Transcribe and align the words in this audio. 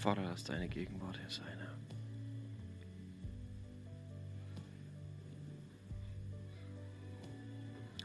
Vater, 0.00 0.22
lass 0.22 0.44
deine 0.44 0.66
Gegenwart 0.66 1.18
hier 1.18 1.28
sein. 1.28 1.58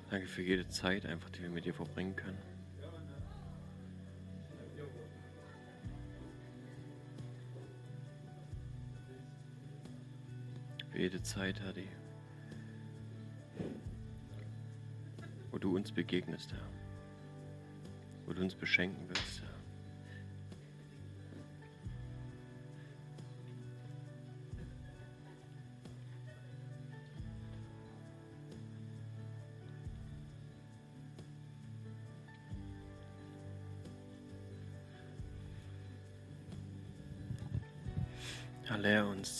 Danke 0.10 0.28
für 0.28 0.42
jede 0.42 0.68
Zeit, 0.68 1.06
einfach, 1.06 1.30
die 1.30 1.42
wir 1.42 1.50
mit 1.50 1.64
dir 1.64 1.74
verbringen 1.74 2.14
können. 2.14 2.38
Für 10.92 11.00
jede 11.00 11.22
Zeit, 11.22 11.62
Herr, 11.62 11.72
die, 11.72 11.88
wo 15.50 15.58
du 15.58 15.78
uns 15.78 15.94
begegnest, 15.94 16.52
Herr. 16.52 16.68
Wo 18.26 18.34
du 18.34 18.42
uns 18.42 18.54
beschenken 18.54 19.08
willst, 19.08 19.25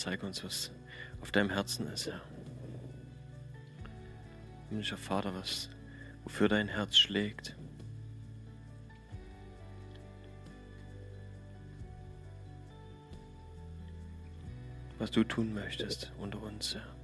zeig 0.06 0.22
uns, 0.22 0.44
was 0.44 0.70
auf 1.20 1.32
deinem 1.32 1.50
Herzen 1.50 1.88
ist, 1.88 2.06
Herr. 2.06 2.20
Himmlischer 4.68 4.96
Vater, 4.96 5.34
was, 5.34 5.68
wofür 6.22 6.48
dein 6.48 6.68
Herz 6.68 6.96
schlägt. 6.96 7.56
Was 14.98 15.10
du 15.10 15.24
tun 15.24 15.52
möchtest 15.52 16.12
unter 16.18 16.40
uns, 16.40 16.76
Herr. 16.76 16.95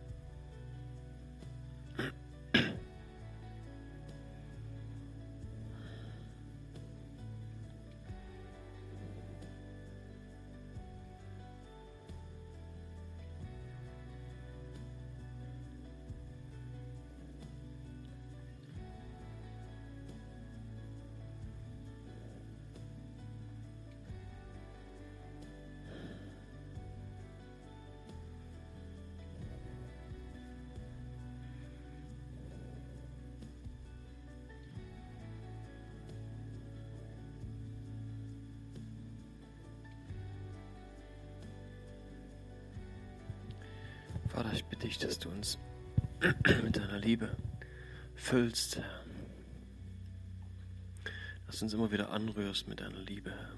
Deiner 46.93 47.05
Liebe 47.05 47.37
füllst, 48.15 48.77
Herr. 48.77 49.05
Dass 51.47 51.59
du 51.59 51.65
uns 51.65 51.75
immer 51.75 51.91
wieder 51.91 52.11
anrührst 52.11 52.69
mit 52.69 52.81
deiner 52.81 52.99
Liebe, 52.99 53.31
Herr. 53.31 53.57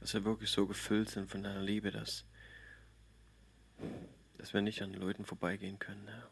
Dass 0.00 0.14
wir 0.14 0.24
wirklich 0.24 0.50
so 0.50 0.66
gefüllt 0.66 1.10
sind 1.10 1.28
von 1.28 1.42
deiner 1.42 1.62
Liebe, 1.62 1.90
dass, 1.90 2.24
dass 4.36 4.54
wir 4.54 4.62
nicht 4.62 4.80
an 4.82 4.94
Leuten 4.94 5.24
vorbeigehen 5.24 5.78
können, 5.80 6.06
Herr. 6.06 6.30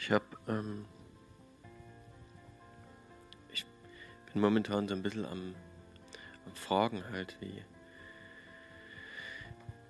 Ich 0.00 0.10
habe, 0.10 0.24
ähm, 0.48 0.86
ich 3.52 3.66
bin 4.32 4.40
momentan 4.40 4.88
so 4.88 4.94
ein 4.94 5.02
bisschen 5.02 5.26
am, 5.26 5.54
am 6.46 6.54
Fragen 6.54 7.04
halt, 7.12 7.36
wie, 7.40 7.62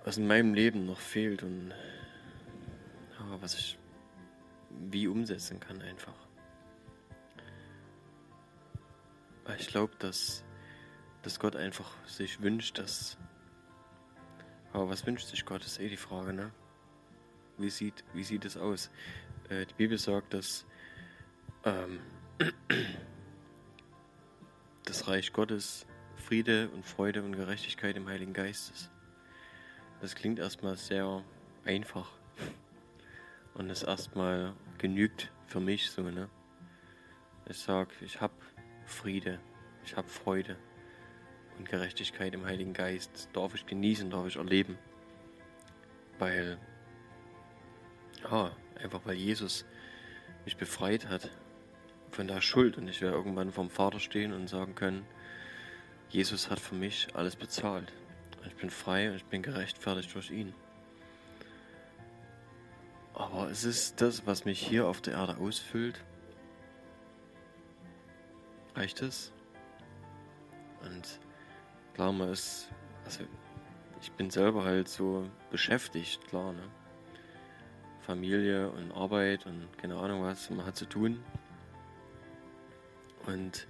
was 0.03 0.19
in 0.19 0.27
meinem 0.27 0.53
Leben 0.53 0.85
noch 0.85 0.99
fehlt 0.99 1.45
und 1.45 1.71
ja, 1.71 3.41
was 3.41 3.55
ich 3.55 3.79
wie 4.91 5.07
umsetzen 5.07 5.61
kann 5.61 5.81
einfach. 5.81 6.17
Ich 9.59 9.69
glaube, 9.69 9.95
dass, 10.01 10.43
dass 11.23 11.39
Gott 11.39 11.55
einfach 11.55 11.89
sich 12.07 12.43
wünscht, 12.43 12.79
dass. 12.79 13.17
Aber 14.73 14.89
was 14.89 15.07
wünscht 15.07 15.29
sich 15.29 15.45
Gott, 15.45 15.65
ist 15.65 15.79
eh 15.79 15.89
die 15.89 15.97
Frage, 15.97 16.33
ne? 16.33 16.51
Wie 17.61 17.71
sieht, 17.71 18.05
wie 18.15 18.25
sieht 18.25 18.45
es 18.45 18.57
aus? 18.57 18.91
Äh, 19.49 19.67
die 19.67 19.75
Bibel 19.75 19.99
sagt, 19.99 20.35
dass 20.35 20.67
ähm, 21.65 22.01
das 24.85 25.09
Reich 25.09 25.33
Gottes 25.33 25.87
Friede 26.17 26.71
und 26.71 26.87
Freude 26.87 27.23
und 27.23 27.37
Gerechtigkeit 27.37 27.97
im 27.97 28.09
Heiligen 28.09 28.33
Geist 28.33 28.71
ist. 28.73 28.91
Das 30.01 30.15
klingt 30.15 30.39
erstmal 30.39 30.77
sehr 30.77 31.23
einfach 31.65 32.11
und 33.55 33.69
es 33.69 33.83
erstmal 33.83 34.55
genügt 34.79 35.31
für 35.47 35.61
mich 35.61 35.91
so, 35.91 36.03
ne? 36.03 36.29
Ich 37.49 37.59
sage, 37.59 37.91
ich 38.01 38.21
habe 38.21 38.35
Friede, 38.87 39.41
ich 39.85 39.97
habe 39.97 40.09
Freude 40.09 40.57
und 41.59 41.69
Gerechtigkeit 41.69 42.33
im 42.33 42.47
Heiligen 42.47 42.73
Geist. 42.73 43.29
Darf 43.33 43.55
ich 43.55 43.67
genießen, 43.67 44.09
darf 44.09 44.27
ich 44.27 44.37
erleben. 44.37 44.79
Weil, 46.19 46.59
ja, 48.23 48.51
einfach 48.83 49.01
weil 49.05 49.17
Jesus 49.17 49.65
mich 50.45 50.57
befreit 50.57 51.09
hat 51.09 51.31
von 52.11 52.27
der 52.27 52.41
Schuld 52.41 52.77
und 52.77 52.89
ich 52.89 53.01
werde 53.01 53.17
irgendwann 53.17 53.53
vom 53.53 53.71
Vater 53.71 54.01
stehen 54.01 54.33
und 54.33 54.49
sagen 54.49 54.75
können, 54.75 55.07
Jesus 56.09 56.51
hat 56.51 56.59
für 56.59 56.75
mich 56.75 57.09
alles 57.15 57.37
bezahlt. 57.37 57.93
Ich 58.47 58.57
bin 58.57 58.71
frei 58.71 59.11
und 59.11 59.17
ich 59.17 59.25
bin 59.25 59.43
gerechtfertigt 59.43 60.15
durch 60.15 60.31
ihn. 60.31 60.55
Aber 63.15 63.51
es 63.51 63.65
ist 63.65 64.01
das, 64.01 64.27
was 64.27 64.45
mich 64.45 64.61
hier 64.61 64.87
auf 64.87 65.01
der 65.01 65.15
Erde 65.15 65.37
ausfüllt. 65.37 66.03
Reicht 68.75 69.03
es? 69.03 69.33
Und 70.83 71.21
klar, 71.95 72.13
man 72.13 72.31
ist, 72.31 72.71
also 73.05 73.25
ich 74.01 74.11
bin 74.13 74.31
selber 74.31 74.65
halt 74.65 74.89
so 74.89 75.29
beschäftigt, 75.51 76.27
klar, 76.29 76.53
ne? 76.53 76.63
Familie 78.01 78.71
und 78.71 78.93
Arbeit 78.93 79.47
und 79.47 79.67
keine 79.79 79.97
Ahnung 79.97 80.23
was 80.23 80.51
man 80.51 80.67
hat 80.67 80.77
zu 80.77 80.87
tun. 80.87 81.23
Und 83.27 83.67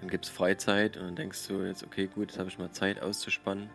dann 0.00 0.10
gibt 0.10 0.24
es 0.26 0.30
Freizeit 0.30 0.96
und 0.96 1.04
dann 1.04 1.16
denkst 1.16 1.46
du 1.48 1.62
jetzt, 1.62 1.84
okay, 1.84 2.06
gut, 2.06 2.30
jetzt 2.30 2.38
habe 2.38 2.48
ich 2.48 2.58
mal 2.58 2.70
Zeit 2.70 3.00
auszuspannen, 3.00 3.70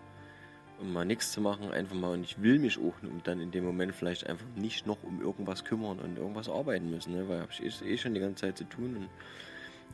um 0.80 0.94
mal 0.94 1.06
nichts 1.06 1.32
zu 1.32 1.42
machen, 1.42 1.72
einfach 1.72 1.96
mal. 1.96 2.12
Und 2.12 2.24
ich 2.24 2.42
will 2.42 2.60
mich 2.60 2.78
auch 2.80 2.94
dann 3.24 3.40
in 3.40 3.52
dem 3.52 3.64
Moment 3.64 3.94
vielleicht 3.94 4.28
einfach 4.28 4.46
nicht 4.56 4.86
noch 4.86 5.04
um 5.04 5.22
irgendwas 5.22 5.64
kümmern 5.64 6.00
und 6.00 6.18
irgendwas 6.18 6.50
arbeiten 6.50 6.90
müssen, 6.90 7.14
ne? 7.14 7.28
weil 7.28 7.48
ich 7.50 7.82
eh, 7.82 7.94
eh 7.94 7.98
schon 7.98 8.14
die 8.14 8.20
ganze 8.20 8.42
Zeit 8.42 8.58
zu 8.58 8.66
tun. 8.66 8.98
Und 8.98 9.10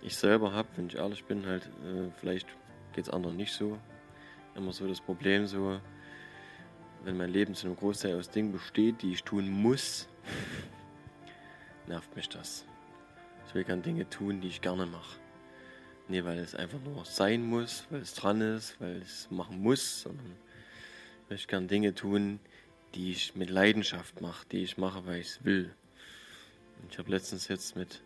ich 0.01 0.15
selber 0.15 0.53
habe, 0.53 0.67
wenn 0.75 0.87
ich 0.87 0.95
ehrlich 0.95 1.23
bin, 1.25 1.45
halt, 1.45 1.65
äh, 1.65 2.09
vielleicht 2.17 2.47
geht 2.93 3.05
es 3.05 3.09
anderen 3.09 3.37
nicht 3.37 3.53
so. 3.53 3.77
Immer 4.55 4.73
so 4.73 4.87
das 4.87 5.01
Problem, 5.01 5.45
so, 5.45 5.79
wenn 7.03 7.17
mein 7.17 7.31
Leben 7.31 7.55
zu 7.55 7.67
einem 7.67 7.75
Großteil 7.75 8.17
aus 8.17 8.29
Dingen 8.29 8.51
besteht, 8.51 9.01
die 9.01 9.13
ich 9.13 9.23
tun 9.23 9.49
muss, 9.49 10.07
nervt 11.87 12.15
mich 12.15 12.29
das. 12.29 12.65
Ich 13.47 13.55
will 13.55 13.63
gerne 13.63 13.81
Dinge 13.81 14.09
tun, 14.09 14.41
die 14.41 14.49
ich 14.49 14.61
gerne 14.61 14.85
mache. 14.85 15.19
Nee, 16.09 16.23
weil 16.23 16.37
es 16.39 16.55
einfach 16.55 16.79
nur 16.81 17.03
sein 17.05 17.45
muss, 17.45 17.85
weil 17.89 18.01
es 18.01 18.13
dran 18.13 18.41
ist, 18.41 18.79
weil 18.79 19.01
es 19.01 19.29
machen 19.29 19.61
muss, 19.61 20.01
sondern 20.01 20.35
ich 21.23 21.29
möchte 21.29 21.47
gerne 21.47 21.67
Dinge 21.67 21.93
tun, 21.93 22.39
die 22.95 23.11
ich 23.11 23.35
mit 23.35 23.49
Leidenschaft 23.49 24.21
mache, 24.21 24.45
die 24.51 24.63
ich 24.63 24.77
mache, 24.77 25.05
weil 25.05 25.19
ich 25.19 25.27
es 25.27 25.45
will. 25.45 25.73
Und 26.81 26.91
ich 26.91 26.97
habe 26.97 27.11
letztens 27.11 27.47
jetzt 27.47 27.75
mit 27.75 28.01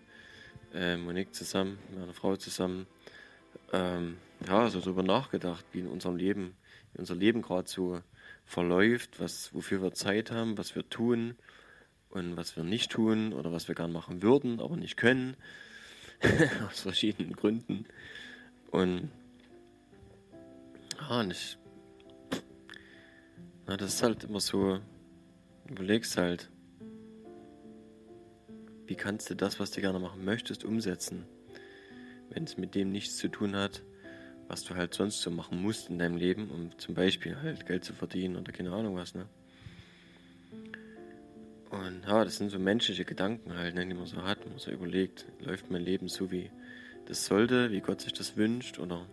äh, 0.73 0.97
Monique 0.97 1.33
zusammen, 1.33 1.77
meiner 1.95 2.13
Frau 2.13 2.35
zusammen, 2.37 2.87
ähm, 3.73 4.17
ja, 4.47 4.69
so 4.69 4.79
darüber 4.79 5.03
nachgedacht, 5.03 5.65
wie 5.71 5.79
in 5.79 5.87
unserem 5.87 6.15
Leben, 6.15 6.55
wie 6.93 6.99
unser 6.99 7.15
Leben 7.15 7.41
gerade 7.41 7.69
so 7.69 8.01
verläuft, 8.45 9.19
was, 9.19 9.53
wofür 9.53 9.81
wir 9.81 9.93
Zeit 9.93 10.31
haben, 10.31 10.57
was 10.57 10.75
wir 10.75 10.87
tun 10.89 11.35
und 12.09 12.37
was 12.37 12.55
wir 12.55 12.63
nicht 12.63 12.91
tun 12.91 13.33
oder 13.33 13.51
was 13.51 13.67
wir 13.67 13.75
gern 13.75 13.91
machen 13.91 14.21
würden, 14.21 14.59
aber 14.59 14.75
nicht 14.75 14.97
können, 14.97 15.37
aus 16.67 16.81
verschiedenen 16.81 17.33
Gründen. 17.33 17.85
Und 18.71 19.09
Ah, 21.09 21.23
nicht. 21.23 21.57
Na, 23.67 23.75
das 23.75 23.95
ist 23.95 24.03
halt 24.03 24.23
immer 24.23 24.39
so, 24.39 24.79
überlegst 25.67 26.15
halt, 26.15 26.49
wie 28.85 28.95
kannst 28.95 29.29
du 29.29 29.35
das, 29.35 29.59
was 29.59 29.71
du 29.71 29.81
gerne 29.81 29.99
machen 29.99 30.23
möchtest, 30.23 30.63
umsetzen, 30.63 31.25
wenn 32.29 32.43
es 32.43 32.57
mit 32.57 32.75
dem 32.75 32.91
nichts 32.91 33.17
zu 33.17 33.29
tun 33.29 33.55
hat, 33.55 33.83
was 34.51 34.65
du 34.65 34.75
halt 34.75 34.93
sonst 34.93 35.21
so 35.21 35.31
machen 35.31 35.61
musst 35.61 35.89
in 35.89 35.97
deinem 35.97 36.17
Leben, 36.17 36.49
um 36.49 36.77
zum 36.77 36.93
Beispiel 36.93 37.37
halt 37.41 37.65
Geld 37.65 37.85
zu 37.85 37.93
verdienen 37.93 38.35
oder 38.35 38.51
keine 38.51 38.73
Ahnung 38.73 38.97
was, 38.97 39.15
ne? 39.15 39.25
Und 41.69 42.03
ja, 42.05 42.25
das 42.25 42.35
sind 42.35 42.49
so 42.49 42.59
menschliche 42.59 43.05
Gedanken 43.05 43.55
halt, 43.55 43.75
ne, 43.75 43.87
die 43.87 43.93
man 43.93 44.07
so 44.07 44.23
hat, 44.23 44.45
man 44.45 44.59
so 44.59 44.69
überlegt, 44.69 45.25
läuft 45.39 45.71
mein 45.71 45.81
Leben 45.81 46.09
so 46.09 46.31
wie 46.31 46.51
das 47.05 47.25
sollte, 47.25 47.71
wie 47.71 47.79
Gott 47.79 48.01
sich 48.01 48.11
das 48.11 48.35
wünscht 48.35 48.77
oder 48.77 49.05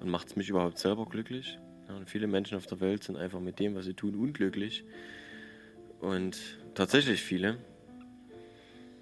und 0.00 0.10
macht 0.10 0.28
es 0.28 0.36
mich 0.36 0.50
überhaupt 0.50 0.76
selber 0.76 1.06
glücklich? 1.06 1.58
Ja, 1.88 1.96
und 1.96 2.10
viele 2.10 2.26
Menschen 2.26 2.58
auf 2.58 2.66
der 2.66 2.80
Welt 2.80 3.02
sind 3.02 3.16
einfach 3.16 3.40
mit 3.40 3.58
dem, 3.58 3.74
was 3.76 3.86
sie 3.86 3.94
tun, 3.94 4.14
unglücklich. 4.14 4.84
Und 6.00 6.38
tatsächlich 6.74 7.22
viele. 7.22 7.56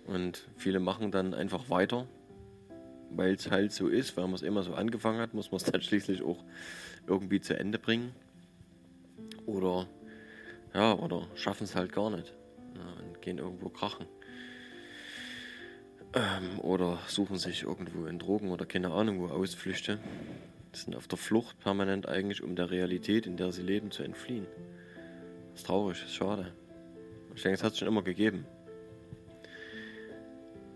Und 0.07 0.47
viele 0.57 0.79
machen 0.79 1.11
dann 1.11 1.35
einfach 1.35 1.69
weiter, 1.69 2.07
weil 3.11 3.35
es 3.35 3.51
halt 3.51 3.73
so 3.73 3.89
ist, 3.89 4.17
weil 4.17 4.25
man 4.25 4.35
es 4.35 4.43
immer 4.43 4.63
so 4.63 4.75
angefangen 4.75 5.21
hat, 5.21 5.35
muss 5.35 5.51
man 5.51 5.61
es 5.61 5.65
dann 5.71 5.83
schließlich 5.83 6.23
auch 6.23 6.43
irgendwie 7.07 7.41
zu 7.41 7.59
Ende 7.59 7.79
bringen. 7.79 8.13
Oder 9.47 9.87
ja, 10.75 10.95
oder 10.95 11.29
schaffen 11.35 11.65
es 11.65 11.77
halt 11.77 11.93
gar 11.93 12.11
nicht 12.11 12.35
ja, 12.75 13.05
und 13.05 13.23
gehen 13.23 13.39
irgendwo 13.39 13.69
krachen. 13.69 14.07
Ähm, 16.15 16.61
oder 16.61 16.99
suchen 17.09 17.39
sich 17.39 17.63
irgendwo 17.63 18.07
in 18.07 18.19
Drogen 18.19 18.51
oder 18.51 18.67
keine 18.67 18.91
Ahnung 18.91 19.21
wo 19.21 19.27
Ausflüchte. 19.27 19.99
sind 20.73 20.97
auf 20.97 21.09
der 21.09 21.19
Flucht 21.19 21.59
permanent 21.61 22.09
eigentlich, 22.09 22.43
um 22.43 22.57
der 22.57 22.71
Realität, 22.71 23.27
in 23.27 23.37
der 23.37 23.53
sie 23.53 23.63
leben, 23.63 23.91
zu 23.91 24.03
entfliehen. 24.03 24.47
Das 25.53 25.61
ist 25.61 25.67
traurig, 25.67 25.99
das 26.01 26.09
ist 26.09 26.15
schade. 26.17 26.53
Ich 27.35 27.43
denke, 27.43 27.57
es 27.57 27.65
hat 27.65 27.73
es 27.73 27.79
schon 27.79 27.89
immer 27.89 28.03
gegeben. 28.03 28.47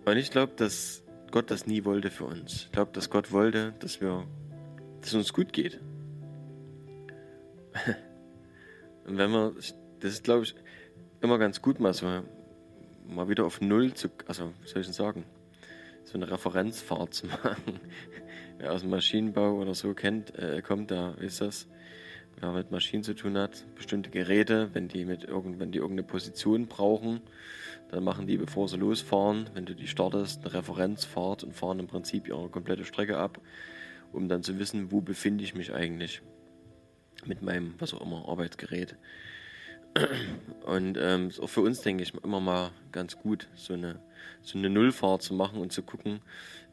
Und 0.05 0.17
ich 0.17 0.31
glaube, 0.31 0.53
dass 0.57 1.03
Gott 1.31 1.51
das 1.51 1.67
nie 1.67 1.85
wollte 1.85 2.11
für 2.11 2.25
uns. 2.25 2.65
Ich 2.65 2.73
glaube, 2.73 2.93
dass 2.93 3.11
Gott 3.11 3.33
wollte, 3.33 3.75
dass 3.81 4.01
wir, 4.01 4.27
dass 5.01 5.11
es 5.11 5.15
uns 5.15 5.33
gut 5.33 5.53
geht. 5.53 5.81
Und 9.07 9.17
wenn 9.19 9.31
wir, 9.31 9.55
das 10.01 10.13
ist 10.13 10.25
glaube 10.25 10.45
ich 10.45 10.55
immer 11.21 11.39
ganz 11.39 11.63
gut, 11.63 11.81
mal 11.81 11.95
so 11.95 12.07
mal 13.07 13.29
wieder 13.29 13.45
auf 13.45 13.61
Null 13.61 13.95
zu, 13.95 14.09
also 14.27 14.53
wie 14.63 14.69
soll 14.69 14.81
ich 14.81 14.87
denn 14.87 14.95
sagen, 14.95 15.25
so 16.05 16.15
eine 16.15 16.31
Referenzfahrt 16.31 17.15
zu 17.15 17.27
machen. 17.45 17.81
Wer 18.59 18.73
aus 18.73 18.83
dem 18.83 18.91
Maschinenbau 18.91 19.55
oder 19.55 19.75
so 19.75 19.95
kennt, 19.95 20.37
äh, 20.39 20.63
kommt, 20.63 20.91
da 20.91 21.13
ist 21.15 21.41
das. 21.41 21.69
Wer 22.41 22.53
mit 22.53 22.71
Maschinen 22.71 23.03
zu 23.03 23.15
tun 23.15 23.37
hat, 23.37 23.65
bestimmte 23.75 24.11
Geräte, 24.11 24.71
wenn 24.73 24.89
die 24.89 25.05
mit 25.05 25.25
irgend, 25.25 25.59
wenn 25.59 25.73
die 25.73 25.79
irgendeine 25.79 26.07
Position 26.07 26.67
brauchen, 26.67 27.21
dann 27.91 28.05
machen 28.05 28.27
die, 28.27 28.37
bevor 28.37 28.69
sie 28.69 28.77
losfahren, 28.77 29.49
wenn 29.55 29.65
du 29.65 29.75
die 29.75 29.87
startest, 29.89 30.45
eine 30.45 30.55
Referenzfahrt 30.55 31.45
und 31.45 31.55
fahren 31.55 31.79
im 31.79 31.87
Prinzip 31.87 32.29
ihre 32.29 32.49
komplette 32.49 32.85
Strecke 32.85 33.17
ab, 33.17 33.41
um 34.13 34.29
dann 34.29 34.43
zu 34.43 34.59
wissen, 34.59 34.93
wo 34.93 35.01
befinde 35.01 35.45
ich 35.45 35.55
mich 35.55 35.73
eigentlich 35.73 36.23
mit 37.25 37.43
meinem, 37.43 37.75
was 37.79 37.95
auch 37.95 38.03
immer, 38.03 38.29
Arbeitsgerät. 38.29 38.97
Und 40.67 40.99
ähm, 41.01 41.29
ist 41.29 41.41
auch 41.41 41.49
für 41.49 41.63
uns, 41.63 41.81
denke 41.81 42.03
ich, 42.03 42.15
immer 42.23 42.41
mal 42.41 42.71
ganz 42.93 43.17
gut, 43.17 43.49
so 43.55 43.73
eine, 43.75 44.01
so 44.43 44.59
eine 44.59 44.71
Nullfahrt 44.71 45.23
zu 45.23 45.35
machen 45.35 45.61
und 45.61 45.73
zu 45.73 45.83
gucken, 45.83 46.21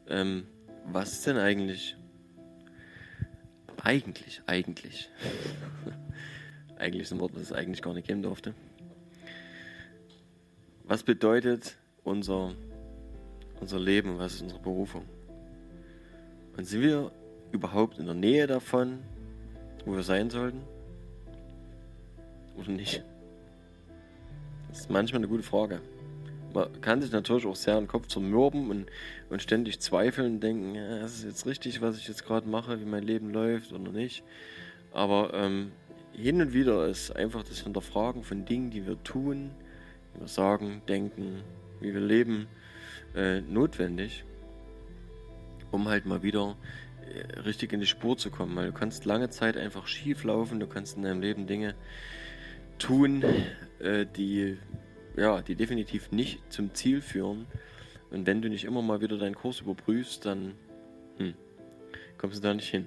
ähm, 0.08 0.46
was 0.86 1.12
ist 1.12 1.26
denn 1.26 1.38
eigentlich, 1.38 1.96
eigentlich, 3.82 4.42
eigentlich, 4.46 5.08
eigentlich 6.78 7.02
ist 7.02 7.12
ein 7.12 7.20
Wort, 7.20 7.34
das 7.34 7.42
es 7.42 7.52
eigentlich 7.52 7.82
gar 7.82 7.94
nicht 7.94 8.06
geben 8.06 8.22
durfte, 8.22 8.54
was 10.86 11.02
bedeutet 11.02 11.76
unser, 12.04 12.52
unser 13.60 13.80
Leben, 13.80 14.18
was 14.18 14.34
ist 14.34 14.42
unsere 14.42 14.60
Berufung? 14.60 15.04
Und 16.56 16.64
sind 16.64 16.82
wir 16.82 17.10
überhaupt 17.52 17.98
in 17.98 18.06
der 18.06 18.14
Nähe 18.14 18.46
davon, 18.46 19.00
wo 19.84 19.94
wir 19.94 20.02
sein 20.02 20.30
sollten? 20.30 20.62
Oder 22.56 22.70
nicht? 22.70 23.02
Das 24.68 24.80
ist 24.80 24.90
manchmal 24.90 25.20
eine 25.20 25.28
gute 25.28 25.42
Frage. 25.42 25.80
Man 26.54 26.80
kann 26.80 27.02
sich 27.02 27.12
natürlich 27.12 27.44
auch 27.44 27.56
sehr 27.56 27.78
den 27.78 27.88
Kopf 27.88 28.06
zermürben 28.06 28.70
und, 28.70 28.86
und 29.28 29.42
ständig 29.42 29.80
zweifeln 29.80 30.34
und 30.34 30.40
denken, 30.40 30.74
ja, 30.74 31.04
ist 31.04 31.18
es 31.18 31.24
jetzt 31.24 31.46
richtig, 31.46 31.82
was 31.82 31.98
ich 31.98 32.08
jetzt 32.08 32.24
gerade 32.24 32.48
mache, 32.48 32.80
wie 32.80 32.84
mein 32.84 33.02
Leben 33.02 33.30
läuft 33.30 33.72
oder 33.72 33.92
nicht. 33.92 34.22
Aber 34.92 35.34
ähm, 35.34 35.72
hin 36.12 36.40
und 36.40 36.54
wieder 36.54 36.86
ist 36.86 37.14
einfach 37.14 37.42
das 37.42 37.60
Hinterfragen 37.60 38.22
von 38.22 38.46
Dingen, 38.46 38.70
die 38.70 38.86
wir 38.86 39.02
tun, 39.02 39.50
wir 40.20 40.28
sagen, 40.28 40.82
denken, 40.88 41.42
wie 41.80 41.92
wir 41.92 42.00
leben, 42.00 42.46
äh, 43.14 43.40
notwendig, 43.40 44.24
um 45.70 45.88
halt 45.88 46.06
mal 46.06 46.22
wieder 46.22 46.56
äh, 47.06 47.40
richtig 47.40 47.72
in 47.72 47.80
die 47.80 47.86
Spur 47.86 48.16
zu 48.16 48.30
kommen. 48.30 48.56
Weil 48.56 48.66
du 48.66 48.72
kannst 48.72 49.04
lange 49.04 49.30
Zeit 49.30 49.56
einfach 49.56 49.86
schief 49.86 50.24
laufen, 50.24 50.60
du 50.60 50.66
kannst 50.66 50.96
in 50.96 51.02
deinem 51.02 51.20
Leben 51.20 51.46
Dinge 51.46 51.74
tun, 52.78 53.24
äh, 53.78 54.06
die, 54.16 54.58
ja, 55.16 55.42
die 55.42 55.54
definitiv 55.54 56.12
nicht 56.12 56.40
zum 56.52 56.74
Ziel 56.74 57.00
führen. 57.00 57.46
Und 58.10 58.26
wenn 58.26 58.42
du 58.42 58.48
nicht 58.48 58.64
immer 58.64 58.82
mal 58.82 59.00
wieder 59.00 59.18
deinen 59.18 59.34
Kurs 59.34 59.60
überprüfst, 59.60 60.24
dann 60.24 60.54
hm, 61.18 61.34
kommst 62.18 62.38
du 62.38 62.42
da 62.42 62.54
nicht 62.54 62.68
hin. 62.68 62.86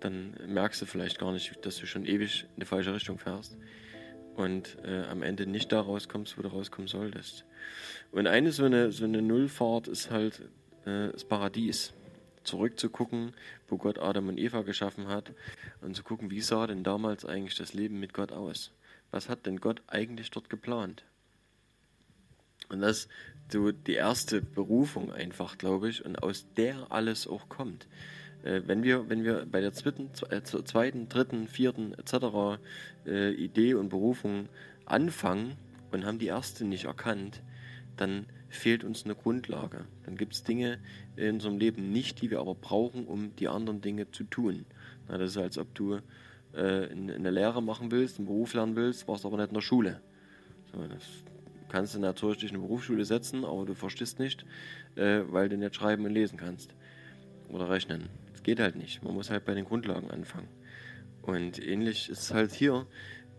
Dann 0.00 0.34
merkst 0.46 0.80
du 0.80 0.86
vielleicht 0.86 1.18
gar 1.18 1.32
nicht, 1.32 1.64
dass 1.66 1.76
du 1.76 1.86
schon 1.86 2.06
ewig 2.06 2.46
in 2.54 2.60
die 2.60 2.66
falsche 2.66 2.94
Richtung 2.94 3.18
fährst 3.18 3.58
und 4.36 4.78
äh, 4.84 5.04
am 5.04 5.22
Ende 5.22 5.46
nicht 5.46 5.72
da 5.72 5.80
rauskommst, 5.80 6.38
wo 6.38 6.42
du 6.42 6.48
rauskommen 6.48 6.88
solltest. 6.88 7.44
Und 8.12 8.26
eine 8.26 8.52
so 8.52 8.64
eine, 8.64 8.92
so 8.92 9.04
eine 9.04 9.22
Nullfahrt 9.22 9.88
ist 9.88 10.10
halt 10.10 10.40
äh, 10.84 11.10
das 11.12 11.24
Paradies. 11.24 11.92
Zurückzugucken, 12.42 13.34
wo 13.68 13.76
Gott 13.76 13.98
Adam 13.98 14.28
und 14.28 14.38
Eva 14.38 14.62
geschaffen 14.62 15.08
hat 15.08 15.34
und 15.82 15.94
zu 15.94 16.02
gucken, 16.02 16.30
wie 16.30 16.40
sah 16.40 16.66
denn 16.66 16.82
damals 16.82 17.26
eigentlich 17.26 17.54
das 17.54 17.74
Leben 17.74 18.00
mit 18.00 18.14
Gott 18.14 18.32
aus? 18.32 18.72
Was 19.10 19.28
hat 19.28 19.44
denn 19.44 19.60
Gott 19.60 19.82
eigentlich 19.88 20.30
dort 20.30 20.48
geplant? 20.48 21.04
Und 22.70 22.80
das 22.80 23.00
ist 23.00 23.08
so 23.50 23.72
die 23.72 23.94
erste 23.94 24.40
Berufung 24.40 25.12
einfach, 25.12 25.58
glaube 25.58 25.90
ich, 25.90 26.04
und 26.04 26.22
aus 26.22 26.46
der 26.56 26.90
alles 26.90 27.26
auch 27.26 27.48
kommt. 27.48 27.86
Äh, 28.42 28.62
wenn 28.66 28.82
wir, 28.82 29.08
wenn 29.08 29.24
wir 29.24 29.46
bei 29.50 29.60
der 29.60 29.72
zweiten, 29.72 30.10
äh, 30.30 30.42
zweiten 30.42 31.08
dritten, 31.08 31.48
vierten 31.48 31.94
etc. 31.94 32.58
Äh, 33.06 33.32
Idee 33.32 33.74
und 33.74 33.88
Berufung 33.88 34.48
anfangen 34.86 35.56
und 35.92 36.04
haben 36.04 36.18
die 36.18 36.26
erste 36.26 36.64
nicht 36.64 36.84
erkannt, 36.84 37.42
dann 37.96 38.26
fehlt 38.48 38.82
uns 38.84 39.04
eine 39.04 39.14
Grundlage. 39.14 39.84
Dann 40.04 40.16
gibt 40.16 40.34
es 40.34 40.42
Dinge 40.42 40.78
in 41.16 41.34
unserem 41.34 41.58
Leben 41.58 41.92
nicht, 41.92 42.20
die 42.20 42.30
wir 42.30 42.40
aber 42.40 42.54
brauchen, 42.54 43.06
um 43.06 43.34
die 43.36 43.48
anderen 43.48 43.80
Dinge 43.80 44.10
zu 44.10 44.24
tun. 44.24 44.64
Na, 45.08 45.18
das 45.18 45.30
ist, 45.30 45.36
als 45.36 45.58
ob 45.58 45.74
du 45.74 46.00
äh, 46.52 46.88
eine 46.88 47.30
Lehre 47.30 47.62
machen 47.62 47.90
willst, 47.90 48.18
einen 48.18 48.26
Beruf 48.26 48.54
lernen 48.54 48.76
willst, 48.76 49.06
warst 49.06 49.24
aber 49.24 49.36
nicht 49.36 49.48
in 49.48 49.54
der 49.54 49.60
Schule. 49.60 50.00
So, 50.72 50.84
das 50.86 51.02
kannst 51.68 51.94
du 51.94 52.00
natürlich 52.00 52.38
dich 52.38 52.50
in 52.50 52.56
eine 52.56 52.66
Berufsschule 52.66 53.04
setzen, 53.04 53.44
aber 53.44 53.64
du 53.64 53.74
verstehst 53.74 54.18
nicht, 54.18 54.44
äh, 54.96 55.20
weil 55.28 55.48
du 55.48 55.56
nicht 55.56 55.76
schreiben 55.76 56.04
und 56.04 56.12
lesen 56.12 56.36
kannst. 56.36 56.74
Oder 57.48 57.68
rechnen. 57.68 58.08
Das 58.40 58.44
geht 58.46 58.60
halt 58.60 58.76
nicht. 58.76 59.04
Man 59.04 59.12
muss 59.12 59.28
halt 59.28 59.44
bei 59.44 59.52
den 59.52 59.66
Grundlagen 59.66 60.10
anfangen. 60.10 60.48
Und 61.20 61.62
ähnlich 61.62 62.08
ist 62.08 62.22
es 62.22 62.30
halt 62.32 62.52
hier. 62.52 62.86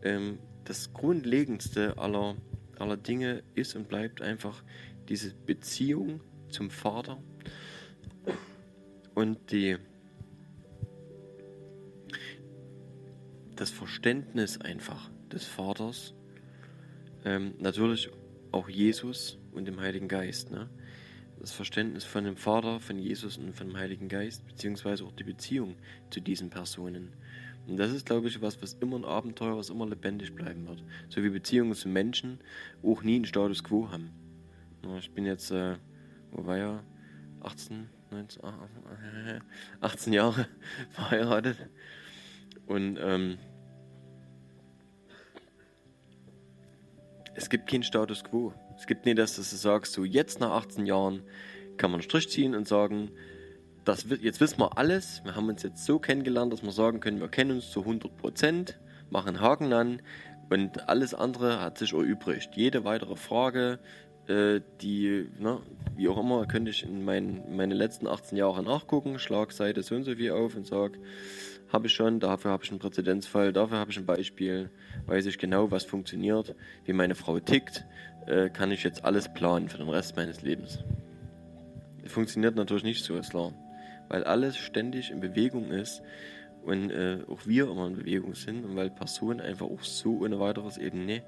Ähm, 0.04 0.38
das 0.64 0.94
Grundlegendste 0.94 1.98
aller, 1.98 2.36
aller 2.78 2.98
Dinge 2.98 3.42
ist 3.56 3.76
und 3.76 3.88
bleibt 3.88 4.22
einfach 4.22 4.64
diese 5.10 5.34
Beziehung 5.34 6.22
zum 6.50 6.70
Vater 6.70 7.18
und 9.16 9.52
die, 9.52 9.78
das 13.56 13.72
Verständnis 13.72 14.62
einfach 14.62 15.10
des 15.32 15.46
Vaters. 15.46 16.14
Ähm, 17.26 17.56
natürlich 17.58 18.12
auch 18.52 18.70
Jesus 18.70 19.40
und 19.52 19.66
dem 19.66 19.80
Heiligen 19.80 20.08
Geist. 20.08 20.52
Ne? 20.52 20.70
Das 21.42 21.52
Verständnis 21.52 22.04
von 22.04 22.24
dem 22.24 22.38
Vater, 22.38 22.80
von 22.80 23.00
Jesus 23.00 23.38
und 23.38 23.56
von 23.56 23.70
dem 23.70 23.76
Heiligen 23.76 24.08
Geist, 24.10 24.46
beziehungsweise 24.46 25.04
auch 25.04 25.12
die 25.12 25.24
Beziehung 25.24 25.76
zu 26.12 26.22
diesen 26.22 26.52
Personen. 26.52 27.14
Und 27.68 27.78
das 27.78 27.92
ist, 27.92 28.06
glaube 28.06 28.28
ich, 28.28 28.44
was, 28.44 28.62
was 28.62 28.74
immer 28.76 28.98
ein 28.98 29.06
Abenteuer, 29.06 29.58
was 29.58 29.72
immer 29.72 29.88
lebendig 29.88 30.36
bleiben 30.36 30.68
wird. 30.68 30.84
So 31.10 31.24
wie 31.24 31.30
Beziehungen 31.30 31.74
zu 31.74 31.90
Menschen 31.90 32.40
auch 32.84 33.02
nie 33.02 33.16
einen 33.16 33.26
Status 33.26 33.64
quo 33.64 33.90
haben. 33.92 34.12
Ich 35.00 35.12
bin 35.12 35.26
jetzt, 35.26 35.50
äh, 35.50 35.78
wo 36.32 36.46
war 36.46 36.58
ja? 36.58 36.84
18, 37.42 37.90
19, 38.12 38.44
18 39.82 40.14
Jahre 40.14 40.48
verheiratet. 40.92 41.58
Und 42.68 43.00
ähm, 43.02 43.40
es 47.34 47.50
gibt 47.50 47.68
keinen 47.68 47.84
Status 47.84 48.24
quo. 48.24 48.54
Es 48.82 48.88
gibt 48.88 49.06
nicht, 49.06 49.20
dass 49.20 49.36
du 49.36 49.44
sagst, 49.44 49.94
so 49.94 50.04
jetzt 50.04 50.40
nach 50.40 50.54
18 50.54 50.88
Jahren 50.88 51.22
kann 51.78 51.92
man 51.92 52.00
einen 52.00 52.02
Strich 52.02 52.30
ziehen 52.30 52.56
und 52.56 52.68
sagen, 52.68 53.12
das, 53.86 54.08
jetzt 54.22 54.42
wissen 54.42 54.60
wir 54.60 54.76
alles. 54.76 55.22
Wir 55.24 55.36
haben 55.36 55.50
uns 55.50 55.62
jetzt 55.62 55.86
so 55.86 56.00
kennengelernt, 56.00 56.52
dass 56.52 56.64
wir 56.64 56.72
sagen 56.72 57.00
können, 57.00 57.20
wir 57.20 57.28
kennen 57.28 57.52
uns 57.52 57.70
zu 57.70 57.82
100 57.82 58.18
Prozent, 58.18 58.80
machen 59.12 59.40
Haken 59.40 59.72
an 59.72 60.02
und 60.50 60.90
alles 60.90 61.14
andere 61.14 61.62
hat 61.62 61.78
sich 61.78 61.94
erübrigt. 61.94 62.56
Jede 62.56 62.84
weitere 62.84 63.16
Frage, 63.16 63.78
äh, 64.28 64.62
die, 64.82 65.30
ne, 65.38 65.60
wie 65.96 66.08
auch 66.08 66.18
immer, 66.18 66.48
könnte 66.48 66.72
ich 66.72 66.82
in 66.82 67.06
mein, 67.06 67.56
meine 67.56 67.76
letzten 67.76 68.08
18 68.08 68.36
Jahre 68.36 68.64
nachgucken, 68.64 69.20
schlag 69.20 69.52
Seite 69.52 69.84
so 69.84 69.94
und 69.94 70.06
so 70.06 70.16
viel 70.16 70.32
auf 70.32 70.56
und 70.56 70.66
sage, 70.66 70.98
habe 71.72 71.88
ich 71.88 71.94
schon, 71.94 72.20
dafür 72.20 72.52
habe 72.52 72.64
ich 72.64 72.72
einen 72.72 72.80
Präzedenzfall, 72.80 73.54
dafür 73.54 73.78
habe 73.78 73.92
ich 73.92 73.98
ein 73.98 74.06
Beispiel, 74.06 74.70
weiß 75.06 75.28
ich 75.28 75.38
genau, 75.38 75.72
was 75.72 75.86
funktioniert, 75.86 76.56
wie 76.86 76.94
meine 76.94 77.16
Frau 77.16 77.40
tickt, 77.40 77.86
äh, 78.28 78.50
kann 78.50 78.72
ich 78.72 78.84
jetzt 78.84 79.04
alles 79.04 79.34
planen 79.34 79.70
für 79.70 79.78
den 79.78 79.90
Rest 79.90 80.16
meines 80.16 80.42
Lebens. 80.42 80.80
Funktioniert 82.06 82.56
natürlich 82.56 82.84
nicht 82.84 83.04
so, 83.04 83.16
ist 83.18 83.32
klar, 83.32 83.54
weil 84.10 84.24
alles 84.24 84.58
ständig 84.58 85.12
in 85.12 85.20
Bewegung 85.20 85.72
ist 85.72 86.02
und 86.64 86.92
äh, 86.92 87.20
auch 87.28 87.46
wir 87.46 87.70
immer 87.70 87.88
in 87.88 87.96
Bewegung 87.96 88.36
sind 88.36 88.66
und 88.66 88.76
weil 88.76 88.90
Personen 88.90 89.40
einfach 89.40 89.66
auch 89.66 89.84
so 89.84 90.20
ohne 90.20 90.40
weiteres 90.40 90.78
eben 90.78 91.06
nicht 91.06 91.24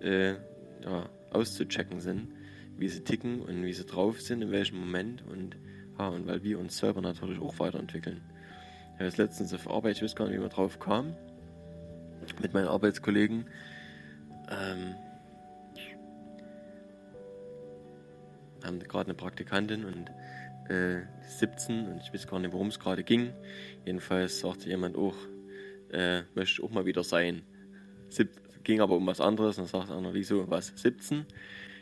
äh, 0.00 0.34
ja, 0.82 1.08
auszuchecken 1.30 2.00
sind, 2.00 2.28
wie 2.76 2.88
sie 2.88 3.02
ticken 3.02 3.40
und 3.40 3.62
wie 3.64 3.72
sie 3.72 3.84
drauf 3.84 4.20
sind, 4.20 4.42
in 4.42 4.50
welchem 4.50 4.78
Moment 4.78 5.22
und, 5.26 5.56
ja, 5.98 6.08
und 6.08 6.26
weil 6.26 6.42
wir 6.42 6.58
uns 6.58 6.78
selber 6.78 7.00
natürlich 7.00 7.40
auch 7.40 7.58
weiterentwickeln. 7.58 8.22
Ich 8.94 9.06
habe 9.06 9.22
letztens 9.22 9.54
auf 9.54 9.68
Arbeit, 9.68 9.96
ich 9.96 10.02
weiß 10.02 10.14
gar 10.14 10.26
nicht, 10.26 10.36
wie 10.36 10.40
man 10.40 10.50
drauf 10.50 10.78
kam, 10.78 11.14
mit 12.40 12.52
meinen 12.52 12.68
Arbeitskollegen. 12.68 13.46
Ähm, 14.50 14.94
haben 18.64 18.78
gerade 18.80 19.06
eine 19.06 19.14
Praktikantin 19.14 19.84
und 19.84 20.10
äh, 20.70 21.02
17 21.38 21.86
und 21.86 22.00
ich 22.00 22.12
weiß 22.12 22.26
gar 22.26 22.38
nicht, 22.38 22.52
worum 22.52 22.68
es 22.68 22.78
gerade 22.78 23.02
ging. 23.02 23.32
Jedenfalls 23.84 24.40
sagte 24.40 24.68
jemand 24.68 24.96
auch, 24.96 25.16
äh, 25.92 26.22
möchte 26.34 26.60
ich 26.60 26.62
auch 26.62 26.70
mal 26.70 26.86
wieder 26.86 27.02
sein. 27.02 27.42
Sieb 28.08 28.30
ging 28.62 28.80
aber 28.80 28.96
um 28.96 29.06
was 29.06 29.20
anderes 29.20 29.58
und 29.58 29.72
dann 29.72 29.86
sagt 29.86 29.90
einer, 29.90 30.14
wieso, 30.14 30.48
was, 30.50 30.72
17? 30.76 31.26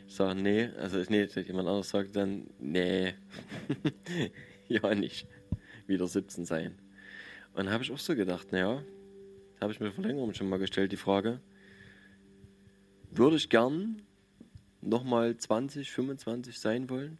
Ich 0.07 0.15
sage, 0.15 0.39
nee, 0.39 0.69
also 0.77 0.97
nee, 1.09 1.25
jemand 1.25 1.67
anderes 1.67 1.89
sagt 1.89 2.15
dann, 2.15 2.47
nee, 2.59 3.13
ja 4.67 4.95
nicht, 4.95 5.27
wieder 5.85 6.07
17 6.07 6.45
sein. 6.45 6.79
Und 7.53 7.65
dann 7.65 7.73
habe 7.73 7.83
ich 7.83 7.91
auch 7.91 7.99
so 7.99 8.15
gedacht, 8.15 8.51
naja, 8.51 8.81
habe 9.61 9.71
ich 9.71 9.79
mir 9.79 9.91
vor 9.91 10.03
längerem 10.03 10.33
schon 10.33 10.49
mal 10.49 10.57
gestellt, 10.57 10.91
die 10.91 10.97
Frage, 10.97 11.41
würde 13.11 13.35
ich 13.35 13.49
gern 13.49 14.01
nochmal 14.81 15.37
20, 15.37 15.91
25 15.91 16.59
sein 16.59 16.89
wollen? 16.89 17.17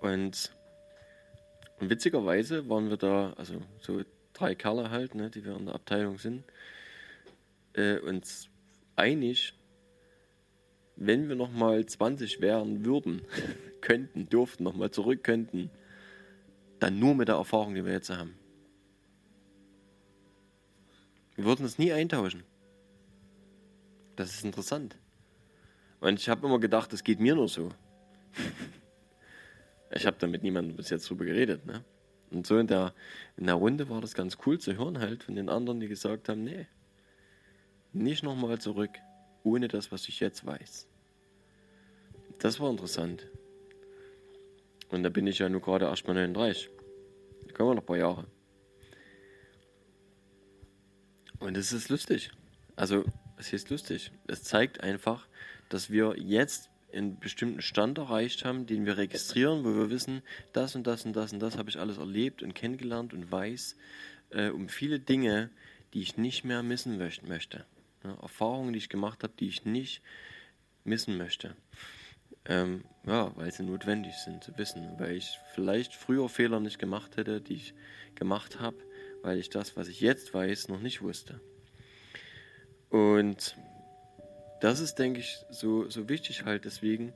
Und, 0.00 0.54
witzigerweise 1.80 2.68
waren 2.68 2.90
wir 2.90 2.96
da, 2.96 3.32
also 3.34 3.60
so 3.80 4.02
drei 4.32 4.54
Kerle 4.54 4.90
halt, 4.90 5.14
ne, 5.14 5.30
die 5.30 5.44
wir 5.44 5.56
in 5.56 5.66
der 5.66 5.74
Abteilung 5.74 6.18
sind, 6.18 6.44
äh, 7.74 7.98
uns 7.98 8.48
einig, 8.96 9.54
wenn 10.96 11.28
wir 11.28 11.36
nochmal 11.36 11.84
20 11.86 12.40
wären 12.40 12.84
würden, 12.84 13.22
könnten, 13.80 14.28
durften, 14.28 14.64
nochmal 14.64 14.90
zurück 14.90 15.24
könnten, 15.24 15.70
dann 16.78 16.98
nur 16.98 17.14
mit 17.14 17.28
der 17.28 17.36
Erfahrung, 17.36 17.74
die 17.74 17.84
wir 17.84 17.92
jetzt 17.92 18.10
haben. 18.10 18.34
Wir 21.34 21.44
würden 21.44 21.66
es 21.66 21.78
nie 21.78 21.92
eintauschen. 21.92 22.44
Das 24.16 24.30
ist 24.30 24.44
interessant. 24.44 24.96
Und 26.04 26.20
ich 26.20 26.28
habe 26.28 26.46
immer 26.46 26.60
gedacht, 26.60 26.92
das 26.92 27.02
geht 27.02 27.18
mir 27.18 27.34
nur 27.34 27.48
so. 27.48 27.70
Ich 29.96 30.06
habe 30.06 30.16
da 30.18 30.26
mit 30.26 30.42
niemandem 30.42 30.76
bis 30.76 30.90
jetzt 30.90 31.08
drüber 31.08 31.24
geredet. 31.24 31.66
Ne? 31.66 31.84
Und 32.32 32.48
so 32.48 32.58
in 32.58 32.66
der, 32.66 32.92
in 33.36 33.46
der 33.46 33.54
Runde 33.54 33.88
war 33.88 34.00
das 34.00 34.14
ganz 34.14 34.38
cool 34.44 34.58
zu 34.58 34.76
hören, 34.76 34.98
halt 34.98 35.22
von 35.22 35.36
den 35.36 35.48
anderen, 35.48 35.78
die 35.78 35.86
gesagt 35.86 36.28
haben: 36.28 36.42
Nee, 36.42 36.66
nicht 37.92 38.24
nochmal 38.24 38.58
zurück, 38.58 38.90
ohne 39.44 39.68
das, 39.68 39.92
was 39.92 40.08
ich 40.08 40.18
jetzt 40.18 40.44
weiß. 40.44 40.88
Das 42.40 42.58
war 42.58 42.70
interessant. 42.70 43.28
Und 44.88 45.04
da 45.04 45.10
bin 45.10 45.28
ich 45.28 45.38
ja 45.38 45.48
nur 45.48 45.60
gerade 45.60 45.84
erst 45.84 46.08
mal 46.08 46.14
39. 46.14 46.70
Da 47.46 47.54
kommen 47.54 47.70
wir 47.70 47.74
noch 47.76 47.82
ein 47.82 47.86
paar 47.86 47.98
Jahre. 47.98 48.26
Und 51.38 51.56
es 51.56 51.72
ist 51.72 51.88
lustig. 51.88 52.32
Also, 52.74 53.04
es 53.36 53.52
ist 53.52 53.70
lustig. 53.70 54.10
Es 54.26 54.42
zeigt 54.42 54.80
einfach, 54.80 55.28
dass 55.74 55.90
wir 55.90 56.14
jetzt 56.16 56.70
einen 56.92 57.18
bestimmten 57.18 57.60
Stand 57.60 57.98
erreicht 57.98 58.44
haben, 58.44 58.64
den 58.64 58.86
wir 58.86 58.96
registrieren, 58.96 59.64
wo 59.64 59.74
wir 59.74 59.90
wissen, 59.90 60.22
das 60.52 60.76
und 60.76 60.86
das 60.86 61.04
und 61.04 61.16
das 61.16 61.32
und 61.32 61.40
das 61.40 61.58
habe 61.58 61.68
ich 61.68 61.80
alles 61.80 61.98
erlebt 61.98 62.44
und 62.44 62.54
kennengelernt 62.54 63.12
und 63.12 63.32
weiß 63.32 63.74
äh, 64.30 64.50
um 64.50 64.68
viele 64.68 65.00
Dinge, 65.00 65.50
die 65.92 66.00
ich 66.02 66.16
nicht 66.16 66.44
mehr 66.44 66.62
missen 66.62 66.96
möchte. 66.96 67.66
Ja, 68.04 68.14
Erfahrungen, 68.22 68.72
die 68.72 68.78
ich 68.78 68.88
gemacht 68.88 69.24
habe, 69.24 69.32
die 69.36 69.48
ich 69.48 69.64
nicht 69.64 70.00
missen 70.84 71.18
möchte. 71.18 71.56
Ähm, 72.44 72.84
ja, 73.04 73.32
weil 73.34 73.50
sie 73.50 73.64
notwendig 73.64 74.14
sind 74.14 74.44
zu 74.44 74.56
wissen, 74.56 74.96
weil 74.98 75.16
ich 75.16 75.40
vielleicht 75.54 75.92
früher 75.92 76.28
Fehler 76.28 76.60
nicht 76.60 76.78
gemacht 76.78 77.16
hätte, 77.16 77.40
die 77.40 77.54
ich 77.54 77.74
gemacht 78.14 78.60
habe, 78.60 78.76
weil 79.22 79.40
ich 79.40 79.50
das, 79.50 79.76
was 79.76 79.88
ich 79.88 80.00
jetzt 80.00 80.34
weiß, 80.34 80.68
noch 80.68 80.80
nicht 80.80 81.02
wusste. 81.02 81.40
Und 82.90 83.56
das 84.60 84.80
ist, 84.80 84.98
denke 84.98 85.20
ich, 85.20 85.44
so, 85.50 85.88
so 85.88 86.08
wichtig 86.08 86.44
halt 86.44 86.64
deswegen, 86.64 87.12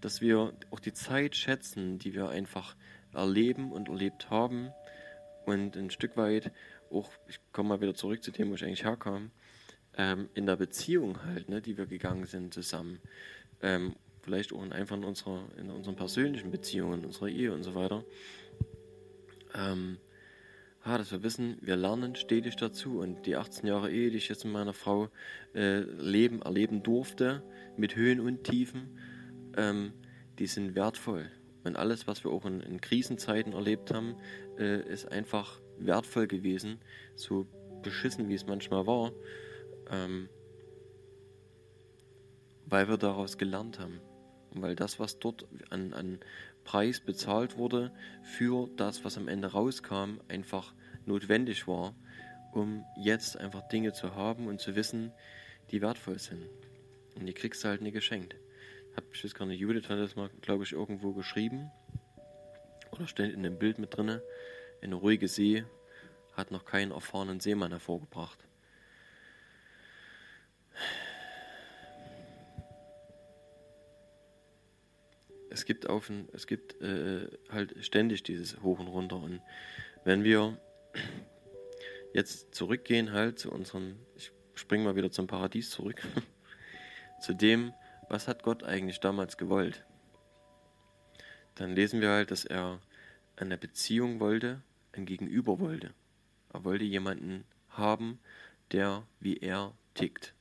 dass 0.00 0.20
wir 0.20 0.52
auch 0.70 0.80
die 0.80 0.92
Zeit 0.92 1.36
schätzen, 1.36 1.98
die 1.98 2.14
wir 2.14 2.28
einfach 2.28 2.76
erleben 3.12 3.72
und 3.72 3.88
erlebt 3.88 4.30
haben 4.30 4.72
und 5.44 5.76
ein 5.76 5.90
Stück 5.90 6.16
weit 6.16 6.52
auch, 6.90 7.10
ich 7.28 7.38
komme 7.52 7.70
mal 7.70 7.80
wieder 7.80 7.94
zurück 7.94 8.22
zu 8.22 8.30
dem, 8.30 8.50
wo 8.50 8.54
ich 8.54 8.64
eigentlich 8.64 8.84
herkam, 8.84 9.30
ähm, 9.96 10.28
in 10.34 10.46
der 10.46 10.56
Beziehung 10.56 11.22
halt, 11.24 11.48
ne, 11.48 11.60
die 11.60 11.76
wir 11.76 11.86
gegangen 11.86 12.26
sind 12.26 12.54
zusammen, 12.54 13.00
ähm, 13.62 13.94
vielleicht 14.22 14.52
auch 14.52 14.62
in 14.62 14.72
einfach 14.72 14.96
in, 14.96 15.04
unserer, 15.04 15.44
in 15.56 15.70
unseren 15.70 15.96
persönlichen 15.96 16.50
Beziehungen, 16.50 17.00
in 17.00 17.06
unserer 17.06 17.28
Ehe 17.28 17.52
und 17.52 17.62
so 17.62 17.74
weiter, 17.74 18.04
ähm, 19.54 19.98
ja, 20.84 20.98
dass 20.98 21.12
wir 21.12 21.22
wissen, 21.22 21.58
wir 21.60 21.76
lernen 21.76 22.16
stetig 22.16 22.56
dazu 22.56 22.98
und 22.98 23.24
die 23.26 23.36
18 23.36 23.66
Jahre 23.66 23.90
Ehe, 23.90 24.10
die 24.10 24.16
ich 24.16 24.28
jetzt 24.28 24.44
mit 24.44 24.52
meiner 24.52 24.72
Frau 24.72 25.08
äh, 25.54 25.80
leben, 25.80 26.42
erleben 26.42 26.82
durfte, 26.82 27.42
mit 27.76 27.94
Höhen 27.94 28.20
und 28.20 28.44
Tiefen, 28.44 28.98
ähm, 29.56 29.92
die 30.38 30.46
sind 30.46 30.74
wertvoll. 30.74 31.30
Und 31.64 31.76
alles, 31.76 32.08
was 32.08 32.24
wir 32.24 32.32
auch 32.32 32.44
in, 32.44 32.60
in 32.60 32.80
Krisenzeiten 32.80 33.52
erlebt 33.52 33.94
haben, 33.94 34.16
äh, 34.58 34.80
ist 34.82 35.10
einfach 35.10 35.60
wertvoll 35.78 36.26
gewesen, 36.26 36.80
so 37.14 37.46
beschissen 37.82 38.28
wie 38.28 38.34
es 38.34 38.46
manchmal 38.46 38.86
war, 38.86 39.12
ähm, 39.90 40.28
weil 42.66 42.88
wir 42.88 42.96
daraus 42.96 43.38
gelernt 43.38 43.78
haben. 43.78 44.00
Und 44.52 44.62
weil 44.62 44.74
das, 44.74 44.98
was 44.98 45.18
dort 45.18 45.46
an, 45.70 45.92
an 45.92 46.18
Preis 46.64 47.00
bezahlt 47.00 47.56
wurde, 47.56 47.92
für 48.22 48.68
das, 48.76 49.04
was 49.04 49.16
am 49.16 49.28
Ende 49.28 49.52
rauskam, 49.52 50.20
einfach 50.28 50.74
notwendig 51.06 51.66
war, 51.66 51.94
um 52.52 52.84
jetzt 52.96 53.36
einfach 53.36 53.66
Dinge 53.68 53.92
zu 53.92 54.14
haben 54.14 54.46
und 54.46 54.60
zu 54.60 54.76
wissen, 54.76 55.12
die 55.70 55.80
wertvoll 55.82 56.18
sind. 56.18 56.44
Und 57.14 57.26
die 57.26 57.32
kriegst 57.32 57.64
du 57.64 57.68
halt 57.68 57.82
nie 57.82 57.92
geschenkt. 57.92 58.36
Hab 58.96 59.04
ich 59.12 59.22
jetzt 59.22 59.34
gerade 59.34 59.52
Judith 59.52 59.88
hat 59.88 59.98
das 59.98 60.16
mal, 60.16 60.30
glaube 60.40 60.64
ich, 60.64 60.72
irgendwo 60.72 61.12
geschrieben. 61.12 61.70
Oder 62.90 63.08
steht 63.08 63.32
in 63.32 63.42
dem 63.42 63.58
Bild 63.58 63.78
mit 63.78 63.96
drinne. 63.96 64.22
Eine 64.82 64.96
ruhige 64.96 65.28
See 65.28 65.64
hat 66.34 66.50
noch 66.50 66.64
keinen 66.64 66.92
erfahrenen 66.92 67.40
Seemann 67.40 67.70
hervorgebracht. 67.70 68.38
Es 75.52 75.64
gibt 75.64 75.88
auf 75.88 76.10
es 76.32 76.46
gibt 76.46 76.80
äh, 76.80 77.28
halt 77.50 77.74
ständig 77.84 78.22
dieses 78.22 78.60
Hoch 78.62 78.78
und 78.78 78.88
Runter. 78.88 79.16
Und 79.16 79.40
wenn 80.04 80.24
wir 80.24 80.58
jetzt 82.14 82.54
zurückgehen 82.54 83.12
halt 83.12 83.38
zu 83.38 83.50
unserem, 83.50 83.96
ich 84.16 84.32
springe 84.54 84.84
mal 84.84 84.96
wieder 84.96 85.10
zum 85.10 85.26
Paradies 85.26 85.70
zurück, 85.70 86.02
zu 87.20 87.34
dem, 87.34 87.72
was 88.08 88.28
hat 88.28 88.42
Gott 88.42 88.64
eigentlich 88.64 89.00
damals 89.00 89.36
gewollt, 89.36 89.84
dann 91.54 91.74
lesen 91.74 92.00
wir 92.00 92.10
halt, 92.10 92.30
dass 92.30 92.44
er 92.44 92.80
eine 93.36 93.58
Beziehung 93.58 94.20
wollte, 94.20 94.62
ein 94.92 95.06
Gegenüber 95.06 95.58
wollte. 95.58 95.92
Er 96.52 96.64
wollte 96.64 96.84
jemanden 96.84 97.44
haben, 97.70 98.18
der 98.72 99.06
wie 99.20 99.38
er 99.38 99.74
tickt. 99.94 100.34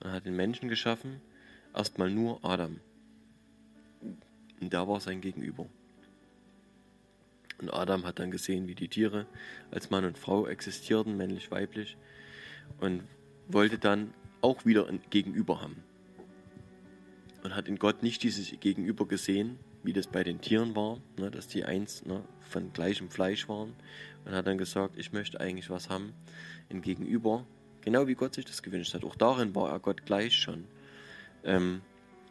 Und 0.00 0.08
er 0.08 0.12
hat 0.12 0.26
den 0.26 0.36
Menschen 0.36 0.68
geschaffen, 0.68 1.20
erstmal 1.74 2.10
nur 2.10 2.44
Adam. 2.44 2.80
Und 4.60 4.72
da 4.72 4.86
war 4.88 5.00
sein 5.00 5.20
Gegenüber. 5.20 5.66
Und 7.58 7.72
Adam 7.72 8.04
hat 8.04 8.18
dann 8.18 8.30
gesehen, 8.30 8.68
wie 8.68 8.74
die 8.74 8.88
Tiere 8.88 9.26
als 9.70 9.90
Mann 9.90 10.04
und 10.04 10.18
Frau 10.18 10.46
existierten, 10.46 11.16
männlich-weiblich, 11.16 11.96
und 12.80 13.02
wollte 13.48 13.78
dann 13.78 14.12
auch 14.42 14.66
wieder 14.66 14.88
ein 14.88 15.00
Gegenüber 15.10 15.62
haben. 15.62 15.76
Und 17.42 17.54
hat 17.54 17.68
in 17.68 17.78
Gott 17.78 18.02
nicht 18.02 18.22
dieses 18.22 18.52
Gegenüber 18.60 19.06
gesehen, 19.06 19.58
wie 19.82 19.92
das 19.92 20.08
bei 20.08 20.24
den 20.24 20.40
Tieren 20.40 20.74
war, 20.74 20.98
ne, 21.16 21.30
dass 21.30 21.46
die 21.46 21.64
eins 21.64 22.04
ne, 22.04 22.22
von 22.40 22.72
gleichem 22.72 23.08
Fleisch 23.08 23.48
waren. 23.48 23.74
Und 24.24 24.32
hat 24.32 24.46
dann 24.46 24.58
gesagt, 24.58 24.98
ich 24.98 25.12
möchte 25.12 25.40
eigentlich 25.40 25.70
was 25.70 25.88
haben, 25.88 26.12
ein 26.68 26.82
Gegenüber, 26.82 27.46
genau 27.82 28.08
wie 28.08 28.16
Gott 28.16 28.34
sich 28.34 28.44
das 28.44 28.62
gewünscht 28.62 28.94
hat. 28.94 29.04
Auch 29.04 29.14
darin 29.14 29.54
war 29.54 29.70
er 29.70 29.78
Gott 29.78 30.04
gleich 30.04 30.34
schon. 30.34 30.64
Ähm, 31.44 31.82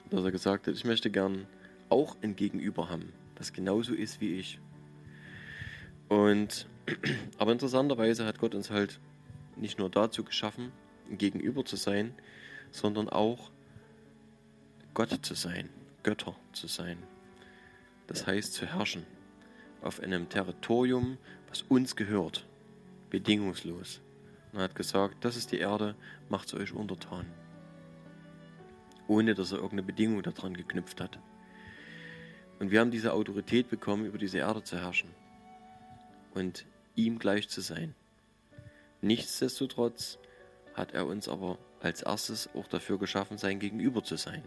dass 0.09 0.23
er 0.23 0.31
gesagt 0.31 0.67
hat, 0.67 0.75
ich 0.75 0.83
möchte 0.83 1.09
gern 1.09 1.47
auch 1.89 2.17
ein 2.21 2.35
Gegenüber 2.35 2.89
haben, 2.89 3.13
das 3.35 3.53
genauso 3.53 3.93
ist 3.93 4.21
wie 4.21 4.39
ich. 4.39 4.59
Und 6.07 6.67
aber 7.37 7.51
interessanterweise 7.51 8.25
hat 8.25 8.39
Gott 8.39 8.55
uns 8.55 8.69
halt 8.69 8.99
nicht 9.55 9.79
nur 9.79 9.89
dazu 9.89 10.23
geschaffen, 10.23 10.71
ein 11.09 11.17
Gegenüber 11.17 11.65
zu 11.65 11.75
sein, 11.75 12.13
sondern 12.71 13.09
auch 13.09 13.51
Gott 14.93 15.25
zu 15.25 15.33
sein, 15.33 15.69
Götter 16.03 16.35
zu 16.53 16.67
sein. 16.67 16.97
Das 18.07 18.27
heißt 18.27 18.53
zu 18.53 18.65
herrschen 18.65 19.05
auf 19.81 19.99
einem 19.99 20.29
Territorium, 20.29 21.17
was 21.49 21.63
uns 21.63 21.95
gehört, 21.95 22.45
bedingungslos. 23.09 24.01
Und 24.51 24.59
er 24.59 24.65
hat 24.65 24.75
gesagt, 24.75 25.23
das 25.23 25.35
ist 25.35 25.51
die 25.51 25.59
Erde, 25.59 25.95
macht 26.29 26.49
sie 26.49 26.57
euch 26.57 26.73
untertan. 26.73 27.25
Ohne 29.07 29.35
dass 29.35 29.51
er 29.51 29.57
irgendeine 29.57 29.83
Bedingung 29.83 30.23
daran 30.23 30.55
geknüpft 30.55 31.01
hat. 31.01 31.19
Und 32.59 32.71
wir 32.71 32.79
haben 32.79 32.91
diese 32.91 33.13
Autorität 33.13 33.69
bekommen, 33.69 34.05
über 34.05 34.17
diese 34.17 34.37
Erde 34.37 34.63
zu 34.63 34.77
herrschen 34.77 35.09
und 36.33 36.65
ihm 36.95 37.19
gleich 37.19 37.49
zu 37.49 37.61
sein. 37.61 37.95
Nichtsdestotrotz 39.01 40.19
hat 40.73 40.93
er 40.93 41.05
uns 41.05 41.27
aber 41.27 41.57
als 41.81 42.01
erstes 42.01 42.49
auch 42.55 42.67
dafür 42.67 42.97
geschaffen, 42.97 43.37
sein 43.37 43.59
Gegenüber 43.59 44.03
zu 44.03 44.15
sein. 44.15 44.43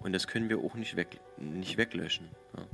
Und 0.00 0.12
das 0.12 0.26
können 0.26 0.48
wir 0.48 0.58
auch 0.58 0.74
nicht, 0.74 0.96
weg, 0.96 1.20
nicht 1.36 1.76
weglöschen. 1.76 2.28
Ja. 2.56 2.66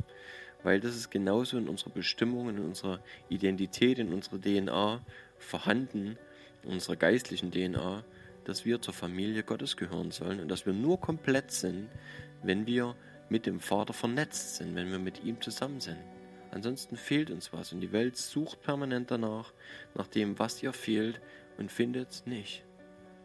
Weil 0.62 0.80
das 0.80 0.96
ist 0.96 1.10
genauso 1.10 1.58
in 1.58 1.68
unserer 1.68 1.90
Bestimmung, 1.90 2.48
in 2.48 2.58
unserer 2.58 3.00
Identität, 3.28 3.98
in 3.98 4.12
unserer 4.12 4.40
DNA 4.40 5.04
vorhanden, 5.38 6.18
in 6.62 6.70
unserer 6.70 6.96
geistlichen 6.96 7.50
DNA, 7.50 8.04
dass 8.44 8.64
wir 8.64 8.80
zur 8.80 8.94
Familie 8.94 9.42
Gottes 9.42 9.76
gehören 9.76 10.10
sollen 10.10 10.40
und 10.40 10.48
dass 10.48 10.66
wir 10.66 10.72
nur 10.72 11.00
komplett 11.00 11.50
sind, 11.50 11.88
wenn 12.42 12.66
wir 12.66 12.94
mit 13.28 13.46
dem 13.46 13.60
Vater 13.60 13.92
vernetzt 13.92 14.56
sind, 14.56 14.74
wenn 14.74 14.90
wir 14.90 14.98
mit 14.98 15.24
ihm 15.24 15.40
zusammen 15.40 15.80
sind. 15.80 15.98
Ansonsten 16.50 16.96
fehlt 16.96 17.30
uns 17.30 17.52
was 17.52 17.72
und 17.72 17.80
die 17.80 17.92
Welt 17.92 18.16
sucht 18.16 18.62
permanent 18.62 19.10
danach, 19.10 19.52
nach 19.94 20.06
dem, 20.06 20.38
was 20.38 20.62
ihr 20.62 20.72
fehlt 20.72 21.20
und 21.58 21.70
findet 21.70 22.10
es 22.10 22.26
nicht. 22.26 22.64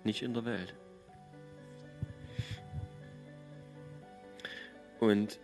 Nicht 0.03 0.23
in 0.23 0.33
der 0.33 0.45
Welt. 0.45 0.73
Und 4.99 5.39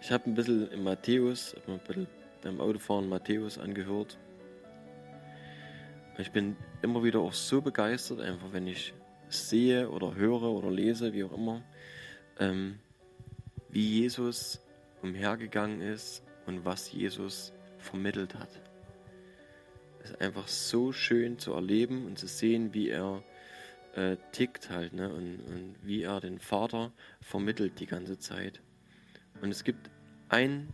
ich 0.00 0.12
habe 0.12 0.30
ein 0.30 0.34
bisschen 0.34 0.70
im 0.70 0.84
Matthäus, 0.84 1.56
ein 1.66 1.78
bisschen 1.80 2.06
beim 2.42 2.60
Autofahren 2.60 3.08
Matthäus 3.08 3.58
angehört. 3.58 4.18
Ich 6.18 6.30
bin 6.30 6.56
immer 6.82 7.02
wieder 7.02 7.20
auch 7.20 7.32
so 7.32 7.60
begeistert, 7.60 8.20
einfach 8.20 8.52
wenn 8.52 8.66
ich 8.66 8.94
sehe 9.28 9.90
oder 9.90 10.14
höre 10.14 10.42
oder 10.42 10.70
lese, 10.70 11.12
wie 11.12 11.24
auch 11.24 11.32
immer, 11.32 11.62
ähm, 12.38 12.78
wie 13.68 14.00
Jesus 14.00 14.60
umhergegangen 15.02 15.80
ist 15.80 16.22
und 16.46 16.64
was 16.64 16.92
Jesus 16.92 17.52
vermittelt 17.78 18.34
hat. 18.34 18.48
Es 20.02 20.10
ist 20.10 20.20
einfach 20.20 20.48
so 20.48 20.92
schön 20.92 21.38
zu 21.38 21.52
erleben 21.52 22.06
und 22.06 22.18
zu 22.18 22.26
sehen, 22.26 22.72
wie 22.74 22.90
er 22.90 23.22
äh, 23.94 24.16
tickt 24.32 24.70
halt 24.70 24.92
ne? 24.92 25.12
und, 25.12 25.40
und 25.40 25.76
wie 25.82 26.02
er 26.02 26.20
den 26.20 26.38
Vater 26.38 26.92
vermittelt 27.20 27.80
die 27.80 27.86
ganze 27.86 28.18
Zeit. 28.18 28.60
Und 29.40 29.50
es 29.50 29.64
gibt 29.64 29.90
ein, 30.28 30.68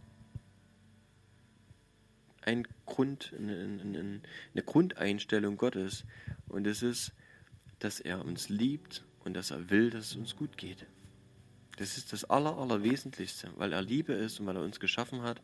ein 2.42 2.66
Grund, 2.84 3.32
eine, 3.38 3.56
eine, 3.56 4.20
eine 4.52 4.62
Grundeinstellung 4.62 5.56
Gottes 5.56 6.04
und 6.48 6.64
das 6.64 6.82
ist, 6.82 7.12
dass 7.78 8.00
er 8.00 8.24
uns 8.24 8.48
liebt 8.48 9.04
und 9.24 9.34
dass 9.34 9.50
er 9.50 9.70
will, 9.70 9.90
dass 9.90 10.10
es 10.10 10.16
uns 10.16 10.36
gut 10.36 10.56
geht. 10.56 10.86
Das 11.76 11.96
ist 11.96 12.12
das 12.12 12.24
Aller, 12.24 12.58
Allerwesentlichste, 12.58 13.50
weil 13.56 13.72
er 13.72 13.80
Liebe 13.80 14.12
ist 14.12 14.40
und 14.40 14.46
weil 14.46 14.56
er 14.56 14.62
uns 14.62 14.78
geschaffen 14.78 15.22
hat, 15.22 15.40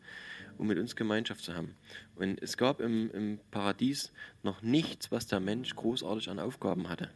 um 0.57 0.67
mit 0.67 0.77
uns 0.77 0.95
Gemeinschaft 0.95 1.43
zu 1.43 1.55
haben. 1.55 1.75
Und 2.15 2.41
es 2.41 2.55
gab 2.55 2.81
im, 2.81 3.09
im 3.11 3.39
Paradies 3.49 4.11
noch 4.43 4.61
nichts, 4.61 5.11
was 5.11 5.25
der 5.25 5.39
Mensch 5.39 5.75
großartig 5.75 6.29
an 6.29 6.39
Aufgaben 6.39 6.87
hatte. 6.87 7.09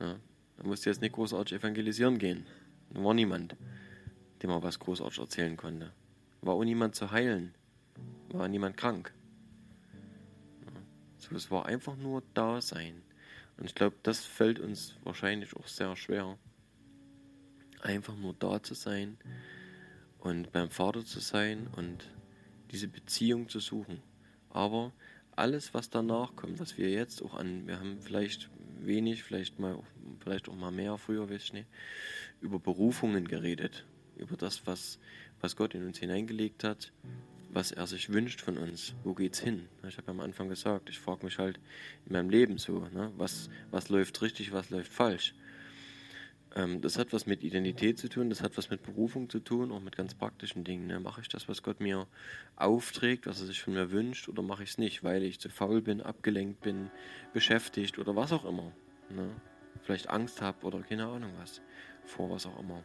Ja, 0.00 0.16
er 0.56 0.66
musste 0.66 0.88
jetzt 0.88 1.02
nicht 1.02 1.14
großartig 1.14 1.58
evangelisieren 1.58 2.18
gehen. 2.18 2.46
Da 2.90 3.04
war 3.04 3.12
niemand, 3.12 3.56
dem 4.42 4.50
er 4.50 4.62
was 4.62 4.78
großartig 4.78 5.18
erzählen 5.18 5.56
konnte. 5.56 5.92
War 6.40 6.54
auch 6.54 6.64
niemand 6.64 6.94
zu 6.94 7.10
heilen. 7.10 7.54
War 8.30 8.48
niemand 8.48 8.76
krank. 8.76 9.12
Ja, 10.64 10.72
so, 11.18 11.36
es 11.36 11.50
war 11.50 11.66
einfach 11.66 11.96
nur 11.96 12.22
da 12.32 12.60
sein. 12.62 13.02
Und 13.58 13.66
ich 13.66 13.74
glaube, 13.74 13.96
das 14.02 14.24
fällt 14.24 14.60
uns 14.60 14.96
wahrscheinlich 15.02 15.54
auch 15.56 15.66
sehr 15.66 15.94
schwer. 15.96 16.38
Einfach 17.82 18.16
nur 18.16 18.34
da 18.38 18.62
zu 18.62 18.74
sein 18.74 19.16
und 20.18 20.52
beim 20.52 20.70
Vater 20.70 21.04
zu 21.04 21.20
sein 21.20 21.68
und 21.76 22.04
diese 22.70 22.88
Beziehung 22.88 23.48
zu 23.48 23.60
suchen. 23.60 24.02
Aber 24.50 24.92
alles, 25.36 25.72
was 25.74 25.90
danach 25.90 26.34
kommt, 26.34 26.58
was 26.58 26.76
wir 26.76 26.90
jetzt 26.90 27.22
auch 27.22 27.34
an, 27.34 27.66
wir 27.66 27.78
haben 27.78 28.00
vielleicht 28.00 28.50
wenig, 28.80 29.22
vielleicht 29.22 29.58
mal, 29.58 29.78
vielleicht 30.20 30.48
auch 30.48 30.56
mal 30.56 30.72
mehr, 30.72 30.98
früher 30.98 31.30
weiß 31.30 31.42
ich 31.44 31.52
nicht, 31.52 31.68
über 32.40 32.58
Berufungen 32.58 33.28
geredet, 33.28 33.84
über 34.16 34.36
das, 34.36 34.66
was, 34.66 34.98
was 35.40 35.56
Gott 35.56 35.74
in 35.74 35.86
uns 35.86 35.98
hineingelegt 35.98 36.64
hat, 36.64 36.92
was 37.50 37.72
er 37.72 37.86
sich 37.86 38.12
wünscht 38.12 38.40
von 38.40 38.58
uns, 38.58 38.94
wo 39.04 39.14
geht's 39.14 39.38
hin? 39.38 39.68
Ich 39.86 39.96
habe 39.96 40.10
am 40.10 40.20
Anfang 40.20 40.48
gesagt, 40.48 40.90
ich 40.90 40.98
frage 40.98 41.24
mich 41.24 41.38
halt 41.38 41.58
in 42.06 42.12
meinem 42.12 42.30
Leben 42.30 42.58
so, 42.58 42.80
ne, 42.92 43.12
was, 43.16 43.48
was 43.70 43.88
läuft 43.88 44.20
richtig, 44.22 44.52
was 44.52 44.70
läuft 44.70 44.92
falsch. 44.92 45.34
Ähm, 46.54 46.80
das 46.80 46.98
hat 46.98 47.12
was 47.12 47.26
mit 47.26 47.42
Identität 47.42 47.98
zu 47.98 48.08
tun, 48.08 48.30
das 48.30 48.42
hat 48.42 48.56
was 48.56 48.70
mit 48.70 48.82
Berufung 48.82 49.28
zu 49.28 49.40
tun, 49.40 49.70
auch 49.70 49.80
mit 49.80 49.96
ganz 49.96 50.14
praktischen 50.14 50.64
Dingen. 50.64 50.86
Ne? 50.86 51.00
Mache 51.00 51.20
ich 51.20 51.28
das, 51.28 51.48
was 51.48 51.62
Gott 51.62 51.80
mir 51.80 52.06
aufträgt, 52.56 53.26
was 53.26 53.40
er 53.40 53.46
sich 53.46 53.62
von 53.62 53.74
mir 53.74 53.90
wünscht, 53.90 54.28
oder 54.28 54.42
mache 54.42 54.62
ich 54.62 54.70
es 54.70 54.78
nicht, 54.78 55.04
weil 55.04 55.22
ich 55.22 55.40
zu 55.40 55.48
faul 55.48 55.82
bin, 55.82 56.00
abgelenkt 56.00 56.60
bin, 56.60 56.90
beschäftigt 57.32 57.98
oder 57.98 58.16
was 58.16 58.32
auch 58.32 58.44
immer. 58.44 58.72
Ne? 59.10 59.28
Vielleicht 59.82 60.08
Angst 60.08 60.40
habe 60.40 60.66
oder 60.66 60.80
keine 60.80 61.06
Ahnung 61.06 61.32
was, 61.38 61.60
vor 62.04 62.30
was 62.30 62.46
auch 62.46 62.58
immer. 62.58 62.82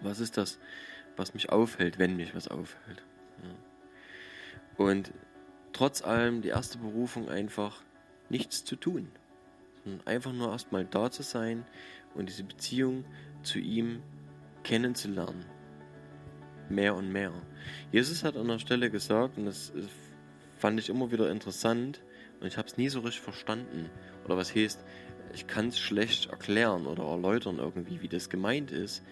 Was 0.00 0.20
ist 0.20 0.36
das, 0.36 0.58
was 1.16 1.34
mich 1.34 1.50
aufhält, 1.50 1.98
wenn 1.98 2.16
mich 2.16 2.34
was 2.34 2.48
aufhält? 2.48 3.02
Ne? 3.42 3.54
Und 4.76 5.12
trotz 5.72 6.02
allem 6.02 6.42
die 6.42 6.48
erste 6.48 6.78
Berufung 6.78 7.28
einfach 7.28 7.82
nichts 8.28 8.64
zu 8.64 8.76
tun. 8.76 9.10
Einfach 10.04 10.32
nur 10.32 10.52
erstmal 10.52 10.84
da 10.84 11.10
zu 11.10 11.22
sein 11.22 11.64
und 12.14 12.28
diese 12.28 12.44
Beziehung 12.44 13.04
zu 13.42 13.58
ihm 13.58 14.02
kennenzulernen. 14.62 15.44
Mehr 16.68 16.94
und 16.94 17.12
mehr. 17.12 17.32
Jesus 17.90 18.24
hat 18.24 18.36
an 18.36 18.48
der 18.48 18.58
Stelle 18.58 18.90
gesagt, 18.90 19.36
und 19.36 19.46
das 19.46 19.72
fand 20.58 20.78
ich 20.78 20.88
immer 20.88 21.10
wieder 21.10 21.30
interessant, 21.30 22.02
und 22.40 22.48
ich 22.48 22.56
habe 22.56 22.66
es 22.66 22.76
nie 22.76 22.88
so 22.88 23.00
richtig 23.00 23.22
verstanden. 23.22 23.88
Oder 24.24 24.36
was 24.36 24.54
heißt, 24.54 24.84
ich 25.32 25.46
kann 25.46 25.68
es 25.68 25.78
schlecht 25.78 26.30
erklären 26.30 26.86
oder 26.86 27.04
erläutern 27.04 27.58
irgendwie, 27.58 28.02
wie 28.02 28.08
das 28.08 28.28
gemeint 28.28 28.72
ist. 28.72 29.04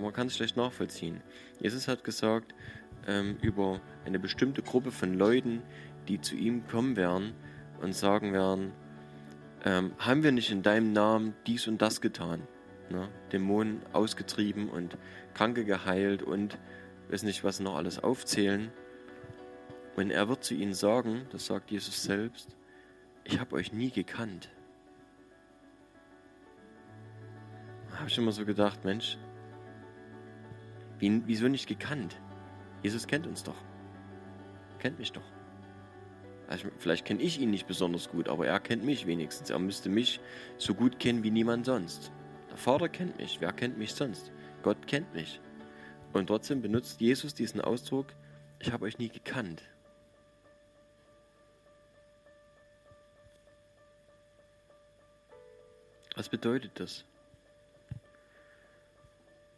Man 0.00 0.12
kann 0.12 0.28
es 0.28 0.36
schlecht 0.36 0.56
nachvollziehen. 0.56 1.20
Jesus 1.60 1.88
hat 1.88 2.04
gesagt, 2.04 2.54
ähm, 3.06 3.36
über 3.42 3.80
eine 4.04 4.18
bestimmte 4.18 4.62
Gruppe 4.62 4.92
von 4.92 5.14
Leuten, 5.14 5.62
die 6.08 6.20
zu 6.20 6.36
ihm 6.36 6.66
kommen 6.66 6.96
werden 6.96 7.32
und 7.82 7.94
sagen 7.94 8.32
werden, 8.32 8.72
ähm, 9.66 9.92
haben 9.98 10.22
wir 10.22 10.30
nicht 10.30 10.52
in 10.52 10.62
deinem 10.62 10.92
Namen 10.92 11.34
dies 11.46 11.66
und 11.66 11.82
das 11.82 12.00
getan? 12.00 12.46
Ne? 12.88 13.08
Dämonen 13.32 13.82
ausgetrieben 13.92 14.70
und 14.70 14.96
Kranke 15.34 15.64
geheilt 15.64 16.22
und 16.22 16.56
weiß 17.10 17.24
nicht, 17.24 17.42
was 17.42 17.58
noch 17.58 17.74
alles 17.74 17.98
aufzählen. 17.98 18.70
Und 19.96 20.10
er 20.12 20.28
wird 20.28 20.44
zu 20.44 20.54
ihnen 20.54 20.72
sagen, 20.72 21.26
das 21.32 21.46
sagt 21.46 21.72
Jesus 21.72 22.02
selbst, 22.02 22.56
ich 23.24 23.40
habe 23.40 23.56
euch 23.56 23.72
nie 23.72 23.90
gekannt. 23.90 24.50
Da 27.90 27.98
habe 27.98 28.08
ich 28.08 28.18
immer 28.18 28.32
so 28.32 28.44
gedacht, 28.44 28.84
Mensch, 28.84 29.18
wie, 31.00 31.22
wieso 31.26 31.48
nicht 31.48 31.66
gekannt? 31.66 32.20
Jesus 32.82 33.08
kennt 33.08 33.26
uns 33.26 33.42
doch. 33.42 33.56
Kennt 34.78 35.00
mich 35.00 35.10
doch. 35.10 35.35
Vielleicht 36.78 37.04
kenne 37.04 37.22
ich 37.22 37.40
ihn 37.40 37.50
nicht 37.50 37.66
besonders 37.66 38.08
gut, 38.08 38.28
aber 38.28 38.46
er 38.46 38.60
kennt 38.60 38.84
mich 38.84 39.06
wenigstens. 39.06 39.50
Er 39.50 39.58
müsste 39.58 39.88
mich 39.88 40.20
so 40.58 40.74
gut 40.74 41.00
kennen 41.00 41.22
wie 41.24 41.30
niemand 41.30 41.66
sonst. 41.66 42.12
Der 42.50 42.56
Vater 42.56 42.88
kennt 42.88 43.18
mich. 43.18 43.40
Wer 43.40 43.52
kennt 43.52 43.78
mich 43.78 43.94
sonst? 43.94 44.30
Gott 44.62 44.86
kennt 44.86 45.12
mich. 45.12 45.40
Und 46.12 46.28
trotzdem 46.28 46.62
benutzt 46.62 47.00
Jesus 47.00 47.34
diesen 47.34 47.60
Ausdruck, 47.60 48.06
ich 48.58 48.72
habe 48.72 48.84
euch 48.84 48.98
nie 48.98 49.08
gekannt. 49.08 49.62
Was 56.14 56.30
bedeutet 56.30 56.80
das? 56.80 57.04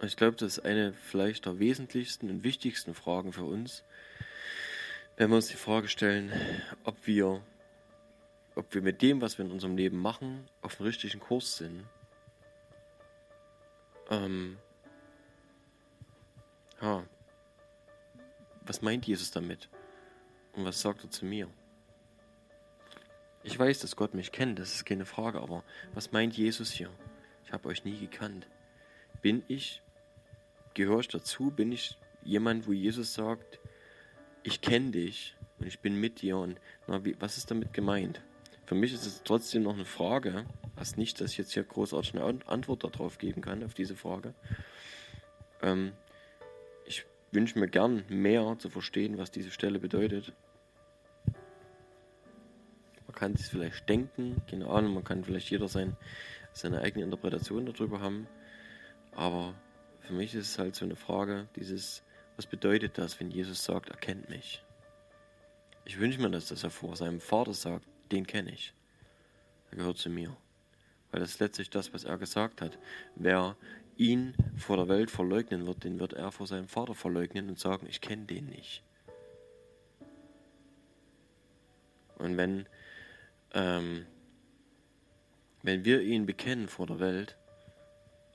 Ich 0.03 0.17
glaube, 0.17 0.37
das 0.37 0.59
ist 0.59 0.65
eine 0.65 0.93
vielleicht 0.93 1.47
der 1.47 1.59
wesentlichsten 1.59 2.31
und 2.31 2.45
wichtigsten 2.45 2.95
Fragen 2.95 3.33
für 3.33 3.45
uns, 3.45 3.85
wenn 5.19 5.31
wir 5.31 5.37
uns 5.37 5.49
die 5.49 5.57
Frage 5.57 5.89
stellen, 5.89 6.33
ob 6.85 7.09
wir, 7.09 7.43
ob 8.55 8.73
wir 8.73 8.83
mit 8.83 9.03
dem, 9.03 9.21
was 9.21 9.37
wir 9.37 9.45
in 9.45 9.51
unserem 9.51 9.77
Leben 9.77 10.01
machen, 10.01 10.49
auf 10.63 10.77
dem 10.77 10.87
richtigen 10.87 11.19
Kurs 11.19 11.57
sind. 11.57 11.85
Ähm, 14.11 14.59
ja. 16.81 17.05
Was 18.63 18.81
meint 18.81 19.09
Jesus 19.09 19.33
damit? 19.33 19.69
Und 20.53 20.65
was 20.65 20.81
sagt 20.81 21.03
er 21.03 21.11
zu 21.11 21.25
mir? 21.25 21.49
Ich 23.43 23.59
weiß, 23.59 23.81
dass 23.81 23.97
Gott 23.97 24.15
mich 24.15 24.31
kennt, 24.31 24.61
das 24.61 24.73
ist 24.73 24.85
keine 24.85 25.05
Frage, 25.05 25.41
aber 25.41 25.65
was 25.95 26.13
meint 26.13 26.37
Jesus 26.37 26.71
hier? 26.71 26.91
Ich 27.45 27.53
habe 27.53 27.69
euch 27.69 27.85
nie 27.85 27.99
gekannt. 27.99 28.47
Bin 29.21 29.43
ich, 29.49 29.83
gehöre 30.75 31.01
ich 31.01 31.09
dazu? 31.09 31.51
Bin 31.51 31.73
ich 31.73 31.99
jemand, 32.23 32.69
wo 32.69 32.73
Jesus 32.73 33.15
sagt, 33.15 33.59
ich 34.43 34.61
kenne 34.61 34.91
dich 34.91 35.37
und 35.59 35.67
ich 35.67 35.81
bin 35.81 35.99
mit 35.99 36.23
dir 36.23 36.37
und 36.39 36.61
na, 36.87 37.05
wie, 37.05 37.17
was 37.21 37.37
ist 37.37 37.51
damit 37.51 37.73
gemeint? 37.73 38.23
Für 38.67 38.75
mich 38.75 38.93
ist 38.93 39.07
es 39.07 39.23
trotzdem 39.23 39.63
noch 39.63 39.75
eine 39.75 39.85
Frage, 39.85 40.45
was 40.77 40.97
nicht, 40.97 41.21
dass 41.21 41.33
ich 41.33 41.39
jetzt 41.39 41.53
hier 41.53 41.65
großartig 41.65 42.15
eine 42.15 42.43
Antwort 42.47 42.85
darauf 42.85 43.19
geben 43.19 43.41
kann, 43.41 43.65
auf 43.65 43.75
diese 43.75 43.97
Frage. 43.97 44.35
Ähm, 45.63 45.93
ich 46.87 47.07
wünsche 47.33 47.59
mir 47.59 47.69
gern 47.69 48.05
mehr 48.09 48.57
zu 48.59 48.69
verstehen, 48.69 49.19
was 49.19 49.31
diese 49.31 49.51
Stelle 49.51 49.79
bedeutet 49.79 50.35
kann 53.19 53.35
sich 53.35 53.47
vielleicht 53.47 53.89
denken, 53.89 54.41
keine 54.49 54.69
Ahnung, 54.69 54.95
man 54.95 55.03
kann 55.03 55.25
vielleicht 55.25 55.51
jeder 55.51 55.67
sein, 55.67 55.97
seine 56.53 56.83
eigene 56.83 57.05
Interpretation 57.05 57.67
darüber 57.67 58.01
haben. 58.01 58.29
Aber 59.11 59.55
für 59.99 60.13
mich 60.13 60.37
ist 60.37 60.51
es 60.51 60.59
halt 60.61 60.77
so 60.77 60.85
eine 60.85 60.95
Frage, 60.95 61.49
dieses, 61.57 62.05
was 62.39 62.47
bedeutet 62.47 62.97
das, 62.97 63.21
wenn 63.21 63.31
Jesus 63.31 63.63
sagt, 63.63 63.91
er 63.91 63.97
kennt 63.97 64.31
mich? 64.31 64.65
Ich 65.85 65.99
wünsche 65.99 66.21
mir, 66.21 66.31
dass 66.31 66.49
das 66.49 66.65
er 66.65 66.71
vor 66.71 66.97
seinem 66.97 67.21
Vater 67.21 67.53
sagt, 67.53 67.85
den 68.11 68.27
kenne 68.27 68.53
ich. 68.53 68.73
Er 69.71 69.77
gehört 69.77 69.99
zu 69.99 70.09
mir. 70.09 70.35
Weil 71.11 71.21
das 71.21 71.33
ist 71.33 71.41
letztlich 71.41 71.69
das, 71.69 71.93
was 71.93 72.05
er 72.05 72.17
gesagt 72.17 72.63
hat. 72.63 72.79
Wer 73.17 73.57
ihn 73.97 74.35
vor 74.57 74.77
der 74.77 74.89
Welt 74.89 75.11
verleugnen 75.11 75.67
wird, 75.67 75.85
den 75.85 75.99
wird 76.01 76.15
er 76.15 76.33
vor 76.33 76.47
seinem 76.47 76.69
Vater 76.69 76.95
verleugnen 76.95 77.51
und 77.51 77.59
sagen, 77.59 77.87
ich 77.87 78.01
kenne 78.01 78.25
den 78.25 78.47
nicht. 78.47 78.83
Und 82.17 82.37
wenn 82.37 82.67
ähm, 83.53 84.07
wenn 85.63 85.85
wir 85.85 86.03
ihn 86.03 86.25
bekennen 86.25 86.69
vor 86.69 86.87
der 86.87 87.01
Welt, 87.01 87.37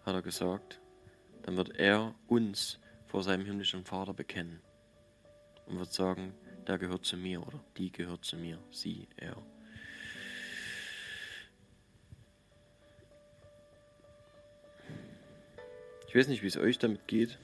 hat 0.05 0.13
er 0.13 0.21
gesagt, 0.21 0.81
dann 1.43 1.55
wird 1.55 1.77
er 1.77 2.13
uns 2.27 2.79
vor 3.13 3.21
seinem 3.21 3.45
himmlischen 3.45 3.85
Vater 3.85 4.11
bekennen 4.11 4.59
und 5.67 5.77
wird 5.77 5.93
sagen, 5.93 6.33
der 6.65 6.79
gehört 6.79 7.05
zu 7.05 7.15
mir 7.15 7.45
oder 7.45 7.63
die 7.77 7.91
gehört 7.91 8.25
zu 8.25 8.37
mir, 8.37 8.57
sie, 8.71 9.07
er. 9.17 9.37
Ich 16.07 16.15
weiß 16.15 16.27
nicht, 16.27 16.41
wie 16.41 16.47
es 16.47 16.57
euch 16.57 16.79
damit 16.79 17.07
geht, 17.07 17.37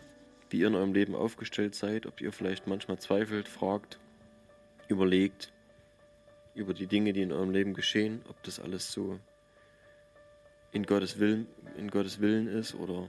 wie 0.50 0.62
ihr 0.62 0.68
in 0.70 0.74
eurem 0.74 0.96
Leben 0.96 1.14
aufgestellt 1.14 1.76
seid, 1.76 2.08
ob 2.08 2.20
ihr 2.20 2.32
vielleicht 2.32 2.66
manchmal 2.66 2.98
zweifelt, 2.98 3.48
fragt, 3.48 4.00
überlegt, 4.88 5.54
über 6.56 6.74
die 6.74 6.88
Dinge, 6.88 7.14
die 7.14 7.22
in 7.22 7.32
eurem 7.32 7.52
Leben 7.52 7.76
geschehen, 7.76 8.24
ob 8.28 8.42
das 8.42 8.60
alles 8.60 8.92
so 8.92 9.20
in 10.72 10.88
Gottes 10.88 11.20
Willen, 11.20 11.46
in 11.78 11.92
Gottes 11.92 12.22
Willen 12.22 12.48
ist 12.48 12.74
oder 12.74 13.08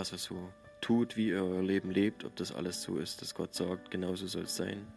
was 0.00 0.12
er 0.12 0.18
so 0.18 0.50
tut, 0.80 1.18
wie 1.18 1.28
ihr 1.28 1.44
euer 1.44 1.62
Leben 1.62 1.90
lebt, 1.90 2.24
ob 2.24 2.34
das 2.34 2.54
alles 2.54 2.80
so 2.80 2.96
ist, 2.96 3.20
dass 3.20 3.34
Gott 3.34 3.54
sagt, 3.54 3.90
genauso 3.90 4.26
soll 4.26 4.44
es 4.44 4.56
sein. 4.56 4.90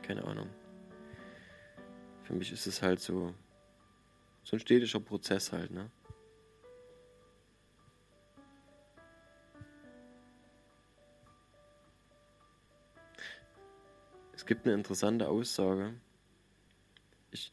Keine 0.00 0.24
Ahnung. 0.24 0.48
Für 2.22 2.34
mich 2.34 2.52
ist 2.52 2.68
es 2.68 2.80
halt 2.80 3.00
so, 3.00 3.34
so 4.44 4.54
ein 4.54 4.60
stetischer 4.60 5.00
Prozess 5.00 5.50
halt, 5.50 5.72
ne? 5.72 5.90
Es 14.34 14.46
gibt 14.46 14.66
eine 14.66 14.74
interessante 14.74 15.28
Aussage. 15.28 15.94
Ich 17.32 17.50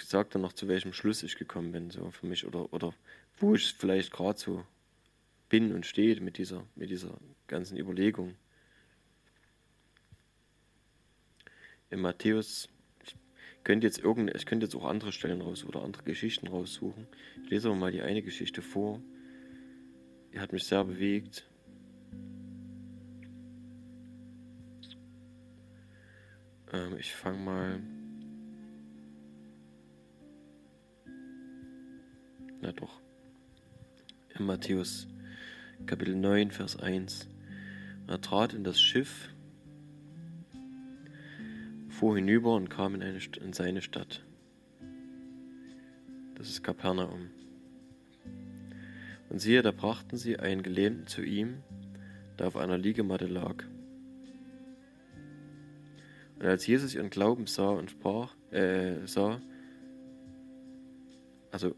sage 0.00 0.30
dann 0.32 0.42
noch, 0.42 0.54
zu 0.54 0.66
welchem 0.66 0.92
Schluss 0.92 1.22
ich 1.22 1.36
gekommen 1.36 1.70
bin, 1.70 1.90
so 1.90 2.10
für 2.10 2.26
mich, 2.26 2.44
oder, 2.44 2.72
oder 2.72 2.92
wo 3.36 3.54
ich 3.54 3.74
vielleicht 3.74 4.10
gerade 4.10 4.38
so 4.38 4.64
bin 5.48 5.72
und 5.72 5.86
stehe 5.86 6.20
mit 6.20 6.38
dieser, 6.38 6.66
mit 6.74 6.90
dieser 6.90 7.18
ganzen 7.46 7.78
Überlegung. 7.78 8.34
In 11.90 12.00
Matthäus, 12.00 12.68
ich 13.04 13.16
könnte 13.62 13.86
jetzt 13.86 13.98
irgende, 13.98 14.32
ich 14.34 14.46
könnte 14.46 14.66
jetzt 14.66 14.74
auch 14.74 14.84
andere 14.84 15.12
Stellen 15.12 15.40
raus 15.40 15.64
oder 15.64 15.82
andere 15.82 16.02
Geschichten 16.02 16.48
raussuchen. 16.48 17.06
Ich 17.44 17.50
lese 17.50 17.68
aber 17.68 17.76
mal 17.76 17.92
die 17.92 18.02
eine 18.02 18.22
Geschichte 18.22 18.62
vor. 18.62 19.00
Die 20.32 20.40
hat 20.40 20.52
mich 20.52 20.64
sehr 20.64 20.82
bewegt. 20.84 21.46
Ähm, 26.72 26.96
ich 26.98 27.14
fange 27.14 27.38
mal. 27.38 27.80
Na 32.60 32.72
doch. 32.72 33.00
In 34.36 34.46
Matthäus 34.46 35.06
Kapitel 35.86 36.14
9, 36.14 36.50
Vers 36.50 36.76
1. 36.78 37.28
Er 38.06 38.20
trat 38.20 38.54
in 38.54 38.64
das 38.64 38.80
Schiff, 38.80 39.28
fuhr 41.90 42.16
hinüber 42.16 42.54
und 42.54 42.70
kam 42.70 42.94
in, 42.94 43.02
eine, 43.02 43.18
in 43.40 43.52
seine 43.52 43.82
Stadt. 43.82 44.24
Das 46.36 46.48
ist 46.48 46.62
Kapernaum. 46.62 47.28
Und 49.28 49.40
siehe, 49.40 49.60
da 49.60 49.72
brachten 49.72 50.16
sie 50.16 50.38
einen 50.38 50.62
Gelähmten 50.62 51.06
zu 51.06 51.22
ihm, 51.22 51.62
der 52.38 52.46
auf 52.46 52.56
einer 52.56 52.78
Liegematte 52.78 53.26
lag. 53.26 53.64
Und 56.38 56.46
als 56.46 56.66
Jesus 56.66 56.94
ihren 56.94 57.10
Glauben 57.10 57.46
sah 57.46 57.70
und 57.70 57.90
sprach, 57.90 58.34
äh, 58.50 59.06
sah, 59.06 59.40
also, 61.52 61.76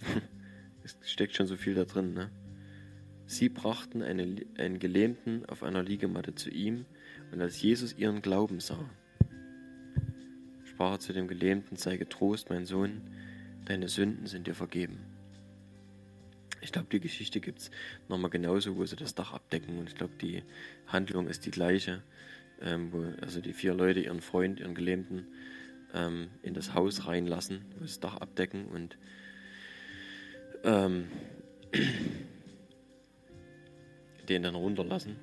es 0.84 0.96
steckt 1.02 1.34
schon 1.34 1.46
so 1.46 1.56
viel 1.56 1.74
da 1.74 1.84
drin, 1.84 2.12
ne? 2.12 2.30
Sie 3.32 3.48
brachten 3.48 4.02
eine, 4.02 4.36
einen 4.58 4.78
Gelähmten 4.78 5.46
auf 5.46 5.62
einer 5.62 5.82
Liegematte 5.82 6.34
zu 6.34 6.50
ihm, 6.50 6.84
und 7.32 7.40
als 7.40 7.62
Jesus 7.62 7.96
ihren 7.96 8.20
Glauben 8.20 8.60
sah, 8.60 8.90
sprach 10.64 10.92
er 10.92 11.00
zu 11.00 11.12
dem 11.12 11.28
Gelähmten, 11.28 11.76
sei 11.76 11.96
getrost, 11.96 12.50
mein 12.50 12.66
Sohn, 12.66 13.00
deine 13.64 13.88
Sünden 13.88 14.26
sind 14.26 14.46
dir 14.46 14.54
vergeben. 14.54 14.98
Ich 16.60 16.72
glaube, 16.72 16.88
die 16.92 17.00
Geschichte 17.00 17.40
gibt 17.40 17.60
es 17.60 17.70
nochmal 18.08 18.30
genauso, 18.30 18.76
wo 18.76 18.84
sie 18.84 18.96
das 18.96 19.14
Dach 19.14 19.32
abdecken, 19.32 19.78
und 19.78 19.88
ich 19.88 19.94
glaube, 19.94 20.14
die 20.20 20.42
Handlung 20.86 21.26
ist 21.26 21.46
die 21.46 21.50
gleiche 21.50 22.02
ähm, 22.62 22.92
wo 22.92 23.04
also 23.20 23.40
die 23.40 23.52
vier 23.52 23.74
Leute 23.74 24.00
ihren 24.00 24.20
Freund, 24.20 24.60
ihren 24.60 24.74
Gelähmten 24.74 25.26
ähm, 25.94 26.28
in 26.42 26.54
das 26.54 26.74
Haus 26.74 27.06
reinlassen, 27.06 27.64
wo 27.70 27.78
sie 27.80 27.86
das 27.86 28.00
Dach 28.00 28.16
abdecken 28.16 28.66
und 28.66 28.96
ähm, 30.64 31.06
den 34.32 34.42
dann 34.42 34.54
runterlassen, 34.54 35.16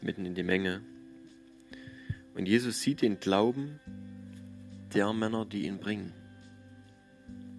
mitten 0.00 0.24
in 0.24 0.34
die 0.34 0.42
Menge. 0.42 0.80
Und 2.34 2.46
Jesus 2.46 2.80
sieht 2.80 3.02
den 3.02 3.18
Glauben 3.18 3.80
der 4.94 5.12
Männer, 5.12 5.44
die 5.44 5.66
ihn 5.66 5.78
bringen. 5.78 6.12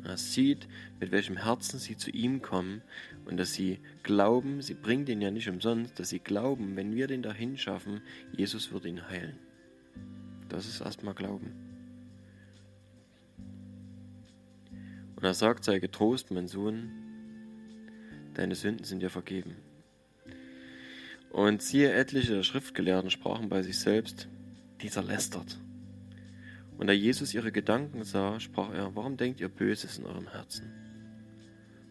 Er 0.04 0.18
sieht, 0.18 0.68
mit 1.02 1.12
welchem 1.12 1.36
Herzen 1.36 1.78
sie 1.78 1.98
zu 1.98 2.10
ihm 2.10 2.42
kommen 2.42 2.82
und 3.26 3.38
dass 3.38 3.54
sie 3.54 3.80
glauben, 4.02 4.62
sie 4.62 4.74
bringen 4.74 5.06
den 5.06 5.22
ja 5.22 5.30
nicht 5.30 5.50
umsonst, 5.50 6.00
dass 6.00 6.10
sie 6.10 6.20
glauben, 6.20 6.78
wenn 6.78 6.96
wir 6.96 7.08
den 7.08 7.22
dahin 7.22 7.58
schaffen, 7.58 8.02
Jesus 8.32 8.72
wird 8.72 8.86
ihn 8.86 9.10
heilen. 9.10 9.38
Das 10.48 10.66
ist 10.66 10.80
erstmal 10.82 11.14
Glauben. 11.14 11.52
Und 15.18 15.24
er 15.24 15.34
sagt, 15.34 15.66
sei 15.66 15.80
getrost, 15.80 16.32
mein 16.32 16.48
Sohn, 16.48 16.90
deine 18.36 18.56
Sünden 18.56 18.86
sind 18.86 19.02
dir 19.02 19.10
vergeben. 19.10 19.58
Und 21.32 21.62
siehe, 21.62 21.92
etliche 21.92 22.34
der 22.34 22.44
Schriftgelehrten 22.44 23.12
sprachen 23.12 23.50
bei 23.50 23.62
sich 23.62 23.80
selbst, 23.80 24.28
dieser 24.82 25.04
lästert. 25.04 25.60
Und 26.78 26.88
da 26.88 26.94
Jesus 26.94 27.34
ihre 27.34 27.52
Gedanken 27.52 28.04
sah, 28.04 28.40
sprach 28.40 28.74
er, 28.74 28.96
warum 28.96 29.18
denkt 29.18 29.42
ihr 29.42 29.50
Böses 29.50 29.98
in 29.98 30.06
eurem 30.06 30.30
Herzen? 30.30 30.72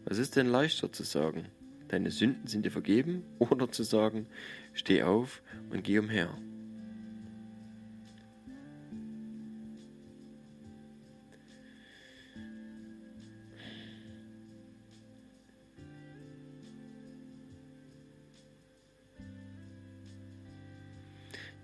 Was 0.05 0.19
ist 0.19 0.37
denn 0.37 0.47
leichter 0.47 0.91
zu 0.91 1.03
sagen, 1.03 1.47
deine 1.89 2.11
Sünden 2.11 2.47
sind 2.47 2.65
dir 2.65 2.71
vergeben, 2.71 3.23
oder 3.39 3.71
zu 3.71 3.83
sagen, 3.83 4.27
steh 4.73 5.03
auf 5.03 5.43
und 5.71 5.85
geh 5.85 5.99
umher? 5.99 6.37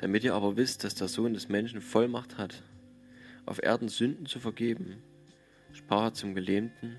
Damit 0.04 0.22
ihr 0.22 0.34
aber 0.34 0.58
wisst, 0.58 0.84
dass 0.84 0.94
der 0.94 1.08
Sohn 1.08 1.32
des 1.32 1.48
Menschen 1.48 1.80
Vollmacht 1.80 2.36
hat, 2.36 2.62
auf 3.46 3.62
Erden 3.62 3.88
Sünden 3.88 4.26
zu 4.26 4.38
vergeben, 4.38 5.02
sprach 5.72 6.02
er 6.02 6.12
zum 6.12 6.34
Gelähmten, 6.34 6.98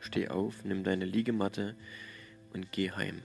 steh 0.00 0.26
auf, 0.26 0.64
nimm 0.64 0.82
deine 0.82 1.04
Liegematte 1.04 1.76
und 2.52 2.72
geh 2.72 2.90
heim. 2.90 3.22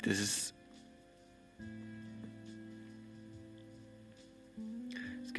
Das 0.00 0.18
ist 0.18 0.54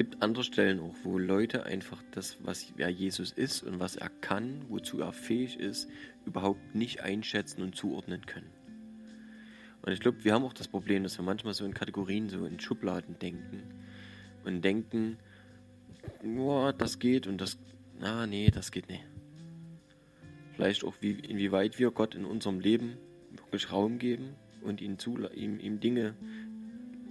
gibt 0.00 0.22
andere 0.22 0.44
Stellen 0.44 0.80
auch, 0.80 0.94
wo 1.02 1.18
Leute 1.18 1.66
einfach 1.66 2.02
das, 2.12 2.38
was 2.42 2.72
wer 2.76 2.88
Jesus 2.88 3.32
ist 3.32 3.62
und 3.62 3.80
was 3.80 3.96
er 3.96 4.08
kann, 4.08 4.64
wozu 4.70 4.98
er 5.02 5.12
fähig 5.12 5.60
ist, 5.60 5.90
überhaupt 6.24 6.74
nicht 6.74 7.02
einschätzen 7.02 7.60
und 7.60 7.76
zuordnen 7.76 8.24
können. 8.24 8.48
Und 9.82 9.92
ich 9.92 10.00
glaube, 10.00 10.24
wir 10.24 10.32
haben 10.32 10.42
auch 10.44 10.54
das 10.54 10.68
Problem, 10.68 11.02
dass 11.02 11.18
wir 11.18 11.22
manchmal 11.22 11.52
so 11.52 11.66
in 11.66 11.74
Kategorien, 11.74 12.30
so 12.30 12.46
in 12.46 12.58
Schubladen 12.58 13.18
denken 13.18 13.62
und 14.46 14.64
denken, 14.64 15.18
oh, 16.24 16.72
das 16.78 16.98
geht 16.98 17.26
und 17.26 17.38
das, 17.38 17.58
na, 17.98 18.26
nee, 18.26 18.50
das 18.50 18.72
geht 18.72 18.88
nicht. 18.88 19.04
Vielleicht 20.54 20.82
auch, 20.82 20.94
wie, 21.00 21.10
inwieweit 21.10 21.78
wir 21.78 21.90
Gott 21.90 22.14
in 22.14 22.24
unserem 22.24 22.60
Leben 22.60 22.96
wirklich 23.32 23.70
Raum 23.70 23.98
geben 23.98 24.30
und 24.62 24.80
ihm, 24.80 24.98
zu, 24.98 25.18
ihm, 25.34 25.60
ihm 25.60 25.78
Dinge 25.78 26.14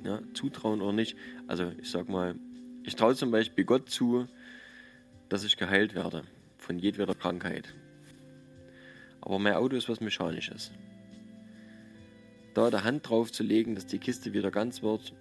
ja, 0.03 0.23
zutrauen 0.33 0.81
oder 0.81 0.93
nicht. 0.93 1.15
Also 1.45 1.71
ich 1.79 1.91
sag 1.91 2.09
mal, 2.09 2.33
ich 2.83 2.95
traue 2.95 3.15
zum 3.15 3.31
Beispiel 3.31 3.65
Gott 3.65 3.89
zu, 3.89 4.27
dass 5.29 5.43
ich 5.43 5.57
geheilt 5.57 5.95
werde 5.95 6.23
von 6.57 6.79
jedweder 6.79 7.15
Krankheit. 7.15 7.73
Aber 9.21 9.39
mein 9.39 9.53
Auto 9.53 9.75
ist 9.75 9.89
was 9.89 9.99
Mechanisches. 9.99 10.71
Da 12.53 12.69
der 12.69 12.83
Hand 12.83 13.07
drauf 13.07 13.31
zu 13.31 13.43
legen, 13.43 13.75
dass 13.75 13.85
die 13.85 13.99
Kiste 13.99 14.33
wieder 14.33 14.51
ganz 14.51 14.81
wird, 14.81 15.13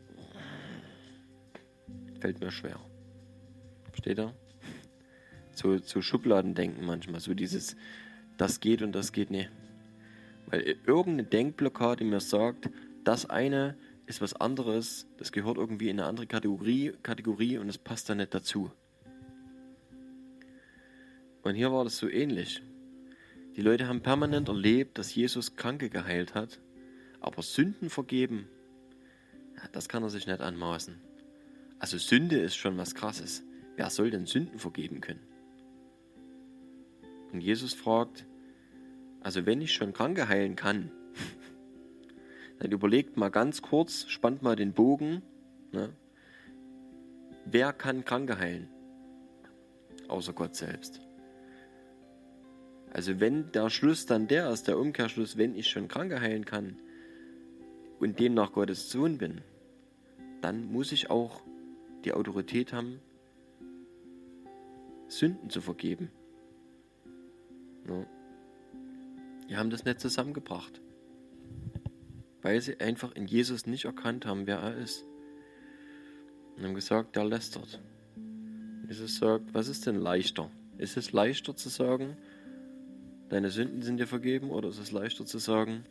fällt 2.20 2.40
mir 2.40 2.50
schwer. 2.50 2.80
Versteht 3.90 4.18
ihr? 4.18 4.34
So, 5.52 5.78
so 5.78 6.00
Schubladen 6.02 6.54
denken 6.54 6.86
manchmal, 6.86 7.20
so 7.20 7.34
dieses, 7.34 7.76
das 8.36 8.60
geht 8.60 8.82
und 8.82 8.92
das 8.92 9.12
geht 9.12 9.30
nicht. 9.30 9.50
Weil 10.46 10.76
irgendeine 10.86 11.24
Denkblockade 11.24 12.04
mir 12.04 12.20
sagt, 12.20 12.70
das 13.04 13.28
eine 13.28 13.76
ist 14.08 14.22
was 14.22 14.32
anderes, 14.32 15.06
das 15.18 15.32
gehört 15.32 15.58
irgendwie 15.58 15.90
in 15.90 16.00
eine 16.00 16.08
andere 16.08 16.26
Kategorie, 16.26 16.94
Kategorie 17.02 17.58
und 17.58 17.68
es 17.68 17.76
passt 17.76 18.08
da 18.08 18.14
nicht 18.14 18.32
dazu. 18.32 18.72
Und 21.42 21.54
hier 21.54 21.70
war 21.70 21.84
das 21.84 21.98
so 21.98 22.08
ähnlich. 22.08 22.62
Die 23.54 23.60
Leute 23.60 23.86
haben 23.86 24.00
permanent 24.00 24.48
erlebt, 24.48 24.96
dass 24.96 25.14
Jesus 25.14 25.56
Kranke 25.56 25.90
geheilt 25.90 26.34
hat, 26.34 26.58
aber 27.20 27.42
Sünden 27.42 27.90
vergeben, 27.90 28.48
das 29.72 29.88
kann 29.88 30.02
er 30.02 30.08
sich 30.08 30.26
nicht 30.26 30.40
anmaßen. 30.40 30.98
Also 31.78 31.98
Sünde 31.98 32.40
ist 32.40 32.56
schon 32.56 32.78
was 32.78 32.94
Krasses. 32.94 33.44
Wer 33.76 33.90
soll 33.90 34.10
denn 34.10 34.24
Sünden 34.24 34.58
vergeben 34.58 35.00
können? 35.02 35.26
Und 37.32 37.42
Jesus 37.42 37.74
fragt, 37.74 38.24
also 39.20 39.44
wenn 39.44 39.60
ich 39.60 39.74
schon 39.74 39.92
Kranke 39.92 40.28
heilen 40.28 40.56
kann, 40.56 40.90
dann 42.58 42.72
überlegt 42.72 43.16
mal 43.16 43.30
ganz 43.30 43.62
kurz, 43.62 44.06
spannt 44.08 44.42
mal 44.42 44.56
den 44.56 44.72
Bogen. 44.72 45.22
Ne? 45.72 45.90
Wer 47.44 47.72
kann 47.72 48.04
Kranke 48.04 48.38
heilen? 48.38 48.68
Außer 50.08 50.32
Gott 50.32 50.56
selbst. 50.56 51.00
Also 52.92 53.20
wenn 53.20 53.52
der 53.52 53.70
Schluss 53.70 54.06
dann 54.06 54.26
der 54.26 54.50
ist, 54.50 54.66
der 54.66 54.78
Umkehrschluss, 54.78 55.36
wenn 55.36 55.54
ich 55.54 55.68
schon 55.68 55.88
Kranke 55.88 56.20
heilen 56.20 56.44
kann 56.44 56.80
und 58.00 58.18
demnach 58.18 58.52
Gottes 58.52 58.90
Sohn 58.90 59.18
bin, 59.18 59.42
dann 60.40 60.72
muss 60.72 60.92
ich 60.92 61.10
auch 61.10 61.42
die 62.04 62.12
Autorität 62.12 62.72
haben, 62.72 63.00
Sünden 65.08 65.50
zu 65.50 65.60
vergeben. 65.60 66.10
Ja. 67.86 68.06
Die 69.48 69.56
haben 69.56 69.70
das 69.70 69.84
nicht 69.84 70.00
zusammengebracht 70.00 70.80
weil 72.42 72.60
sie 72.60 72.80
einfach 72.80 73.12
in 73.12 73.26
Jesus 73.26 73.66
nicht 73.66 73.84
erkannt 73.84 74.26
haben, 74.26 74.46
wer 74.46 74.58
er 74.58 74.76
ist. 74.76 75.04
Und 76.56 76.64
haben 76.64 76.74
gesagt, 76.74 77.16
der 77.16 77.24
lästert. 77.24 77.80
Jesus 78.88 79.16
sagt, 79.16 79.54
was 79.54 79.68
ist 79.68 79.86
denn 79.86 79.96
leichter? 79.96 80.50
Ist 80.78 80.96
es 80.96 81.12
leichter 81.12 81.54
zu 81.54 81.68
sagen, 81.68 82.16
deine 83.28 83.50
Sünden 83.50 83.82
sind 83.82 83.98
dir 83.98 84.06
vergeben, 84.06 84.50
oder 84.50 84.68
ist 84.68 84.78
es 84.78 84.92
leichter 84.92 85.26
zu 85.26 85.38
sagen, 85.38 85.84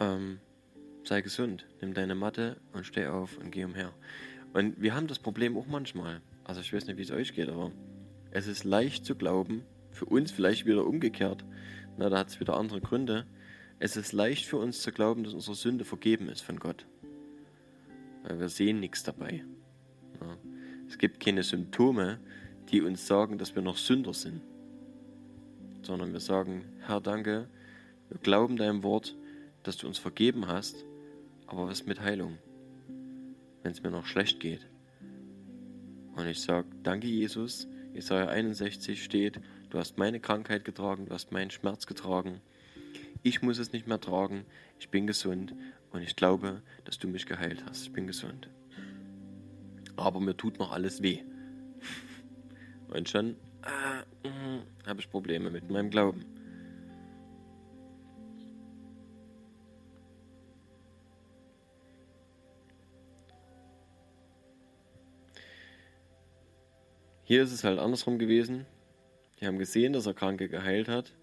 ähm, 0.00 0.38
sei 1.04 1.20
gesund, 1.20 1.66
nimm 1.80 1.94
deine 1.94 2.14
Matte 2.14 2.56
und 2.72 2.86
steh 2.86 3.06
auf 3.06 3.38
und 3.38 3.50
geh 3.50 3.64
umher. 3.64 3.92
Und 4.52 4.80
wir 4.80 4.94
haben 4.94 5.06
das 5.06 5.18
Problem 5.18 5.56
auch 5.56 5.66
manchmal. 5.66 6.20
Also 6.44 6.60
ich 6.60 6.72
weiß 6.72 6.86
nicht, 6.86 6.98
wie 6.98 7.02
es 7.02 7.10
euch 7.10 7.34
geht, 7.34 7.48
aber 7.48 7.72
es 8.30 8.46
ist 8.46 8.64
leicht 8.64 9.04
zu 9.04 9.14
glauben, 9.14 9.62
für 9.90 10.06
uns 10.06 10.32
vielleicht 10.32 10.66
wieder 10.66 10.86
umgekehrt. 10.86 11.44
Na, 11.96 12.08
da 12.08 12.18
hat 12.18 12.28
es 12.28 12.40
wieder 12.40 12.56
andere 12.56 12.80
Gründe. 12.80 13.26
Es 13.84 13.96
ist 13.96 14.12
leicht 14.12 14.46
für 14.46 14.58
uns 14.58 14.80
zu 14.80 14.92
glauben, 14.92 15.24
dass 15.24 15.34
unsere 15.34 15.56
Sünde 15.56 15.84
vergeben 15.84 16.28
ist 16.28 16.42
von 16.42 16.60
Gott. 16.60 16.86
Weil 18.22 18.38
wir 18.38 18.48
sehen 18.48 18.78
nichts 18.78 19.02
dabei. 19.02 19.44
Ja. 20.20 20.36
Es 20.86 20.98
gibt 20.98 21.18
keine 21.18 21.42
Symptome, 21.42 22.20
die 22.70 22.80
uns 22.80 23.08
sagen, 23.08 23.38
dass 23.38 23.56
wir 23.56 23.62
noch 23.62 23.76
Sünder 23.76 24.14
sind. 24.14 24.40
Sondern 25.82 26.12
wir 26.12 26.20
sagen, 26.20 26.64
Herr, 26.86 27.00
danke, 27.00 27.48
wir 28.08 28.18
glauben 28.18 28.56
deinem 28.56 28.84
Wort, 28.84 29.16
dass 29.64 29.78
du 29.78 29.88
uns 29.88 29.98
vergeben 29.98 30.46
hast, 30.46 30.84
aber 31.48 31.66
was 31.66 31.84
mit 31.84 32.00
Heilung, 32.00 32.38
wenn 33.64 33.72
es 33.72 33.82
mir 33.82 33.90
noch 33.90 34.06
schlecht 34.06 34.38
geht? 34.38 34.64
Und 36.14 36.28
ich 36.28 36.40
sage, 36.40 36.68
danke 36.84 37.08
Jesus, 37.08 37.66
Jesaja 37.94 38.28
61 38.28 39.02
steht, 39.02 39.40
du 39.70 39.78
hast 39.78 39.98
meine 39.98 40.20
Krankheit 40.20 40.64
getragen, 40.64 41.06
du 41.06 41.12
hast 41.12 41.32
meinen 41.32 41.50
Schmerz 41.50 41.86
getragen 41.86 42.40
ich 43.22 43.42
muss 43.42 43.58
es 43.58 43.72
nicht 43.72 43.86
mehr 43.86 44.00
tragen, 44.00 44.44
ich 44.78 44.88
bin 44.88 45.06
gesund 45.06 45.54
und 45.90 46.02
ich 46.02 46.16
glaube, 46.16 46.62
dass 46.84 46.98
du 46.98 47.08
mich 47.08 47.26
geheilt 47.26 47.64
hast. 47.66 47.82
Ich 47.82 47.92
bin 47.92 48.06
gesund. 48.06 48.48
Aber 49.96 50.20
mir 50.20 50.36
tut 50.36 50.58
noch 50.58 50.72
alles 50.72 51.02
weh. 51.02 51.20
Und 52.88 53.08
schon 53.08 53.36
äh, 53.62 54.28
äh, 54.28 54.60
habe 54.86 55.00
ich 55.00 55.10
Probleme 55.10 55.50
mit 55.50 55.70
meinem 55.70 55.90
Glauben. 55.90 56.24
Hier 67.24 67.44
ist 67.44 67.52
es 67.52 67.64
halt 67.64 67.78
andersrum 67.78 68.18
gewesen. 68.18 68.66
Die 69.40 69.46
haben 69.46 69.58
gesehen, 69.58 69.92
dass 69.92 70.06
er 70.06 70.12
Kranke 70.12 70.48
geheilt 70.48 70.88
hat 70.88 71.14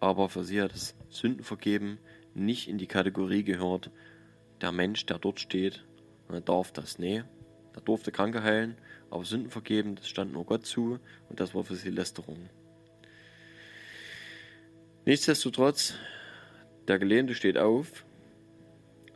aber 0.00 0.28
für 0.28 0.44
sie 0.44 0.60
hat 0.60 0.72
das 0.72 0.94
Sündenvergeben 1.08 1.98
nicht 2.34 2.68
in 2.68 2.78
die 2.78 2.86
Kategorie 2.86 3.42
gehört, 3.42 3.90
der 4.60 4.72
Mensch, 4.72 5.06
der 5.06 5.18
dort 5.18 5.40
steht, 5.40 5.84
darf 6.44 6.72
das. 6.72 6.98
Nee, 6.98 7.24
der 7.74 7.82
durfte 7.82 8.12
Kranke 8.12 8.42
heilen, 8.42 8.76
aber 9.10 9.24
Sündenvergeben, 9.24 9.96
das 9.96 10.08
stand 10.08 10.32
nur 10.32 10.44
Gott 10.44 10.66
zu 10.66 10.98
und 11.28 11.40
das 11.40 11.54
war 11.54 11.64
für 11.64 11.76
sie 11.76 11.90
Lästerung. 11.90 12.48
Nichtsdestotrotz, 15.04 15.94
der 16.86 16.98
Gelähmte 16.98 17.34
steht 17.34 17.56
auf 17.56 18.04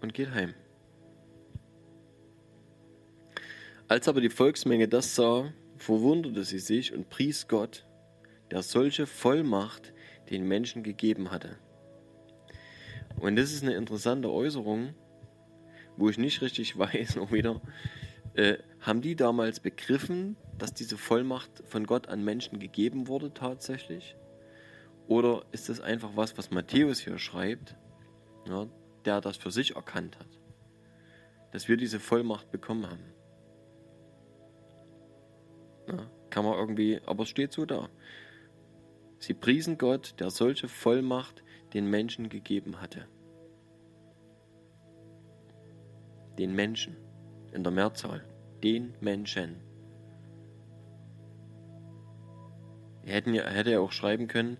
und 0.00 0.14
geht 0.14 0.30
heim. 0.30 0.54
Als 3.88 4.08
aber 4.08 4.22
die 4.22 4.30
Volksmenge 4.30 4.88
das 4.88 5.14
sah, 5.14 5.52
verwunderte 5.76 6.44
sie 6.44 6.60
sich 6.60 6.94
und 6.94 7.10
pries 7.10 7.46
Gott, 7.46 7.86
der 8.50 8.62
solche 8.62 9.06
Vollmacht 9.06 9.92
den 10.30 10.46
Menschen 10.46 10.82
gegeben 10.82 11.30
hatte. 11.30 11.56
Und 13.20 13.36
das 13.36 13.52
ist 13.52 13.62
eine 13.62 13.74
interessante 13.74 14.30
Äußerung, 14.30 14.94
wo 15.96 16.08
ich 16.08 16.18
nicht 16.18 16.42
richtig 16.42 16.78
weiß, 16.78 17.16
noch 17.16 17.32
wieder, 17.32 17.60
äh, 18.34 18.58
haben 18.80 19.02
die 19.02 19.14
damals 19.14 19.60
begriffen, 19.60 20.36
dass 20.58 20.72
diese 20.72 20.96
Vollmacht 20.96 21.50
von 21.66 21.86
Gott 21.86 22.08
an 22.08 22.24
Menschen 22.24 22.58
gegeben 22.58 23.08
wurde 23.08 23.34
tatsächlich? 23.34 24.16
Oder 25.08 25.44
ist 25.52 25.68
das 25.68 25.80
einfach 25.80 26.10
was, 26.14 26.38
was 26.38 26.50
Matthäus 26.50 27.00
hier 27.00 27.18
schreibt, 27.18 27.76
ja, 28.48 28.66
der 29.04 29.20
das 29.20 29.36
für 29.36 29.50
sich 29.50 29.76
erkannt 29.76 30.18
hat, 30.18 30.38
dass 31.50 31.68
wir 31.68 31.76
diese 31.76 32.00
Vollmacht 32.00 32.50
bekommen 32.50 32.88
haben? 32.88 33.04
Ja, 35.88 36.10
kann 36.30 36.44
man 36.44 36.54
irgendwie, 36.54 37.00
aber 37.04 37.24
es 37.24 37.28
steht 37.28 37.52
so 37.52 37.66
da. 37.66 37.88
Sie 39.22 39.34
priesen 39.34 39.78
Gott, 39.78 40.16
der 40.18 40.30
solche 40.30 40.66
Vollmacht 40.66 41.44
den 41.74 41.88
Menschen 41.88 42.28
gegeben 42.28 42.80
hatte. 42.80 43.06
Den 46.40 46.56
Menschen 46.56 46.96
in 47.52 47.62
der 47.62 47.70
Mehrzahl. 47.70 48.24
Den 48.64 48.94
Menschen. 49.00 49.60
Er 53.04 53.14
hätte 53.14 53.70
ja, 53.70 53.78
auch 53.78 53.92
schreiben 53.92 54.26
können, 54.26 54.56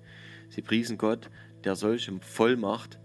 sie 0.48 0.62
priesen 0.62 0.96
Gott, 0.96 1.28
der 1.64 1.74
solche 1.74 2.16
Vollmacht 2.20 3.00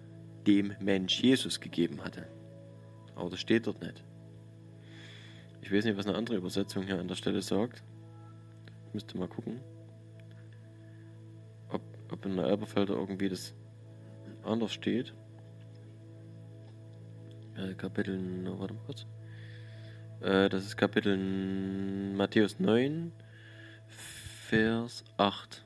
dem 0.46 0.76
Mensch 0.80 1.24
Jesus 1.24 1.60
gegeben 1.60 2.04
hatte. 2.04 2.28
Aber 3.15 3.32
das 3.32 3.39
steht 3.39 3.65
dort 3.65 3.82
nicht. 3.82 4.04
Ich 5.62 5.74
weiß 5.74 5.86
nicht, 5.86 5.98
was 5.98 6.06
eine 6.06 6.17
andere 6.17 6.38
Übersetzung 6.38 6.84
hier 6.84 7.00
an 7.00 7.08
der 7.08 7.15
Stelle 7.15 7.41
sagt. 7.41 7.84
Ich 8.89 8.93
müsste 8.93 9.17
mal 9.17 9.28
gucken, 9.28 9.60
ob, 12.17 12.25
in 12.25 12.38
der 12.38 12.45
Elberfelder 12.45 12.95
irgendwie 12.95 13.30
das 13.30 13.53
anders 14.43 14.73
steht. 14.73 15.13
Äh, 17.56 17.73
Kapitel, 17.75 18.19
warte 18.60 18.73
mal 18.73 18.84
kurz. 18.86 19.06
Äh, 20.21 20.49
das 20.49 20.65
ist 20.65 20.77
Kapitel 20.77 21.17
Matthäus 22.15 22.60
9, 22.60 23.12
Vers 23.88 25.03
8. 25.17 25.63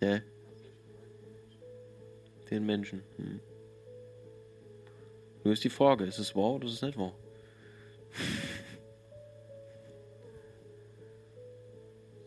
Ja. 0.00 0.18
Den 2.50 2.64
Menschen. 2.64 3.02
Hm. 3.16 3.40
Nur 5.44 5.52
ist 5.52 5.64
die 5.64 5.70
Frage, 5.70 6.04
ist 6.04 6.18
es 6.18 6.34
wahr 6.34 6.54
oder 6.54 6.66
ist 6.66 6.74
es 6.74 6.82
nicht 6.82 6.98
wahr? 6.98 7.12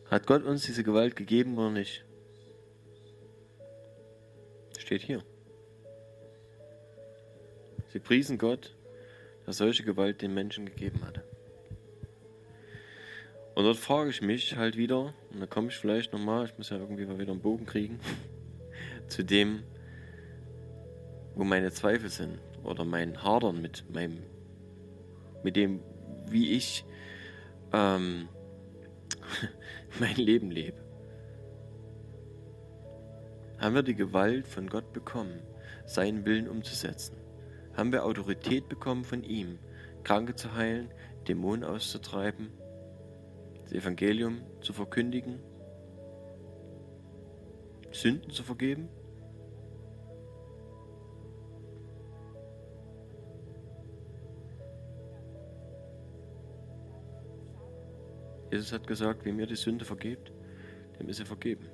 Hat 0.10 0.28
Gott 0.28 0.44
uns 0.44 0.64
diese 0.64 0.84
Gewalt 0.84 1.16
gegeben 1.16 1.58
oder 1.58 1.72
nicht? 1.72 2.06
Steht 4.78 5.02
hier. 5.02 5.24
Sie 7.90 8.00
priesen 8.00 8.38
Gott, 8.38 8.76
der 9.46 9.54
solche 9.54 9.84
Gewalt 9.84 10.22
den 10.22 10.34
Menschen 10.34 10.66
gegeben 10.66 11.06
hat. 11.06 11.22
Und 13.56 13.66
dort 13.66 13.78
frage 13.78 14.10
ich 14.10 14.22
mich 14.22 14.56
halt 14.56 14.78
wieder, 14.78 15.14
und 15.32 15.40
da 15.40 15.46
komme 15.46 15.68
ich 15.68 15.76
vielleicht 15.76 16.12
nochmal, 16.12 16.46
ich 16.46 16.58
muss 16.58 16.72
ja 16.72 16.78
irgendwie 16.78 17.06
mal 17.06 17.20
wieder 17.20 17.32
einen 17.32 17.42
Bogen 17.42 17.66
kriegen, 17.66 18.00
zu 19.08 19.24
dem, 19.24 19.64
wo 21.36 21.44
meine 21.44 21.72
Zweifel 21.72 22.10
sind 22.10 22.40
oder 22.64 22.84
mein 22.84 23.24
Hadern 23.24 23.62
mit 23.62 23.84
meinem, 23.94 24.24
mit 25.44 25.56
dem, 25.56 25.82
wie 26.28 26.52
ich 26.52 26.86
ähm, 27.72 28.30
mein 30.00 30.16
Leben 30.16 30.52
lebe. 30.52 30.78
Haben 33.60 33.76
wir 33.76 33.84
die 33.84 33.96
Gewalt 33.96 34.48
von 34.48 34.68
Gott 34.68 34.92
bekommen, 34.94 35.42
seinen 35.86 36.26
Willen 36.26 36.50
umzusetzen? 36.50 37.16
Haben 37.76 37.92
wir 37.92 38.06
Autorität 38.06 38.68
bekommen 38.68 39.04
von 39.04 39.24
ihm, 39.24 39.58
Kranke 40.04 40.36
zu 40.36 40.54
heilen, 40.54 40.92
Dämonen 41.28 41.64
auszutreiben, 41.64 42.52
das 43.62 43.72
Evangelium 43.72 44.42
zu 44.62 44.74
verkündigen, 44.74 45.40
Sünden 47.92 48.32
zu 48.32 48.44
vergeben? 48.44 48.90
Jesus 58.54 58.72
hat 58.72 58.86
gesagt, 58.86 59.26
wem 59.26 59.40
ihr 59.40 59.48
die 59.48 59.56
Sünde 59.56 59.84
vergebt, 59.84 60.32
dem 61.00 61.10
ist 61.10 61.18
sie 61.18 61.26
vergeben. 61.26 61.66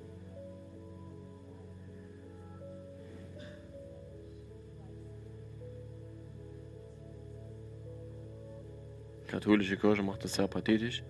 Die 9.22 9.28
katholische 9.28 9.76
Kirche 9.76 10.04
macht 10.04 10.24
das 10.24 10.36
sehr 10.36 10.48
pathetisch. 10.48 11.04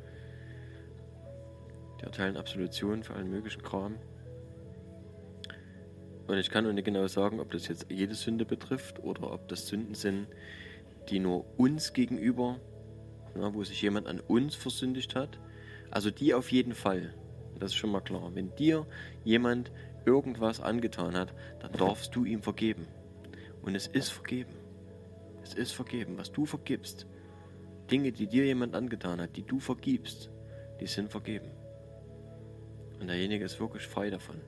Die 1.99 2.03
erteilen 2.03 2.35
Absolution 2.35 3.03
für 3.03 3.13
allen 3.13 3.29
möglichen 3.29 3.61
Kram. 3.61 3.99
Und 6.25 6.37
ich 6.39 6.49
kann 6.49 6.63
nur 6.63 6.73
nicht 6.73 6.85
genau 6.85 7.05
sagen, 7.05 7.39
ob 7.39 7.51
das 7.51 7.67
jetzt 7.67 7.85
jede 7.91 8.15
Sünde 8.15 8.43
betrifft 8.43 9.03
oder 9.03 9.31
ob 9.31 9.47
das 9.47 9.67
Sünden 9.67 9.93
sind, 9.93 10.25
die 11.09 11.19
nur 11.19 11.45
uns 11.59 11.93
gegenüber, 11.93 12.59
na, 13.35 13.53
wo 13.53 13.63
sich 13.63 13.83
jemand 13.83 14.07
an 14.07 14.19
uns 14.19 14.55
versündigt 14.55 15.13
hat. 15.13 15.37
Also 15.91 16.11
die 16.11 16.33
auf 16.33 16.51
jeden 16.51 16.73
Fall. 16.73 17.13
Das 17.57 17.71
ist 17.71 17.77
schon 17.77 17.91
mal 17.91 18.01
klar. 18.01 18.31
Wenn 18.33 18.55
dir 18.55 18.85
jemand 19.23 19.71
irgendwas 20.05 20.61
angetan 20.61 21.15
hat, 21.15 21.33
dann 21.59 21.71
darfst 21.73 22.15
du 22.15 22.25
ihm 22.25 22.41
vergeben. 22.41 22.87
Und 23.61 23.75
es 23.75 23.87
ist 23.87 24.09
vergeben. 24.09 24.53
Es 25.43 25.53
ist 25.53 25.71
vergeben. 25.73 26.17
Was 26.17 26.31
du 26.31 26.45
vergibst, 26.45 27.05
Dinge, 27.91 28.11
die 28.11 28.27
dir 28.27 28.45
jemand 28.45 28.75
angetan 28.75 29.19
hat, 29.19 29.35
die 29.35 29.43
du 29.43 29.59
vergibst, 29.59 30.29
die 30.79 30.87
sind 30.87 31.11
vergeben. 31.11 31.51
Und 32.99 33.07
derjenige 33.07 33.45
ist 33.45 33.59
wirklich 33.59 33.85
frei 33.87 34.09
davon. 34.09 34.39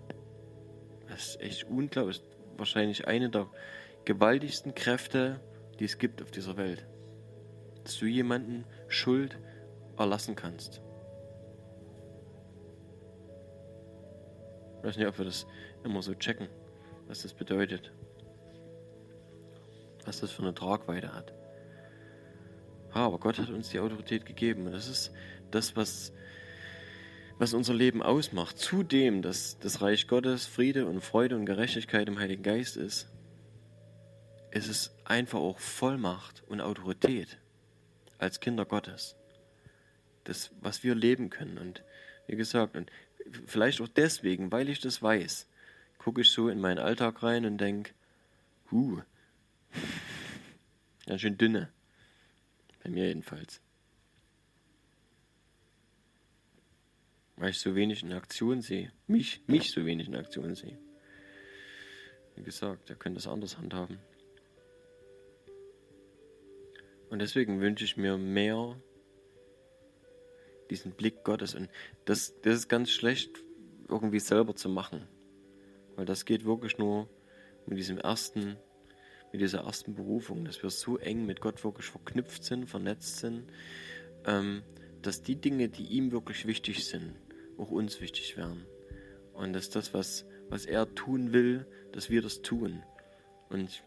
Das 1.09 1.29
ist 1.29 1.41
echt 1.41 1.63
unglaublich. 1.69 2.21
Wahrscheinlich 2.57 3.07
eine 3.07 3.29
der 3.29 3.49
gewaltigsten 4.05 4.75
Kräfte, 4.75 5.39
die 5.79 5.85
es 5.85 5.97
gibt 5.97 6.21
auf 6.21 6.31
dieser 6.31 6.57
Welt. 6.57 6.85
Dass 7.83 7.97
du 7.97 8.05
jemanden 8.05 8.65
Schuld 8.87 9.37
erlassen 9.97 10.35
kannst. 10.35 10.81
Ich 14.81 14.87
weiß 14.87 14.97
nicht, 14.97 15.07
ob 15.07 15.17
wir 15.19 15.25
das 15.25 15.45
immer 15.83 16.01
so 16.01 16.15
checken, 16.15 16.49
was 17.07 17.21
das 17.21 17.35
bedeutet. 17.35 17.91
Was 20.05 20.21
das 20.21 20.31
für 20.31 20.41
eine 20.41 20.55
Tragweite 20.55 21.13
hat. 21.13 21.33
aber 22.91 23.19
Gott 23.19 23.37
hat 23.37 23.49
uns 23.49 23.69
die 23.69 23.79
Autorität 23.79 24.25
gegeben. 24.25 24.65
Und 24.65 24.71
das 24.71 24.87
ist 24.87 25.11
das, 25.51 25.75
was 25.75 26.11
was 27.41 27.55
unser 27.55 27.73
Leben 27.73 28.03
ausmacht, 28.03 28.59
zudem, 28.59 29.23
dass 29.23 29.57
das 29.57 29.81
Reich 29.81 30.07
Gottes 30.07 30.45
Friede 30.45 30.85
und 30.85 31.01
Freude 31.01 31.35
und 31.35 31.47
Gerechtigkeit 31.47 32.07
im 32.07 32.19
Heiligen 32.19 32.43
Geist 32.43 32.77
ist, 32.77 33.07
ist 34.51 34.69
es 34.69 34.95
einfach 35.05 35.39
auch 35.39 35.57
Vollmacht 35.57 36.43
und 36.49 36.61
Autorität 36.61 37.39
als 38.19 38.41
Kinder 38.41 38.63
Gottes. 38.65 39.15
Das, 40.23 40.51
was 40.61 40.83
wir 40.83 40.93
leben 40.93 41.31
können. 41.31 41.57
Und 41.57 41.83
wie 42.27 42.35
gesagt, 42.35 42.75
und 42.75 42.91
vielleicht 43.45 43.81
auch 43.81 43.87
deswegen, 43.87 44.51
weil 44.51 44.69
ich 44.69 44.79
das 44.79 45.01
weiß, 45.01 45.47
gucke 45.97 46.21
ich 46.21 46.29
so 46.29 46.49
in 46.49 46.59
meinen 46.59 46.79
Alltag 46.79 47.23
rein 47.23 47.45
und 47.45 47.57
denke, 47.57 47.91
huh, 48.71 49.01
ganz 51.05 51.21
schön 51.21 51.37
dünne. 51.37 51.69
Bei 52.83 52.89
mir 52.89 53.07
jedenfalls. 53.07 53.61
weil 57.41 57.49
ich 57.49 57.59
so 57.59 57.75
wenig 57.75 58.03
in 58.03 58.13
Aktion 58.13 58.61
sehe. 58.61 58.91
Mich, 59.07 59.41
mich 59.47 59.71
so 59.71 59.83
wenig 59.83 60.07
in 60.07 60.15
Aktion 60.15 60.53
sehe. 60.53 60.77
Wie 62.35 62.43
gesagt, 62.43 62.91
er 62.91 62.95
könnte 62.95 63.17
es 63.17 63.25
anders 63.25 63.57
handhaben. 63.57 63.97
Und 67.09 67.17
deswegen 67.17 67.59
wünsche 67.59 67.83
ich 67.83 67.97
mir 67.97 68.15
mehr 68.19 68.79
diesen 70.71 70.91
Blick 70.93 71.23
Gottes. 71.23 71.53
Und 71.53 71.69
das, 72.05 72.33
das 72.41 72.55
ist 72.55 72.69
ganz 72.69 72.89
schlecht, 72.89 73.43
irgendwie 73.87 74.19
selber 74.19 74.55
zu 74.55 74.69
machen. 74.69 75.07
Weil 75.95 76.05
das 76.05 76.25
geht 76.25 76.45
wirklich 76.45 76.77
nur 76.77 77.07
mit 77.67 77.77
diesem 77.77 77.97
ersten, 77.97 78.57
mit 79.31 79.41
dieser 79.41 79.59
ersten 79.59 79.93
Berufung, 79.93 80.45
dass 80.45 80.63
wir 80.63 80.69
so 80.69 80.97
eng 80.97 81.25
mit 81.25 81.41
Gott 81.41 81.63
wirklich 81.63 81.85
verknüpft 81.85 82.43
sind, 82.43 82.67
vernetzt 82.67 83.17
sind, 83.17 83.43
ähm, 84.25 84.63
dass 85.01 85.21
die 85.21 85.35
Dinge, 85.35 85.69
die 85.69 85.85
ihm 85.85 86.11
wirklich 86.11 86.47
wichtig 86.47 86.85
sind, 86.85 87.15
auch 87.57 87.69
uns 87.69 88.01
wichtig 88.01 88.37
werden. 88.37 88.65
Und 89.33 89.53
dass 89.53 89.69
das, 89.69 89.93
was, 89.93 90.25
was 90.49 90.65
er 90.65 90.93
tun 90.95 91.33
will, 91.33 91.65
dass 91.91 92.09
wir 92.09 92.21
das 92.21 92.41
tun. 92.41 92.83
Und 93.49 93.83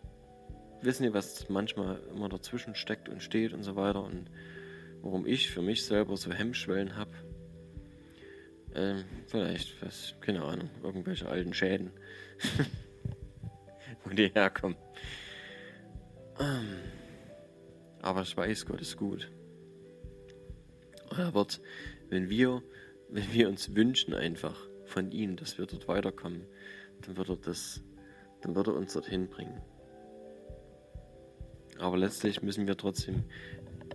wissen 0.82 1.04
nicht, 1.04 1.14
was 1.14 1.48
manchmal 1.48 2.00
immer 2.14 2.28
dazwischen 2.28 2.74
steckt 2.74 3.08
und 3.08 3.22
steht 3.22 3.52
und 3.52 3.62
so 3.62 3.76
weiter 3.76 4.02
und 4.02 4.30
warum 5.04 5.26
ich 5.26 5.50
für 5.50 5.62
mich 5.62 5.84
selber 5.84 6.16
so 6.16 6.32
Hemmschwellen 6.32 6.96
habe. 6.96 7.12
Ähm, 8.74 9.04
vielleicht, 9.26 9.80
was, 9.82 10.14
keine 10.20 10.42
Ahnung, 10.42 10.68
irgendwelche 10.82 11.28
alten 11.28 11.54
Schäden, 11.54 11.92
wo 14.04 14.10
die 14.10 14.28
herkommen. 14.28 14.76
Ähm, 16.40 16.78
aber 18.02 18.22
ich 18.22 18.36
weiß, 18.36 18.66
Gott 18.66 18.80
ist 18.80 18.96
gut. 18.96 19.30
Er 21.16 21.32
wird, 21.32 21.60
wenn 22.08 22.28
wir 22.28 22.62
wenn 23.14 23.32
wir 23.32 23.48
uns 23.48 23.76
wünschen 23.76 24.12
einfach 24.12 24.58
von 24.86 25.12
ihm, 25.12 25.36
dass 25.36 25.56
wir 25.56 25.66
dort 25.66 25.86
weiterkommen, 25.86 26.46
dann 27.02 27.16
wird 27.16 27.28
er 27.28 27.36
das, 27.36 27.80
dann 28.40 28.56
wird 28.56 28.66
er 28.66 28.74
uns 28.74 28.92
dorthin 28.92 29.28
bringen. 29.28 29.62
Aber 31.78 31.96
letztlich 31.96 32.42
müssen 32.42 32.66
wir 32.66 32.76
trotzdem, 32.76 33.24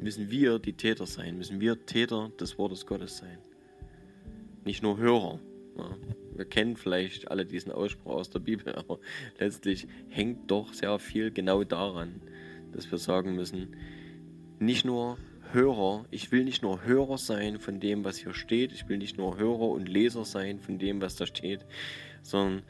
müssen 0.02 0.30
wir 0.30 0.60
die 0.60 0.74
Täter 0.74 1.06
sein, 1.06 1.38
müssen 1.38 1.60
wir 1.60 1.86
Täter 1.86 2.32
des 2.40 2.58
Wortes 2.58 2.86
Gottes 2.86 3.18
sein. 3.18 3.40
Nicht 4.66 4.84
nur 4.84 4.98
Hörer. 4.98 5.40
Ja. 5.78 5.98
Wir 6.36 6.46
kennen 6.46 6.78
vielleicht 6.78 7.30
alle 7.30 7.46
diesen 7.46 7.72
Ausspruch 7.72 8.14
aus 8.14 8.30
der 8.30 8.40
Bibel, 8.40 8.74
aber 8.76 9.00
letztlich 9.40 9.88
hängt 10.08 10.50
doch 10.50 10.74
sehr 10.74 10.98
viel 10.98 11.32
genau 11.32 11.66
daran, 11.66 12.22
dass 12.72 12.90
wir 12.90 12.98
sagen 12.98 13.36
müssen, 13.36 13.76
nicht 14.58 14.86
nur 14.86 15.18
Hörer, 15.52 16.06
ich 16.12 16.32
will 16.32 16.44
nicht 16.44 16.62
nur 16.62 16.86
Hörer 16.86 17.18
sein 17.18 17.60
von 17.60 17.80
dem, 17.80 18.06
was 18.06 18.18
hier 18.18 18.34
steht, 18.34 18.72
ich 18.72 18.88
will 18.88 19.00
nicht 19.00 19.18
nur 19.18 19.38
Hörer 19.38 19.70
und 19.70 19.90
Leser 19.90 20.24
sein 20.24 20.60
von 20.60 20.80
dem, 20.80 21.02
was 21.02 21.16
da 21.16 21.26
steht, 21.26 21.66
sondern 22.22 22.64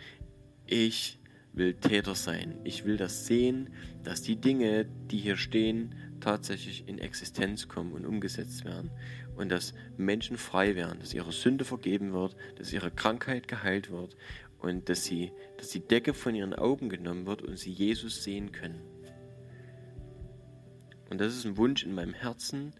ich 0.65 1.19
will 1.53 1.73
Täter 1.73 2.15
sein. 2.15 2.59
Ich 2.63 2.85
will 2.85 2.97
das 2.97 3.25
sehen, 3.25 3.69
dass 4.03 4.21
die 4.21 4.37
Dinge, 4.37 4.85
die 5.11 5.17
hier 5.17 5.37
stehen, 5.37 5.93
tatsächlich 6.19 6.87
in 6.87 6.99
Existenz 6.99 7.67
kommen 7.67 7.93
und 7.93 8.05
umgesetzt 8.05 8.65
werden. 8.65 8.91
Und 9.35 9.49
dass 9.49 9.73
Menschen 9.97 10.37
frei 10.37 10.75
werden, 10.75 10.99
dass 10.99 11.13
ihre 11.13 11.31
Sünde 11.31 11.65
vergeben 11.65 12.13
wird, 12.13 12.35
dass 12.57 12.73
ihre 12.73 12.91
Krankheit 12.91 13.47
geheilt 13.47 13.91
wird 13.91 14.15
und 14.59 14.89
dass, 14.89 15.05
sie, 15.05 15.31
dass 15.57 15.69
die 15.69 15.79
Decke 15.79 16.13
von 16.13 16.35
ihren 16.35 16.53
Augen 16.53 16.89
genommen 16.89 17.25
wird 17.25 17.41
und 17.41 17.57
sie 17.57 17.71
Jesus 17.71 18.23
sehen 18.23 18.51
können. 18.51 18.81
Und 21.09 21.19
das 21.19 21.35
ist 21.35 21.45
ein 21.45 21.57
Wunsch 21.57 21.83
in 21.83 21.95
meinem 21.95 22.13
Herzen, 22.13 22.73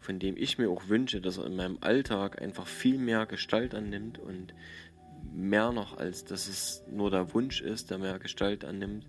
von 0.00 0.18
dem 0.18 0.36
ich 0.36 0.58
mir 0.58 0.70
auch 0.70 0.88
wünsche, 0.88 1.20
dass 1.20 1.38
er 1.38 1.46
in 1.46 1.56
meinem 1.56 1.78
Alltag 1.80 2.40
einfach 2.40 2.66
viel 2.66 2.98
mehr 2.98 3.26
Gestalt 3.26 3.74
annimmt 3.74 4.18
und 4.18 4.54
mehr 5.32 5.72
noch, 5.72 5.96
als 5.96 6.24
dass 6.24 6.48
es 6.48 6.82
nur 6.90 7.10
der 7.10 7.34
Wunsch 7.34 7.60
ist, 7.60 7.90
der 7.90 7.98
mehr 7.98 8.18
Gestalt 8.18 8.64
annimmt, 8.64 9.06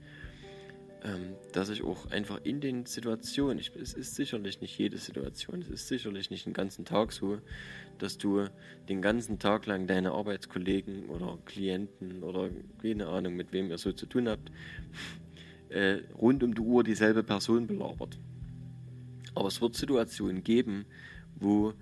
ähm, 1.04 1.36
dass 1.54 1.70
ich 1.70 1.84
auch 1.84 2.12
einfach 2.12 2.42
in 2.44 2.60
den 2.60 2.86
Situationen, 2.86 3.60
ich, 3.60 3.72
es 3.76 3.94
ist 3.94 4.16
sicherlich 4.16 4.60
nicht 4.60 4.78
jede 4.78 4.98
Situation, 4.98 5.62
es 5.62 5.70
ist 5.70 5.88
sicherlich 5.88 6.30
nicht 6.30 6.46
den 6.46 6.54
ganzen 6.54 6.84
Tag 6.84 7.14
so, 7.14 7.40
dass 8.00 8.18
du 8.18 8.48
den 8.90 9.02
ganzen 9.02 9.40
Tag 9.40 9.66
lang 9.66 9.88
deine 9.88 10.12
Arbeitskollegen 10.12 11.10
oder 11.10 11.38
Klienten 11.46 12.24
oder 12.24 12.50
keine 12.82 13.08
Ahnung, 13.08 13.36
mit 13.36 13.54
wem 13.54 13.70
ihr 13.70 13.78
so 13.78 13.92
zu 13.92 14.06
tun 14.08 14.28
habt, 14.28 14.52
äh, 15.70 16.00
rund 16.18 16.44
um 16.44 16.54
die 16.54 16.62
Uhr 16.62 16.84
dieselbe 16.84 17.24
Person 17.24 17.68
belabert. 17.68 18.20
Aber 19.36 19.48
es 19.48 19.62
wird 19.62 19.76
Situationen 19.76 20.44
geben, 20.44 20.86
wo, 21.36 21.74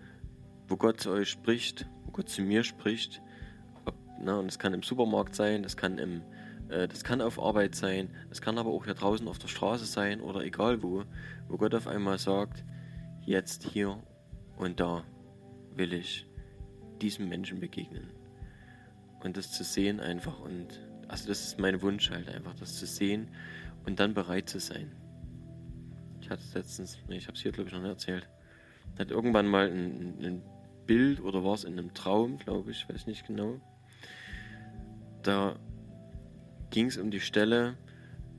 wo 0.67 0.77
Gott 0.77 1.01
zu 1.01 1.11
euch 1.11 1.29
spricht, 1.29 1.87
wo 2.05 2.11
Gott 2.11 2.29
zu 2.29 2.41
mir 2.41 2.63
spricht. 2.63 3.21
Ob, 3.85 3.95
na, 4.21 4.37
und 4.37 4.47
es 4.47 4.59
kann 4.59 4.73
im 4.73 4.83
Supermarkt 4.83 5.33
sein, 5.33 5.63
das 5.63 5.77
kann, 5.77 5.97
im, 5.97 6.21
das 6.67 7.03
kann 7.03 7.21
auf 7.21 7.39
Arbeit 7.39 7.75
sein, 7.75 8.09
das 8.29 8.41
kann 8.41 8.57
aber 8.57 8.71
auch 8.71 8.85
hier 8.85 8.93
draußen 8.93 9.27
auf 9.27 9.39
der 9.39 9.47
Straße 9.47 9.85
sein 9.85 10.21
oder 10.21 10.41
egal 10.41 10.83
wo, 10.83 11.03
wo 11.47 11.57
Gott 11.57 11.73
auf 11.73 11.87
einmal 11.87 12.17
sagt, 12.17 12.63
jetzt 13.25 13.63
hier 13.63 14.01
und 14.57 14.79
da 14.79 15.03
will 15.75 15.93
ich 15.93 16.27
diesem 17.01 17.29
Menschen 17.29 17.59
begegnen. 17.59 18.09
Und 19.23 19.37
das 19.37 19.51
zu 19.51 19.63
sehen 19.63 19.99
einfach 19.99 20.39
und 20.39 20.81
also 21.07 21.27
das 21.27 21.45
ist 21.45 21.59
mein 21.59 21.81
Wunsch 21.81 22.09
halt 22.11 22.29
einfach, 22.29 22.53
das 22.55 22.75
zu 22.75 22.85
sehen 22.85 23.29
und 23.85 23.99
dann 23.99 24.13
bereit 24.13 24.49
zu 24.49 24.59
sein. 24.59 24.91
Ich 26.21 26.29
hatte 26.29 26.41
es 26.41 26.53
letztens, 26.53 26.97
nee, 27.07 27.17
ich 27.17 27.27
habe 27.27 27.35
es 27.35 27.41
hier 27.41 27.51
glaube 27.51 27.69
ich 27.69 27.73
noch 27.73 27.81
nicht 27.81 27.91
erzählt. 27.91 28.29
Hat 28.99 29.11
irgendwann 29.11 29.47
mal 29.47 29.69
ein, 29.69 30.17
ein 30.21 30.41
Bild 30.85 31.21
oder 31.21 31.43
war 31.43 31.53
es 31.53 31.63
in 31.63 31.73
einem 31.73 31.93
Traum, 31.93 32.37
glaube 32.37 32.71
ich, 32.71 32.89
weiß 32.89 33.07
nicht 33.07 33.27
genau. 33.27 33.61
Da 35.21 35.57
ging 36.69 36.87
es 36.87 36.97
um 36.97 37.11
die 37.11 37.19
Stelle, 37.19 37.77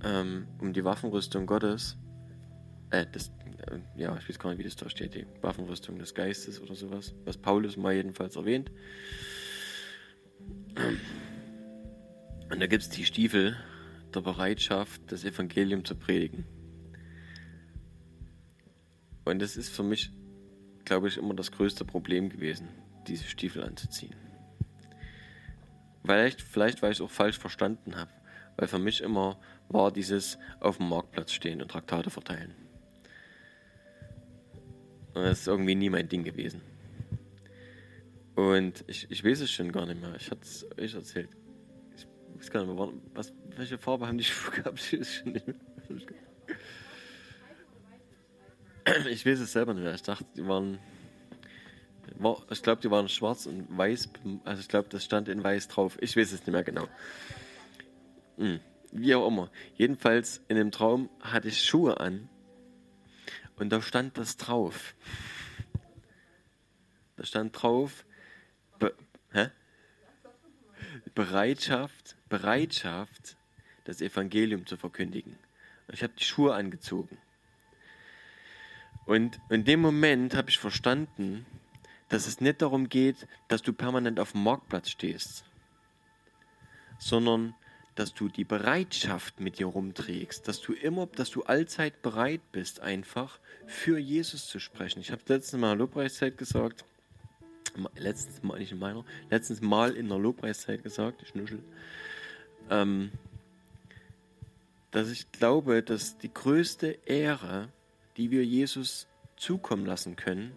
ähm, 0.04 0.46
um 0.60 0.72
die 0.72 0.84
Waffenrüstung 0.84 1.46
Gottes. 1.46 1.96
Äh, 2.90 3.06
das, 3.12 3.32
äh, 3.66 3.78
ja, 3.96 4.16
ich 4.16 4.28
weiß 4.28 4.38
gar 4.38 4.50
nicht, 4.50 4.58
wie 4.58 4.64
das 4.64 4.76
da 4.76 4.88
steht, 4.88 5.14
die 5.14 5.26
Waffenrüstung 5.42 5.98
des 5.98 6.14
Geistes 6.14 6.60
oder 6.60 6.74
sowas, 6.74 7.14
was 7.24 7.36
Paulus 7.36 7.76
mal 7.76 7.94
jedenfalls 7.94 8.36
erwähnt. 8.36 8.70
Und 12.50 12.60
da 12.60 12.66
gibt 12.66 12.82
es 12.82 12.88
die 12.88 13.04
Stiefel 13.04 13.56
der 14.14 14.20
Bereitschaft, 14.20 15.02
das 15.06 15.24
Evangelium 15.24 15.84
zu 15.84 15.94
predigen. 15.94 16.46
Und 19.24 19.40
das 19.40 19.56
ist 19.56 19.68
für 19.68 19.82
mich, 19.82 20.10
glaube 20.84 21.08
ich, 21.08 21.18
immer 21.18 21.34
das 21.34 21.52
größte 21.52 21.84
Problem 21.84 22.30
gewesen, 22.30 22.68
diese 23.06 23.24
Stiefel 23.24 23.62
anzuziehen. 23.62 24.14
Vielleicht, 26.02 26.40
vielleicht 26.40 26.80
weil 26.80 26.92
ich 26.92 26.98
es 26.98 27.02
auch 27.02 27.10
falsch 27.10 27.38
verstanden 27.38 27.96
habe. 27.96 28.10
Weil 28.58 28.68
für 28.68 28.80
mich 28.80 29.00
immer 29.00 29.38
war 29.68 29.92
dieses 29.92 30.36
auf 30.58 30.78
dem 30.78 30.88
Marktplatz 30.88 31.32
stehen 31.32 31.62
und 31.62 31.70
Traktate 31.70 32.10
verteilen. 32.10 32.54
Und 35.14 35.22
das 35.22 35.40
ist 35.40 35.46
irgendwie 35.46 35.76
nie 35.76 35.88
mein 35.88 36.08
Ding 36.08 36.24
gewesen. 36.24 36.60
Und 38.34 38.84
ich, 38.88 39.08
ich 39.10 39.24
weiß 39.24 39.40
es 39.40 39.50
schon 39.52 39.70
gar 39.70 39.86
nicht 39.86 40.00
mehr. 40.00 40.14
Ich 40.16 40.30
hatte 40.30 40.42
es 40.42 40.66
euch 40.76 40.94
erzählt. 40.94 41.30
Ich 41.96 42.06
weiß 42.36 42.50
gar 42.50 42.64
nicht 42.64 42.74
mehr, 42.76 42.92
was, 43.14 43.32
welche 43.56 43.78
Farbe 43.78 44.08
haben 44.08 44.18
die 44.18 44.24
Schuhe 44.24 44.50
gehabt? 44.56 44.80
Ich 49.10 49.26
weiß 49.26 49.38
es 49.38 49.52
selber 49.52 49.74
nicht 49.74 49.84
mehr. 49.84 49.94
Ich 49.94 50.02
dachte, 50.02 50.24
die 50.36 50.46
waren. 50.46 50.80
War, 52.16 52.44
ich 52.50 52.62
glaube, 52.62 52.80
die 52.82 52.90
waren 52.90 53.08
schwarz 53.08 53.46
und 53.46 53.66
weiß. 53.76 54.08
Also, 54.44 54.60
ich 54.60 54.68
glaube, 54.68 54.88
das 54.88 55.04
stand 55.04 55.28
in 55.28 55.44
weiß 55.44 55.68
drauf. 55.68 55.96
Ich 56.00 56.16
weiß 56.16 56.32
es 56.32 56.40
nicht 56.40 56.52
mehr 56.52 56.64
genau. 56.64 56.88
Hm, 58.38 58.60
wie 58.92 59.14
auch 59.14 59.26
immer. 59.26 59.50
Jedenfalls 59.74 60.42
in 60.48 60.56
dem 60.56 60.70
Traum 60.70 61.10
hatte 61.20 61.48
ich 61.48 61.62
Schuhe 61.62 62.00
an. 62.00 62.28
Und 63.56 63.70
da 63.70 63.82
stand 63.82 64.16
das 64.16 64.36
drauf. 64.36 64.94
Da 67.16 67.24
stand 67.24 67.60
drauf. 67.60 68.06
Be? 68.78 68.94
Bereitschaft, 71.14 72.16
Bereitschaft, 72.28 73.36
das 73.84 74.00
Evangelium 74.00 74.66
zu 74.66 74.76
verkündigen. 74.76 75.36
Ich 75.88 76.04
habe 76.04 76.12
die 76.16 76.24
Schuhe 76.24 76.54
angezogen. 76.54 77.18
Und 79.04 79.40
in 79.50 79.64
dem 79.64 79.80
Moment 79.80 80.36
habe 80.36 80.50
ich 80.50 80.58
verstanden, 80.58 81.44
dass 82.08 82.26
es 82.26 82.40
nicht 82.40 82.62
darum 82.62 82.88
geht, 82.88 83.26
dass 83.48 83.62
du 83.62 83.72
permanent 83.72 84.20
auf 84.20 84.32
dem 84.32 84.44
Marktplatz 84.44 84.90
stehst, 84.90 85.44
sondern 86.98 87.54
dass 87.98 88.14
du 88.14 88.28
die 88.28 88.44
Bereitschaft 88.44 89.40
mit 89.40 89.58
dir 89.58 89.66
rumträgst, 89.66 90.46
dass 90.46 90.60
du 90.60 90.72
immer, 90.72 91.06
dass 91.06 91.30
du 91.30 91.42
allzeit 91.42 92.02
bereit 92.02 92.40
bist, 92.52 92.80
einfach 92.80 93.38
für 93.66 93.98
Jesus 93.98 94.46
zu 94.46 94.60
sprechen. 94.60 95.00
Ich 95.00 95.10
habe 95.10 95.22
letztens 95.26 95.60
mal 95.60 95.72
in 95.72 95.78
der 95.78 95.86
Lobpreiszeit 95.86 96.38
gesagt, 96.38 96.84
letztens 97.96 98.42
mal 98.42 98.58
nicht 98.58 98.72
in 98.72 98.78
meiner, 98.78 99.04
letztens 99.30 99.60
mal 99.60 99.94
in 99.94 100.08
der 100.08 100.18
Lobpreiszeit 100.18 100.82
gesagt, 100.82 101.22
ich 101.22 101.34
nuschel, 101.34 101.60
ähm, 102.70 103.10
dass 104.90 105.10
ich 105.10 105.30
glaube, 105.32 105.82
dass 105.82 106.18
die 106.18 106.32
größte 106.32 106.98
Ehre 107.04 107.68
die 108.18 108.32
wir 108.32 108.44
Jesus 108.44 109.06
zukommen 109.36 109.86
lassen 109.86 110.16
können, 110.16 110.52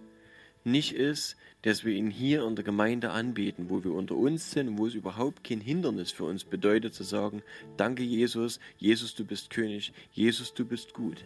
nicht 0.63 0.93
ist, 0.93 1.35
dass 1.61 1.85
wir 1.85 1.93
ihn 1.93 2.09
hier 2.09 2.43
in 2.45 2.55
der 2.55 2.65
Gemeinde 2.65 3.11
anbeten, 3.11 3.69
wo 3.69 3.83
wir 3.83 3.93
unter 3.93 4.15
uns 4.15 4.51
sind 4.51 4.67
und 4.69 4.77
wo 4.77 4.87
es 4.87 4.95
überhaupt 4.95 5.43
kein 5.43 5.61
Hindernis 5.61 6.11
für 6.11 6.23
uns 6.23 6.43
bedeutet 6.43 6.93
zu 6.93 7.03
sagen, 7.03 7.43
danke 7.77 8.03
Jesus, 8.03 8.59
Jesus 8.77 9.13
du 9.15 9.25
bist 9.25 9.49
König, 9.49 9.93
Jesus 10.11 10.53
du 10.53 10.65
bist 10.65 10.93
gut. 10.93 11.23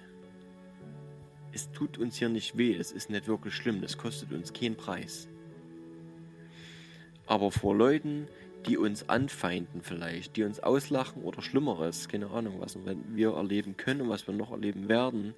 Es 1.53 1.71
tut 1.71 1.97
uns 1.97 2.17
hier 2.17 2.27
nicht 2.27 2.57
weh, 2.57 2.75
es 2.75 2.91
ist 2.91 3.09
nicht 3.09 3.27
wirklich 3.27 3.53
schlimm, 3.53 3.81
das 3.81 3.97
kostet 3.97 4.33
uns 4.33 4.51
keinen 4.51 4.75
Preis. 4.75 5.29
Aber 7.27 7.49
vor 7.49 7.75
Leuten, 7.75 8.27
die 8.67 8.77
uns 8.77 9.09
anfeinden 9.09 9.81
vielleicht, 9.81 10.36
die 10.36 10.43
uns 10.43 10.59
auslachen 10.59 11.23
oder 11.23 11.41
Schlimmeres, 11.41 12.07
keine 12.09 12.29
Ahnung, 12.31 12.59
was 12.59 12.77
wir 13.13 13.33
erleben 13.33 13.77
können 13.77 14.01
und 14.01 14.09
was 14.09 14.27
wir 14.27 14.33
noch 14.33 14.51
erleben 14.51 14.89
werden, 14.89 15.33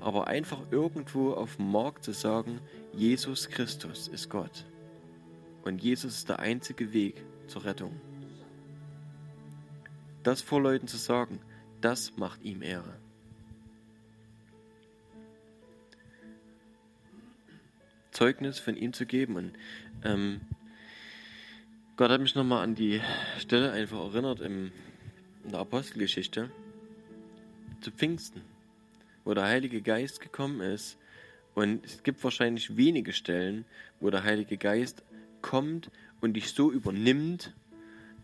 aber 0.00 0.26
einfach 0.26 0.60
irgendwo 0.70 1.32
auf 1.32 1.56
dem 1.56 1.70
Markt 1.70 2.04
zu 2.04 2.12
sagen, 2.12 2.60
Jesus 2.92 3.48
Christus 3.48 4.08
ist 4.08 4.28
Gott 4.28 4.64
und 5.64 5.82
Jesus 5.82 6.18
ist 6.18 6.28
der 6.28 6.38
einzige 6.38 6.92
Weg 6.92 7.24
zur 7.46 7.64
Rettung. 7.64 8.00
Das 10.22 10.42
vor 10.42 10.60
Leuten 10.60 10.88
zu 10.88 10.96
sagen, 10.96 11.40
das 11.80 12.16
macht 12.16 12.42
ihm 12.42 12.62
Ehre. 12.62 12.94
Zeugnis 18.10 18.58
von 18.58 18.76
ihm 18.76 18.92
zu 18.92 19.04
geben 19.04 19.36
und 19.36 19.52
ähm, 20.02 20.40
Gott 21.96 22.10
hat 22.10 22.20
mich 22.20 22.34
nochmal 22.34 22.62
an 22.62 22.74
die 22.74 23.00
Stelle 23.38 23.72
einfach 23.72 23.98
erinnert 23.98 24.40
im, 24.40 24.72
in 25.44 25.50
der 25.50 25.60
Apostelgeschichte 25.60 26.50
zu 27.80 27.90
Pfingsten, 27.90 28.42
wo 29.26 29.34
der 29.34 29.44
Heilige 29.44 29.82
Geist 29.82 30.20
gekommen 30.20 30.60
ist. 30.62 30.96
Und 31.54 31.84
es 31.84 32.02
gibt 32.02 32.22
wahrscheinlich 32.22 32.76
wenige 32.76 33.12
Stellen, 33.12 33.66
wo 34.00 34.08
der 34.08 34.22
Heilige 34.22 34.56
Geist 34.56 35.02
kommt 35.42 35.90
und 36.20 36.34
dich 36.34 36.52
so 36.52 36.70
übernimmt, 36.70 37.52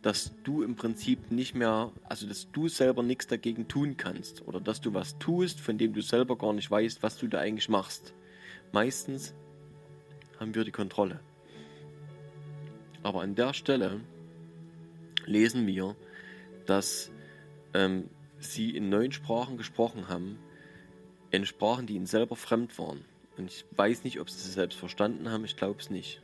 dass 0.00 0.32
du 0.44 0.62
im 0.62 0.76
Prinzip 0.76 1.30
nicht 1.30 1.54
mehr, 1.54 1.92
also 2.08 2.26
dass 2.26 2.50
du 2.52 2.68
selber 2.68 3.02
nichts 3.02 3.26
dagegen 3.26 3.68
tun 3.68 3.96
kannst 3.96 4.46
oder 4.46 4.60
dass 4.60 4.80
du 4.80 4.94
was 4.94 5.18
tust, 5.18 5.60
von 5.60 5.76
dem 5.76 5.92
du 5.92 6.02
selber 6.02 6.38
gar 6.38 6.52
nicht 6.52 6.70
weißt, 6.70 7.02
was 7.02 7.18
du 7.18 7.26
da 7.26 7.38
eigentlich 7.38 7.68
machst. 7.68 8.14
Meistens 8.70 9.34
haben 10.38 10.54
wir 10.54 10.64
die 10.64 10.70
Kontrolle. 10.70 11.20
Aber 13.02 13.22
an 13.22 13.34
der 13.34 13.54
Stelle 13.54 14.00
lesen 15.26 15.66
wir, 15.66 15.96
dass 16.66 17.10
ähm, 17.74 18.08
sie 18.38 18.76
in 18.76 18.88
neun 18.88 19.10
Sprachen 19.10 19.56
gesprochen 19.56 20.08
haben, 20.08 20.38
in 21.32 21.46
Sprachen, 21.46 21.86
die 21.86 21.94
ihnen 21.94 22.06
selber 22.06 22.36
fremd 22.36 22.78
waren. 22.78 23.04
Und 23.36 23.50
ich 23.50 23.64
weiß 23.74 24.04
nicht, 24.04 24.20
ob 24.20 24.30
sie 24.30 24.36
es 24.36 24.52
selbst 24.52 24.78
verstanden 24.78 25.30
haben, 25.30 25.44
ich 25.44 25.56
glaube 25.56 25.80
es 25.80 25.90
nicht. 25.90 26.20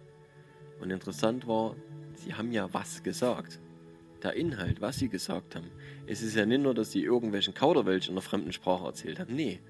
Und 0.80 0.90
interessant 0.90 1.48
war, 1.48 1.74
sie 2.14 2.34
haben 2.34 2.52
ja 2.52 2.72
was 2.72 3.02
gesagt. 3.02 3.58
Der 4.22 4.34
Inhalt, 4.34 4.80
was 4.80 4.98
sie 4.98 5.08
gesagt 5.08 5.54
haben. 5.56 5.70
Es 6.06 6.22
ist 6.22 6.36
ja 6.36 6.44
nicht 6.44 6.60
nur, 6.60 6.74
dass 6.74 6.92
sie 6.92 7.02
irgendwelchen 7.02 7.54
Kauderwelsch 7.54 8.08
in 8.08 8.14
einer 8.14 8.22
fremden 8.22 8.52
Sprache 8.52 8.84
erzählt 8.84 9.18
haben. 9.18 9.34
Nee, 9.34 9.60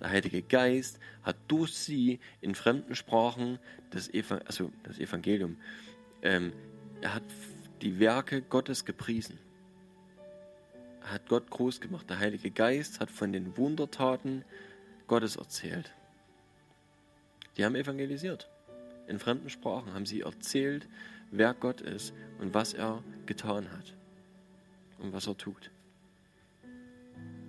der 0.00 0.10
Heilige 0.10 0.42
Geist 0.42 0.98
hat 1.22 1.36
durch 1.48 1.74
sie 1.74 2.18
in 2.40 2.54
fremden 2.54 2.94
Sprachen 2.94 3.58
das, 3.90 4.12
Evan 4.12 4.40
also 4.46 4.72
das 4.82 4.98
Evangelium, 4.98 5.56
ähm, 6.22 6.52
er 7.02 7.14
hat 7.14 7.22
die 7.82 8.00
Werke 8.00 8.42
Gottes 8.42 8.84
gepriesen. 8.84 9.38
Er 11.02 11.12
hat 11.12 11.28
Gott 11.28 11.50
groß 11.50 11.80
gemacht. 11.80 12.08
Der 12.10 12.18
Heilige 12.18 12.50
Geist 12.50 13.00
hat 13.00 13.10
von 13.10 13.32
den 13.32 13.56
Wundertaten 13.56 14.44
Gottes 15.10 15.34
erzählt. 15.34 15.92
Die 17.56 17.64
haben 17.64 17.74
evangelisiert. 17.74 18.48
In 19.08 19.18
fremden 19.18 19.50
Sprachen 19.50 19.92
haben 19.92 20.06
sie 20.06 20.20
erzählt, 20.20 20.86
wer 21.32 21.52
Gott 21.52 21.80
ist 21.80 22.14
und 22.38 22.54
was 22.54 22.74
er 22.74 23.02
getan 23.26 23.72
hat 23.72 23.96
und 25.00 25.12
was 25.12 25.26
er 25.26 25.36
tut. 25.36 25.72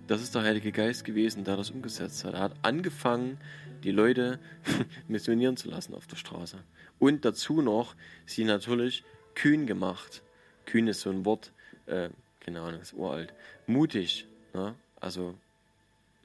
Das 0.08 0.22
ist 0.22 0.34
der 0.34 0.42
Heilige 0.42 0.72
Geist 0.72 1.04
gewesen, 1.04 1.44
der 1.44 1.56
das 1.56 1.70
umgesetzt 1.70 2.24
hat. 2.24 2.34
Er 2.34 2.40
hat 2.40 2.56
angefangen, 2.62 3.38
die 3.84 3.92
Leute 3.92 4.40
missionieren 5.06 5.56
zu 5.56 5.70
lassen 5.70 5.94
auf 5.94 6.08
der 6.08 6.16
Straße. 6.16 6.58
Und 6.98 7.24
dazu 7.24 7.62
noch 7.62 7.94
sie 8.26 8.42
natürlich 8.42 9.04
kühn 9.36 9.68
gemacht. 9.68 10.24
Kühn 10.66 10.88
ist 10.88 11.02
so 11.02 11.10
ein 11.10 11.24
Wort, 11.24 11.52
äh, 11.86 12.08
keine 12.40 12.60
Ahnung, 12.60 12.80
ist 12.80 12.92
uralt. 12.92 13.32
Mutig, 13.68 14.26
ne? 14.52 14.74
also 14.98 15.38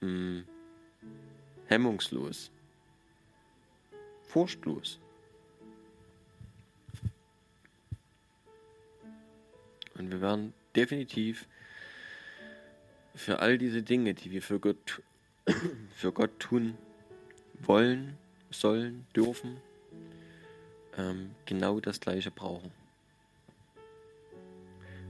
mh, 0.01 0.09
mm, 0.09 0.43
hemmungslos, 1.67 2.51
furchtlos. 4.23 4.99
Und 9.95 10.11
wir 10.11 10.21
werden 10.21 10.53
definitiv 10.75 11.47
für 13.15 13.39
all 13.39 13.57
diese 13.57 13.81
Dinge, 13.81 14.13
die 14.13 14.31
wir 14.31 14.41
für 14.41 14.59
Gott, 14.59 15.01
für 15.95 16.11
Gott 16.11 16.39
tun 16.39 16.77
wollen, 17.59 18.17
sollen, 18.51 19.07
dürfen, 19.15 19.57
ähm, 20.97 21.31
genau 21.45 21.79
das 21.79 21.99
Gleiche 21.99 22.31
brauchen. 22.31 22.71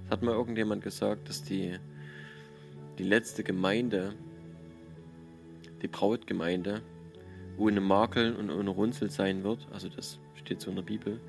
Es 0.05 0.11
hat 0.11 0.21
mal 0.21 0.31
irgendjemand 0.31 0.83
gesagt, 0.83 1.27
dass 1.27 1.43
die, 1.43 1.77
die 2.97 3.03
letzte 3.03 3.43
Gemeinde, 3.43 4.15
die 5.81 5.87
Brautgemeinde, 5.87 6.81
ohne 7.57 7.81
Makel 7.81 8.35
und 8.35 8.49
ohne 8.49 8.69
Runzel 8.69 9.09
sein 9.09 9.43
wird. 9.43 9.67
Also 9.71 9.89
das 9.89 10.19
steht 10.35 10.61
so 10.61 10.69
in 10.69 10.75
der 10.75 10.83
Bibel. 10.83 11.19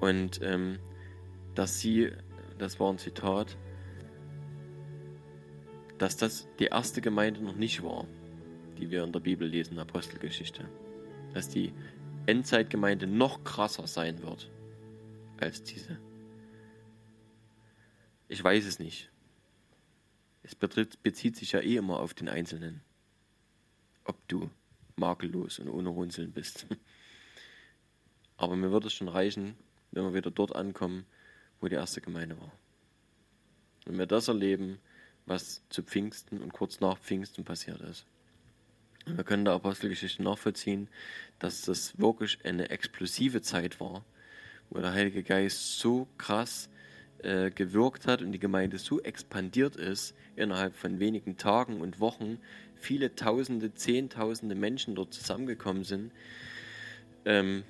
Und 0.00 0.40
ähm, 0.42 0.78
dass 1.54 1.80
sie, 1.80 2.10
das 2.58 2.78
war 2.78 2.92
ein 2.92 2.98
Zitat, 2.98 3.56
dass 5.98 6.16
das 6.16 6.46
die 6.58 6.66
erste 6.66 7.00
Gemeinde 7.00 7.42
noch 7.42 7.56
nicht 7.56 7.82
war, 7.82 8.06
die 8.78 8.90
wir 8.90 9.02
in 9.02 9.12
der 9.12 9.20
Bibel 9.20 9.48
lesen, 9.48 9.78
Apostelgeschichte. 9.78 10.68
Dass 11.34 11.48
die 11.48 11.72
Endzeitgemeinde 12.26 13.06
noch 13.06 13.42
krasser 13.42 13.86
sein 13.86 14.22
wird 14.22 14.50
als 15.40 15.62
diese. 15.62 15.98
Ich 18.28 18.42
weiß 18.42 18.66
es 18.66 18.78
nicht. 18.78 19.10
Es 20.42 20.54
bezieht 20.54 21.36
sich 21.36 21.52
ja 21.52 21.60
eh 21.60 21.76
immer 21.76 22.00
auf 22.00 22.14
den 22.14 22.28
Einzelnen. 22.28 22.82
Ob 24.08 24.26
du 24.26 24.50
makellos 24.96 25.58
und 25.58 25.68
ohne 25.68 25.90
Runzeln 25.90 26.32
bist. 26.32 26.66
Aber 28.38 28.56
mir 28.56 28.72
würde 28.72 28.86
es 28.86 28.94
schon 28.94 29.08
reichen, 29.08 29.54
wenn 29.92 30.04
wir 30.04 30.14
wieder 30.14 30.30
dort 30.30 30.56
ankommen, 30.56 31.04
wo 31.60 31.68
die 31.68 31.74
erste 31.74 32.00
Gemeinde 32.00 32.40
war. 32.40 32.52
Wenn 33.84 33.98
wir 33.98 34.06
das 34.06 34.28
erleben, 34.28 34.78
was 35.26 35.62
zu 35.68 35.82
Pfingsten 35.82 36.40
und 36.40 36.54
kurz 36.54 36.80
nach 36.80 36.98
Pfingsten 36.98 37.44
passiert 37.44 37.82
ist. 37.82 38.06
Wir 39.04 39.24
können 39.24 39.44
der 39.44 39.54
Apostelgeschichte 39.54 40.22
nachvollziehen, 40.22 40.88
dass 41.38 41.62
das 41.62 41.98
wirklich 41.98 42.38
eine 42.44 42.70
explosive 42.70 43.42
Zeit 43.42 43.78
war, 43.80 44.04
wo 44.70 44.80
der 44.80 44.92
Heilige 44.92 45.22
Geist 45.22 45.78
so 45.78 46.08
krass 46.16 46.70
äh, 47.18 47.50
gewirkt 47.50 48.06
hat 48.06 48.22
und 48.22 48.32
die 48.32 48.38
Gemeinde 48.38 48.78
so 48.78 49.02
expandiert 49.02 49.76
ist, 49.76 50.14
innerhalb 50.36 50.74
von 50.74 50.98
wenigen 50.98 51.36
Tagen 51.36 51.80
und 51.80 52.00
Wochen 52.00 52.38
viele 52.78 53.14
Tausende, 53.14 53.74
Zehntausende 53.74 54.54
Menschen 54.54 54.94
dort 54.94 55.12
zusammengekommen 55.12 55.84
sind 55.84 56.12
ähm, 57.24 57.64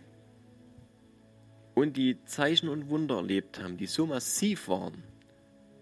und 1.75 1.97
die 1.97 2.23
Zeichen 2.25 2.69
und 2.69 2.91
Wunder 2.91 3.17
erlebt 3.17 3.61
haben, 3.63 3.77
die 3.77 3.87
so 3.87 4.07
massiv 4.07 4.69
waren, 4.69 5.03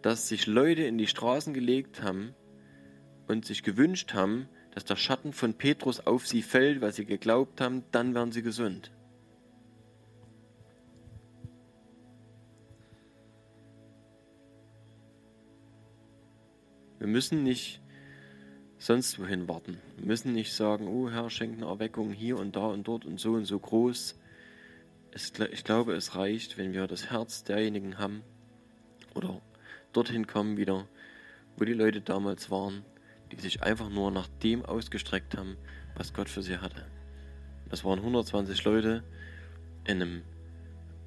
dass 0.02 0.28
sich 0.28 0.46
Leute 0.46 0.82
in 0.82 0.98
die 0.98 1.06
Straßen 1.06 1.54
gelegt 1.54 2.02
haben 2.02 2.34
und 3.26 3.44
sich 3.44 3.62
gewünscht 3.62 4.14
haben, 4.14 4.48
dass 4.72 4.84
der 4.84 4.96
Schatten 4.96 5.32
von 5.32 5.54
Petrus 5.54 6.06
auf 6.06 6.26
sie 6.26 6.42
fällt, 6.42 6.80
weil 6.80 6.92
sie 6.92 7.06
geglaubt 7.06 7.60
haben, 7.60 7.82
dann 7.92 8.14
werden 8.14 8.30
sie 8.30 8.42
gesund. 8.42 8.92
Wir 16.98 17.06
müssen 17.06 17.42
nicht 17.42 17.80
sonst 18.86 19.18
wohin 19.18 19.48
warten. 19.48 19.78
Wir 19.96 20.06
müssen 20.06 20.32
nicht 20.32 20.52
sagen, 20.52 20.86
oh 20.86 21.10
Herr, 21.10 21.28
schenk 21.28 21.56
eine 21.56 21.66
Erweckung 21.66 22.12
hier 22.12 22.38
und 22.38 22.54
da 22.54 22.66
und 22.66 22.86
dort 22.86 23.04
und 23.04 23.18
so 23.18 23.32
und 23.32 23.44
so 23.44 23.58
groß. 23.58 24.16
Es, 25.10 25.32
ich 25.50 25.64
glaube, 25.64 25.94
es 25.94 26.14
reicht, 26.14 26.56
wenn 26.56 26.72
wir 26.72 26.86
das 26.86 27.10
Herz 27.10 27.42
derjenigen 27.42 27.98
haben 27.98 28.22
oder 29.16 29.40
dorthin 29.92 30.28
kommen 30.28 30.56
wieder, 30.56 30.86
wo 31.56 31.64
die 31.64 31.72
Leute 31.72 32.00
damals 32.00 32.48
waren, 32.50 32.84
die 33.32 33.40
sich 33.40 33.62
einfach 33.64 33.88
nur 33.88 34.12
nach 34.12 34.28
dem 34.44 34.64
ausgestreckt 34.64 35.36
haben, 35.36 35.56
was 35.96 36.14
Gott 36.14 36.28
für 36.28 36.42
sie 36.42 36.58
hatte. 36.58 36.86
Das 37.68 37.84
waren 37.84 37.98
120 37.98 38.62
Leute 38.64 39.02
in 39.84 40.00
einem, 40.00 40.22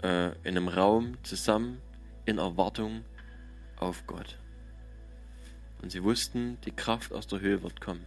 äh, 0.04 0.32
in 0.44 0.58
einem 0.58 0.68
Raum 0.68 1.18
zusammen 1.24 1.80
in 2.26 2.40
Erwartung 2.40 3.06
auf 3.78 4.06
Gott. 4.06 4.39
Und 5.82 5.92
sie 5.92 6.04
wussten, 6.04 6.58
die 6.66 6.72
Kraft 6.72 7.14
aus 7.14 7.28
der 7.28 7.40
Höhe 7.40 7.64
wird 7.64 7.80
kommen. 7.80 8.04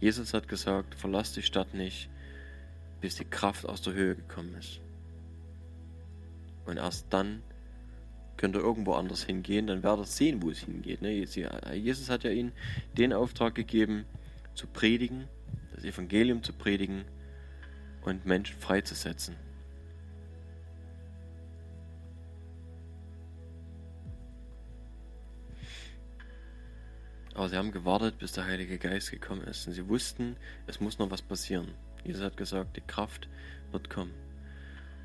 Jesus 0.00 0.34
hat 0.34 0.48
gesagt, 0.48 0.94
verlass 0.94 1.32
die 1.32 1.42
Stadt 1.42 1.74
nicht, 1.74 2.08
bis 3.00 3.16
die 3.16 3.24
Kraft 3.24 3.66
aus 3.66 3.82
der 3.82 3.92
Höhe 3.92 4.16
gekommen 4.16 4.54
ist. 4.54 4.80
Und 6.66 6.76
erst 6.76 7.06
dann 7.10 7.42
könnt 8.36 8.56
ihr 8.56 8.60
irgendwo 8.62 8.94
anders 8.94 9.22
hingehen, 9.22 9.68
dann 9.68 9.82
werdet 9.82 10.06
ihr 10.06 10.08
sehen, 10.08 10.42
wo 10.42 10.50
es 10.50 10.58
hingeht. 10.58 11.02
Ne? 11.02 11.12
Jesus 11.74 12.10
hat 12.10 12.24
ja 12.24 12.30
ihnen 12.30 12.52
den 12.98 13.12
Auftrag 13.12 13.54
gegeben, 13.54 14.04
zu 14.54 14.66
predigen, 14.66 15.28
das 15.74 15.84
Evangelium 15.84 16.42
zu 16.42 16.52
predigen 16.52 17.04
und 18.02 18.26
Menschen 18.26 18.58
freizusetzen. 18.58 19.36
Aber 27.34 27.48
sie 27.48 27.56
haben 27.56 27.72
gewartet, 27.72 28.18
bis 28.18 28.32
der 28.32 28.44
Heilige 28.44 28.78
Geist 28.78 29.10
gekommen 29.10 29.42
ist. 29.42 29.66
Und 29.66 29.72
sie 29.72 29.88
wussten, 29.88 30.36
es 30.66 30.80
muss 30.80 30.98
noch 30.98 31.10
was 31.10 31.22
passieren. 31.22 31.74
Jesus 32.04 32.22
hat 32.22 32.36
gesagt, 32.36 32.76
die 32.76 32.82
Kraft 32.82 33.28
wird 33.70 33.88
kommen. 33.88 34.12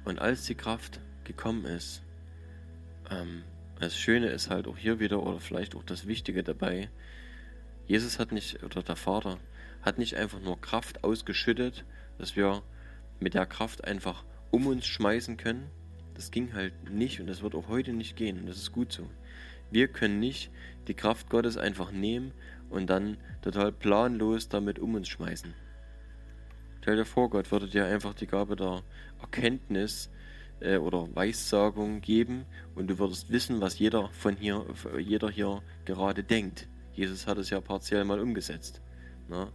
Und 0.03 0.19
als 0.19 0.45
die 0.45 0.55
Kraft 0.55 0.99
gekommen 1.23 1.65
ist, 1.65 2.01
ähm, 3.09 3.43
das 3.79 3.97
Schöne 3.97 4.27
ist 4.27 4.49
halt 4.49 4.67
auch 4.67 4.77
hier 4.77 4.99
wieder, 4.99 5.21
oder 5.21 5.39
vielleicht 5.39 5.75
auch 5.75 5.83
das 5.83 6.07
Wichtige 6.07 6.43
dabei, 6.43 6.89
Jesus 7.85 8.19
hat 8.19 8.31
nicht, 8.31 8.63
oder 8.63 8.83
der 8.83 8.95
Vater, 8.95 9.37
hat 9.81 9.97
nicht 9.97 10.15
einfach 10.15 10.39
nur 10.41 10.59
Kraft 10.59 11.03
ausgeschüttet, 11.03 11.85
dass 12.17 12.35
wir 12.35 12.63
mit 13.19 13.33
der 13.33 13.45
Kraft 13.45 13.85
einfach 13.85 14.25
um 14.51 14.67
uns 14.67 14.85
schmeißen 14.85 15.37
können. 15.37 15.69
Das 16.15 16.31
ging 16.31 16.53
halt 16.53 16.89
nicht 16.89 17.19
und 17.19 17.27
das 17.27 17.41
wird 17.41 17.55
auch 17.55 17.67
heute 17.67 17.93
nicht 17.93 18.15
gehen 18.15 18.39
und 18.39 18.47
das 18.47 18.57
ist 18.57 18.71
gut 18.71 18.91
so. 18.91 19.07
Wir 19.71 19.87
können 19.87 20.19
nicht 20.19 20.51
die 20.87 20.93
Kraft 20.93 21.29
Gottes 21.29 21.57
einfach 21.57 21.91
nehmen 21.91 22.31
und 22.69 22.89
dann 22.89 23.17
total 23.41 23.71
planlos 23.71 24.49
damit 24.49 24.79
um 24.79 24.95
uns 24.95 25.07
schmeißen. 25.09 25.53
Stell 26.81 26.95
dir 26.95 27.05
vor, 27.05 27.29
Gott 27.29 27.51
würde 27.51 27.67
dir 27.67 27.85
einfach 27.85 28.13
die 28.13 28.27
Gabe 28.27 28.55
der 28.55 28.81
Erkenntnis 29.19 30.09
äh, 30.61 30.77
oder 30.77 31.13
Weissagung 31.13 31.99
geben 31.99 32.45
und 32.75 32.87
du 32.87 32.97
würdest 32.97 33.29
wissen, 33.29 33.59
was 33.59 33.77
jeder 33.77 34.09
von 34.09 34.37
hier, 34.37 34.65
jeder 34.97 35.29
hier 35.29 35.61
gerade 35.85 36.23
denkt. 36.23 36.67
Jesus 36.93 37.27
hat 37.27 37.37
es 37.37 37.49
ja 37.49 37.59
partiell 37.59 38.05
mal 38.05 38.19
umgesetzt. 38.19 38.81
Na? 39.27 39.45
Ne? 39.45 39.51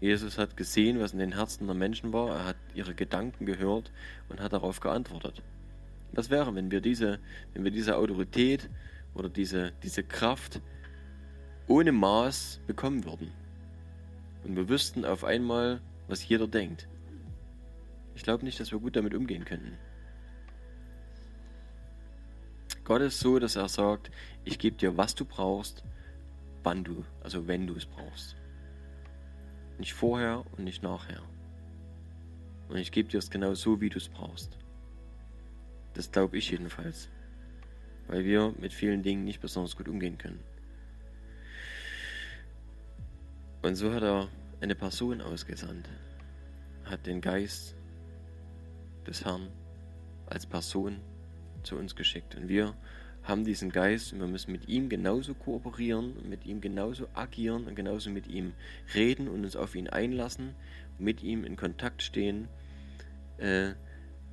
Jesus 0.00 0.36
hat 0.36 0.56
gesehen, 0.56 1.00
was 1.00 1.12
in 1.12 1.18
den 1.18 1.32
Herzen 1.32 1.66
der 1.66 1.74
Menschen 1.74 2.12
war, 2.12 2.28
er 2.28 2.44
hat 2.44 2.56
ihre 2.74 2.94
Gedanken 2.94 3.46
gehört 3.46 3.92
und 4.28 4.40
hat 4.40 4.52
darauf 4.52 4.80
geantwortet. 4.80 5.42
Was 6.12 6.28
wäre, 6.28 6.54
wenn 6.54 6.70
wir 6.70 6.80
diese, 6.80 7.18
wenn 7.54 7.64
wir 7.64 7.70
diese 7.70 7.96
Autorität 7.96 8.68
oder 9.16 9.28
diese, 9.28 9.72
diese 9.82 10.02
Kraft 10.02 10.60
ohne 11.66 11.92
Maß 11.92 12.60
bekommen 12.66 13.04
würden. 13.04 13.32
Und 14.44 14.56
wir 14.56 14.68
wüssten 14.68 15.04
auf 15.04 15.24
einmal, 15.24 15.80
was 16.06 16.28
jeder 16.28 16.46
denkt. 16.46 16.88
Ich 18.14 18.22
glaube 18.22 18.44
nicht, 18.44 18.60
dass 18.60 18.70
wir 18.70 18.78
gut 18.78 18.96
damit 18.96 19.14
umgehen 19.14 19.44
könnten. 19.44 19.76
Gott 22.84 23.02
ist 23.02 23.18
so, 23.18 23.38
dass 23.40 23.56
er 23.56 23.68
sagt, 23.68 24.10
ich 24.44 24.58
gebe 24.58 24.76
dir, 24.76 24.96
was 24.96 25.14
du 25.14 25.24
brauchst, 25.24 25.82
wann 26.62 26.84
du, 26.84 27.04
also 27.20 27.48
wenn 27.48 27.66
du 27.66 27.74
es 27.74 27.86
brauchst. 27.86 28.36
Nicht 29.78 29.92
vorher 29.92 30.44
und 30.52 30.64
nicht 30.64 30.82
nachher. 30.82 31.22
Und 32.68 32.76
ich 32.76 32.92
gebe 32.92 33.08
dir 33.08 33.18
es 33.18 33.30
genau 33.30 33.54
so, 33.54 33.80
wie 33.80 33.88
du 33.88 33.98
es 33.98 34.08
brauchst. 34.08 34.56
Das 35.94 36.12
glaube 36.12 36.38
ich 36.38 36.50
jedenfalls. 36.50 37.08
Weil 38.08 38.24
wir 38.24 38.54
mit 38.58 38.72
vielen 38.72 39.02
Dingen 39.02 39.24
nicht 39.24 39.40
besonders 39.40 39.76
gut 39.76 39.88
umgehen 39.88 40.18
können. 40.18 40.40
Und 43.62 43.74
so 43.74 43.92
hat 43.92 44.02
er 44.02 44.28
eine 44.60 44.74
Person 44.74 45.20
ausgesandt, 45.20 45.88
hat 46.84 47.06
den 47.06 47.20
Geist 47.20 47.74
des 49.06 49.24
Herrn 49.24 49.48
als 50.26 50.46
Person 50.46 51.00
zu 51.62 51.76
uns 51.76 51.96
geschickt. 51.96 52.36
Und 52.36 52.48
wir 52.48 52.74
haben 53.22 53.44
diesen 53.44 53.70
Geist 53.70 54.12
und 54.12 54.20
wir 54.20 54.28
müssen 54.28 54.52
mit 54.52 54.68
ihm 54.68 54.88
genauso 54.88 55.34
kooperieren, 55.34 56.14
mit 56.28 56.46
ihm 56.46 56.60
genauso 56.60 57.08
agieren 57.14 57.66
und 57.66 57.74
genauso 57.74 58.10
mit 58.10 58.28
ihm 58.28 58.52
reden 58.94 59.28
und 59.28 59.44
uns 59.44 59.56
auf 59.56 59.74
ihn 59.74 59.88
einlassen, 59.88 60.54
mit 60.98 61.22
ihm 61.22 61.44
in 61.44 61.56
Kontakt 61.56 62.02
stehen, 62.02 62.48
äh, 63.38 63.72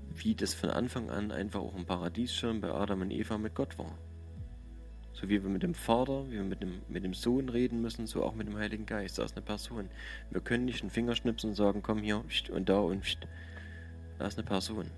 wie 0.09 0.35
das 0.35 0.53
von 0.53 0.69
Anfang 0.69 1.09
an 1.09 1.31
einfach 1.31 1.59
auch 1.59 1.75
im 1.75 1.85
Paradies 1.85 2.33
schon 2.33 2.61
bei 2.61 2.69
Adam 2.69 3.01
und 3.01 3.11
Eva 3.11 3.37
mit 3.37 3.55
Gott 3.55 3.77
war. 3.77 3.97
So 5.13 5.29
wie 5.29 5.41
wir 5.43 5.49
mit 5.49 5.63
dem 5.63 5.75
Vater, 5.75 6.25
wie 6.27 6.33
wir 6.33 6.43
mit 6.43 6.61
dem, 6.61 6.81
mit 6.89 7.03
dem 7.03 7.13
Sohn 7.13 7.49
reden 7.49 7.81
müssen, 7.81 8.07
so 8.07 8.23
auch 8.23 8.33
mit 8.35 8.47
dem 8.47 8.57
Heiligen 8.57 8.85
Geist. 8.85 9.19
Da 9.19 9.23
ist 9.23 9.35
eine 9.35 9.45
Person. 9.45 9.89
Wir 10.31 10.41
können 10.41 10.65
nicht 10.65 10.81
einen 10.81 10.89
Finger 10.89 11.15
schnipsen 11.15 11.51
und 11.51 11.55
sagen, 11.55 11.81
komm 11.83 11.99
hier 11.99 12.23
und 12.51 12.69
da 12.69 12.79
und 12.79 13.27
da 14.19 14.27
ist 14.27 14.37
eine 14.37 14.47
Person. 14.47 14.89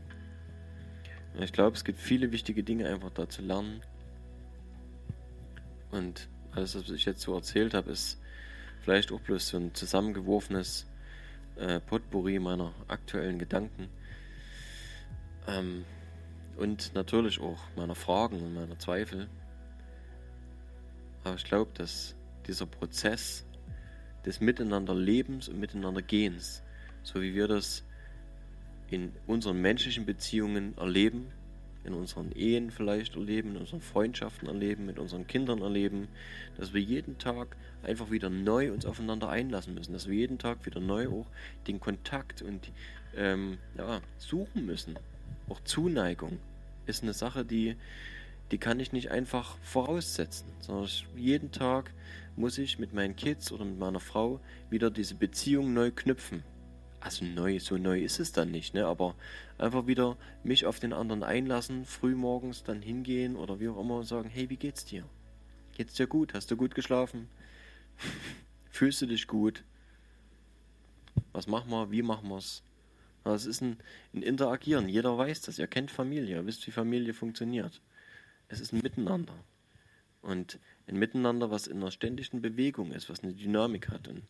Ich 1.40 1.52
glaube, 1.52 1.76
es 1.76 1.84
gibt 1.84 2.00
viele 2.00 2.32
wichtige 2.32 2.64
Dinge 2.64 2.88
einfach 2.88 3.12
da 3.12 3.28
zu 3.28 3.42
lernen. 3.42 3.82
Und 5.92 6.30
alles, 6.52 6.76
was 6.76 6.90
ich 6.90 7.06
jetzt 7.06 7.22
so 7.22 7.36
erzählt 7.36 7.74
habe, 7.74 7.92
ist 7.92 8.22
vielleicht 8.82 9.12
auch 9.12 9.20
bloß 9.20 9.50
so 9.50 9.58
ein 9.58 9.74
zusammengeworfenes 9.74 10.88
äh, 11.58 11.80
Potpourri 11.82 12.40
meiner 12.40 12.74
aktuellen 12.88 13.38
Gedanken. 13.38 13.90
Ähm, 15.48 15.86
und 16.58 16.94
natürlich 16.94 17.40
auch 17.40 17.60
meiner 17.76 17.96
Fragen 17.96 18.42
und 18.42 18.54
meiner 18.54 18.80
Zweifel. 18.80 19.28
Aber 21.24 21.36
ich 21.36 21.44
glaube, 21.44 21.72
dass 21.74 22.16
dieser 22.48 22.66
Prozess 22.66 23.46
des 24.26 24.40
Miteinanderlebens 24.40 25.50
und 25.50 25.60
Miteinandergehens, 25.60 26.64
so 27.04 27.22
wie 27.22 27.36
wir 27.36 27.48
das 27.48 27.84
in 28.90 29.12
unseren 29.28 29.62
menschlichen 29.62 30.06
Beziehungen 30.06 30.78
erleben, 30.78 31.32
in 31.84 31.94
unseren 31.94 32.32
Ehen 32.32 32.72
vielleicht 32.72 33.16
erleben, 33.16 33.52
in 33.52 33.58
unseren 33.58 33.82
Freundschaften 33.82 34.48
erleben, 34.48 34.86
mit 34.86 34.98
unseren 34.98 35.28
Kindern 35.28 35.62
erleben, 35.62 36.08
dass 36.58 36.74
wir 36.74 36.82
jeden 36.82 37.18
Tag 37.20 37.56
einfach 37.84 38.10
wieder 38.10 38.30
neu 38.30 38.72
uns 38.72 38.86
aufeinander 38.86 39.30
einlassen 39.30 39.76
müssen, 39.76 39.94
dass 39.94 40.08
wir 40.08 40.16
jeden 40.16 40.40
Tag 40.40 40.66
wieder 40.66 40.80
neu 40.80 41.10
auch 41.10 41.28
den 41.68 41.80
Kontakt 41.80 42.42
und 42.42 42.72
ähm, 43.16 43.60
ja, 43.78 44.02
suchen 44.18 44.66
müssen. 44.66 44.98
Auch 45.50 45.60
Zuneigung 45.64 46.40
ist 46.86 47.04
eine 47.04 47.14
Sache, 47.14 47.46
die, 47.46 47.76
die 48.52 48.58
kann 48.58 48.80
ich 48.80 48.92
nicht 48.92 49.12
einfach 49.12 49.58
voraussetzen, 49.60 50.48
sondern 50.60 50.90
jeden 51.16 51.52
Tag 51.52 51.94
muss 52.36 52.58
ich 52.58 52.80
mit 52.80 52.94
meinen 52.94 53.16
Kids 53.16 53.52
oder 53.52 53.66
mit 53.66 53.80
meiner 53.80 54.00
Frau 54.00 54.40
wieder 54.70 54.92
diese 54.92 55.16
Beziehung 55.16 55.74
neu 55.74 55.92
knüpfen 55.92 56.44
also 57.06 57.24
neu, 57.24 57.60
so 57.60 57.78
neu 57.78 58.02
ist 58.02 58.20
es 58.20 58.32
dann 58.32 58.50
nicht, 58.50 58.74
ne? 58.74 58.88
aber 58.88 59.14
einfach 59.60 59.86
wieder 59.86 60.18
mich 60.44 60.66
auf 60.66 60.80
den 60.80 60.92
anderen 60.92 61.22
einlassen, 61.22 61.86
frühmorgens 61.86 62.64
dann 62.64 62.82
hingehen 62.82 63.36
oder 63.36 63.60
wie 63.60 63.70
auch 63.70 63.80
immer 63.80 63.98
und 63.98 64.06
sagen, 64.06 64.28
hey, 64.28 64.50
wie 64.50 64.58
geht's 64.58 64.86
dir? 64.86 65.04
Geht's 65.78 65.94
dir 65.94 66.08
gut? 66.08 66.34
Hast 66.34 66.50
du 66.50 66.58
gut 66.58 66.74
geschlafen? 66.74 67.30
Fühlst 68.72 69.04
du 69.04 69.06
dich 69.06 69.28
gut? 69.28 69.64
Was 71.32 71.46
machen 71.46 71.70
wir? 71.70 71.92
Wie 71.92 72.02
machen 72.02 72.28
wir 72.28 72.38
es? 73.34 73.42
Es 73.42 73.48
ist 73.48 73.62
ein, 73.62 73.78
ein 74.14 74.22
Interagieren. 74.22 74.88
Jeder 74.90 75.18
weiß 75.18 75.42
das. 75.42 75.60
Ihr 75.60 75.68
kennt 75.68 75.92
Familie. 75.92 76.38
Ihr 76.38 76.46
wisst, 76.46 76.66
wie 76.68 76.72
Familie 76.72 77.14
funktioniert. 77.14 77.82
Es 78.48 78.60
ist 78.60 78.74
ein 78.74 78.82
Miteinander. 78.82 79.34
Und 80.22 80.60
ein 80.88 80.98
Miteinander, 80.98 81.52
was 81.52 81.68
in 81.68 81.78
einer 81.78 81.92
ständigen 81.92 82.42
Bewegung 82.42 82.92
ist, 82.92 83.10
was 83.10 83.24
eine 83.24 83.34
Dynamik 83.34 83.90
hat. 83.90 84.08
Und, 84.08 84.24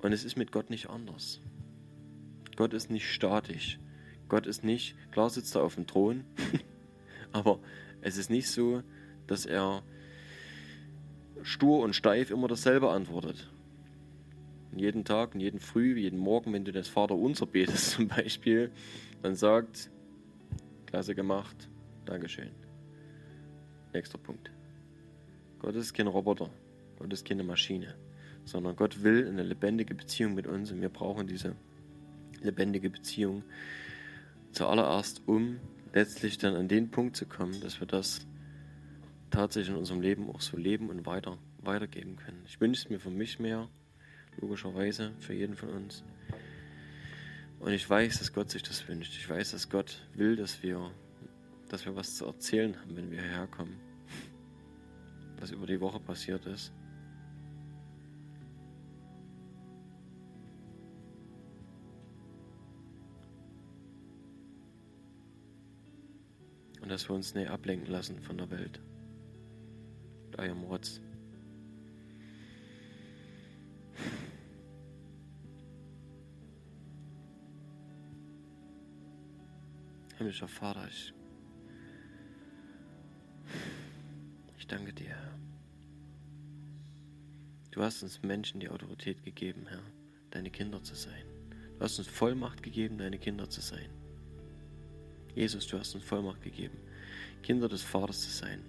und 0.00 0.12
es 0.12 0.24
ist 0.24 0.36
mit 0.36 0.52
Gott 0.52 0.70
nicht 0.70 0.90
anders. 0.90 1.40
Gott 2.56 2.72
ist 2.72 2.90
nicht 2.90 3.10
statisch. 3.10 3.78
Gott 4.28 4.46
ist 4.46 4.64
nicht, 4.64 4.96
klar 5.12 5.30
sitzt 5.30 5.54
er 5.54 5.62
auf 5.62 5.74
dem 5.74 5.86
Thron, 5.86 6.24
aber 7.32 7.60
es 8.00 8.16
ist 8.16 8.30
nicht 8.30 8.48
so, 8.48 8.82
dass 9.26 9.46
er 9.46 9.82
stur 11.42 11.80
und 11.80 11.94
steif 11.94 12.30
immer 12.30 12.48
dasselbe 12.48 12.90
antwortet. 12.90 13.50
Jeden 14.76 15.04
Tag 15.04 15.34
und 15.34 15.40
jeden 15.40 15.60
Früh, 15.60 15.98
jeden 15.98 16.18
Morgen, 16.18 16.52
wenn 16.52 16.64
du 16.64 16.72
das 16.72 16.88
Vater 16.88 17.14
unser 17.14 17.46
betest 17.46 17.90
zum 17.92 18.08
Beispiel, 18.08 18.70
dann 19.22 19.34
sagt, 19.34 19.90
klasse 20.86 21.14
gemacht, 21.14 21.68
Dankeschön. 22.04 22.50
Nächster 23.92 24.18
Punkt. 24.18 24.50
Gott 25.58 25.74
ist 25.76 25.94
kein 25.94 26.08
Roboter, 26.08 26.50
Gott 26.98 27.12
ist 27.12 27.24
keine 27.24 27.44
Maschine, 27.44 27.94
sondern 28.44 28.76
Gott 28.76 29.02
will 29.02 29.26
eine 29.26 29.42
lebendige 29.42 29.94
Beziehung 29.94 30.34
mit 30.34 30.46
uns 30.46 30.70
und 30.70 30.80
wir 30.80 30.90
brauchen 30.90 31.26
diese 31.26 31.56
lebendige 32.42 32.90
Beziehung. 32.90 33.42
Zuallererst, 34.52 35.22
um 35.26 35.58
letztlich 35.94 36.38
dann 36.38 36.54
an 36.54 36.68
den 36.68 36.90
Punkt 36.90 37.16
zu 37.16 37.26
kommen, 37.26 37.60
dass 37.60 37.80
wir 37.80 37.86
das 37.86 38.26
tatsächlich 39.30 39.70
in 39.70 39.78
unserem 39.78 40.00
Leben 40.00 40.28
auch 40.28 40.40
so 40.40 40.56
leben 40.56 40.90
und 40.90 41.06
weiter, 41.06 41.38
weitergeben 41.58 42.16
können. 42.16 42.42
Ich 42.46 42.60
wünsche 42.60 42.82
es 42.82 42.90
mir 42.90 43.00
für 43.00 43.10
mich 43.10 43.38
mehr, 43.38 43.68
logischerweise, 44.40 45.12
für 45.20 45.34
jeden 45.34 45.56
von 45.56 45.70
uns. 45.70 46.04
Und 47.60 47.72
ich 47.72 47.88
weiß, 47.88 48.18
dass 48.18 48.32
Gott 48.32 48.50
sich 48.50 48.62
das 48.62 48.86
wünscht. 48.88 49.16
Ich 49.16 49.28
weiß, 49.28 49.52
dass 49.52 49.70
Gott 49.70 50.06
will, 50.14 50.36
dass 50.36 50.62
wir, 50.62 50.90
dass 51.68 51.86
wir 51.86 51.96
was 51.96 52.16
zu 52.16 52.26
erzählen 52.26 52.78
haben, 52.80 52.96
wenn 52.96 53.10
wir 53.10 53.22
hierher 53.22 53.46
kommen. 53.46 53.76
Was 55.40 55.50
über 55.50 55.66
die 55.66 55.80
Woche 55.80 56.00
passiert 56.00 56.46
ist. 56.46 56.72
und 66.84 66.90
dass 66.90 67.08
wir 67.08 67.14
uns 67.14 67.34
nicht 67.34 67.48
ablenken 67.48 67.90
lassen 67.90 68.20
von 68.20 68.36
der 68.36 68.50
Welt. 68.50 68.78
Mit 70.26 70.38
eurem 70.38 70.64
Rotz. 70.64 71.00
Himmlischer 80.24 80.48
Vater, 80.48 80.88
ich, 80.88 81.12
ich 84.56 84.66
danke 84.66 84.94
dir, 84.94 85.08
Herr. 85.08 85.38
Du 87.72 87.82
hast 87.82 88.02
uns 88.02 88.22
Menschen 88.22 88.58
die 88.58 88.70
Autorität 88.70 89.22
gegeben, 89.22 89.66
Herr, 89.68 89.82
deine 90.30 90.48
Kinder 90.48 90.82
zu 90.82 90.94
sein. 90.94 91.26
Du 91.76 91.84
hast 91.84 91.98
uns 91.98 92.08
Vollmacht 92.08 92.62
gegeben, 92.62 92.96
deine 92.96 93.18
Kinder 93.18 93.50
zu 93.50 93.60
sein. 93.60 93.90
Jesus, 95.34 95.66
du 95.66 95.78
hast 95.78 95.94
uns 95.94 96.04
Vollmacht 96.04 96.40
gegeben, 96.40 96.78
Kinder 97.42 97.68
des 97.68 97.82
Vaters 97.82 98.22
zu 98.22 98.30
sein. 98.30 98.62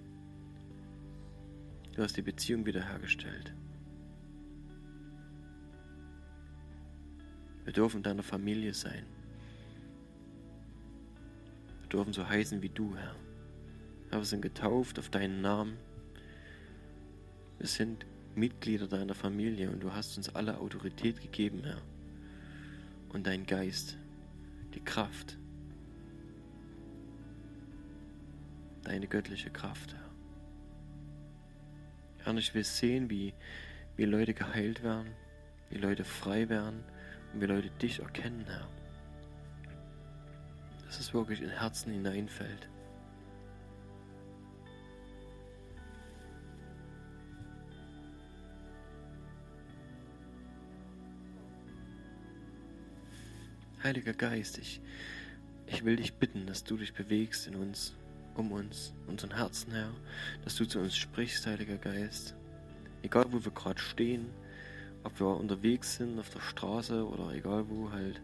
Du 1.94 2.02
hast 2.02 2.18
die 2.18 2.22
Beziehung 2.22 2.66
wiederhergestellt. 2.66 3.54
Wir 7.64 7.72
dürfen 7.72 8.02
deiner 8.02 8.22
Familie 8.22 8.74
sein. 8.74 9.15
Dürfen 11.96 12.12
so 12.12 12.28
heißen 12.28 12.60
wie 12.60 12.68
du, 12.68 12.94
Herr. 12.94 13.16
wir 14.10 14.24
sind 14.26 14.42
getauft 14.42 14.98
auf 14.98 15.08
deinen 15.08 15.40
Namen. 15.40 15.78
Wir 17.56 17.68
sind 17.68 18.04
Mitglieder 18.34 18.86
deiner 18.86 19.14
Familie 19.14 19.70
und 19.70 19.80
du 19.80 19.90
hast 19.94 20.18
uns 20.18 20.28
alle 20.28 20.58
Autorität 20.58 21.22
gegeben, 21.22 21.64
Herr. 21.64 21.80
Und 23.14 23.26
dein 23.26 23.46
Geist, 23.46 23.96
die 24.74 24.84
Kraft, 24.84 25.38
deine 28.84 29.06
göttliche 29.06 29.48
Kraft, 29.48 29.94
Herr. 29.94 30.10
Herr, 32.26 32.36
ich 32.36 32.54
will 32.54 32.64
sehen, 32.64 33.08
wie, 33.08 33.32
wie 33.96 34.04
Leute 34.04 34.34
geheilt 34.34 34.82
werden, 34.82 35.08
wie 35.70 35.78
Leute 35.78 36.04
frei 36.04 36.50
werden 36.50 36.84
und 37.32 37.40
wie 37.40 37.46
Leute 37.46 37.70
dich 37.70 38.00
erkennen, 38.00 38.44
Herr 38.46 38.68
dass 40.86 41.00
es 41.00 41.12
wirklich 41.12 41.42
in 41.42 41.50
Herzen 41.50 41.92
hineinfällt. 41.92 42.68
Heiliger 53.82 54.14
Geist, 54.14 54.58
ich, 54.58 54.80
ich 55.66 55.84
will 55.84 55.94
dich 55.94 56.14
bitten, 56.14 56.46
dass 56.46 56.64
du 56.64 56.76
dich 56.76 56.92
bewegst 56.92 57.46
in 57.46 57.54
uns, 57.54 57.94
um 58.34 58.50
uns, 58.50 58.92
unseren 59.06 59.36
Herzen, 59.36 59.72
her, 59.72 59.92
dass 60.42 60.56
du 60.56 60.64
zu 60.64 60.80
uns 60.80 60.96
sprichst, 60.96 61.46
Heiliger 61.46 61.76
Geist. 61.76 62.34
Egal, 63.02 63.26
wo 63.30 63.44
wir 63.44 63.52
gerade 63.52 63.78
stehen, 63.78 64.26
ob 65.04 65.20
wir 65.20 65.28
unterwegs 65.28 65.96
sind, 65.96 66.18
auf 66.18 66.30
der 66.30 66.40
Straße 66.40 67.06
oder 67.06 67.32
egal 67.32 67.68
wo 67.68 67.92
halt 67.92 68.20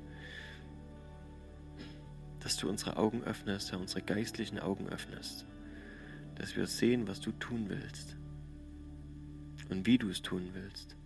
dass 2.43 2.57
du 2.57 2.69
unsere 2.69 2.97
Augen 2.97 3.23
öffnest, 3.23 3.71
Herr, 3.71 3.79
unsere 3.79 4.03
geistlichen 4.03 4.59
Augen 4.59 4.89
öffnest, 4.89 5.47
dass 6.35 6.57
wir 6.57 6.67
sehen, 6.67 7.07
was 7.07 7.21
du 7.21 7.31
tun 7.33 7.69
willst 7.69 8.17
und 9.71 9.87
wie 9.87 9.97
du 9.97 10.09
es 10.09 10.23
tun 10.23 10.51
willst, 10.53 10.97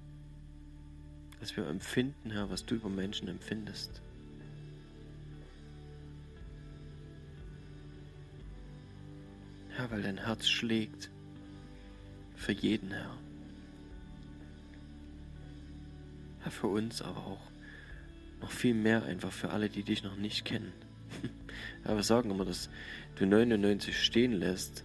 dass 1.40 1.56
wir 1.56 1.66
empfinden, 1.66 2.30
Herr, 2.30 2.48
was 2.48 2.64
du 2.64 2.76
über 2.76 2.88
Menschen 2.88 3.28
empfindest. 3.28 4.00
Herr, 9.68 9.90
weil 9.90 10.02
dein 10.02 10.16
Herz 10.16 10.48
schlägt 10.48 11.10
für 12.34 12.52
jeden, 12.52 12.92
Herr. 12.92 13.18
Herr, 16.40 16.50
für 16.50 16.68
uns 16.68 17.02
aber 17.02 17.26
auch 17.26 17.50
noch 18.40 18.50
viel 18.50 18.74
mehr 18.74 19.04
einfach 19.04 19.32
für 19.32 19.50
alle, 19.50 19.68
die 19.68 19.82
dich 19.82 20.02
noch 20.02 20.16
nicht 20.16 20.46
kennen. 20.46 20.72
Aber 21.84 21.96
wir 21.96 22.02
sagen 22.02 22.30
immer, 22.30 22.44
dass 22.44 22.68
du 23.16 23.26
99 23.26 23.98
stehen 24.02 24.32
lässt, 24.32 24.84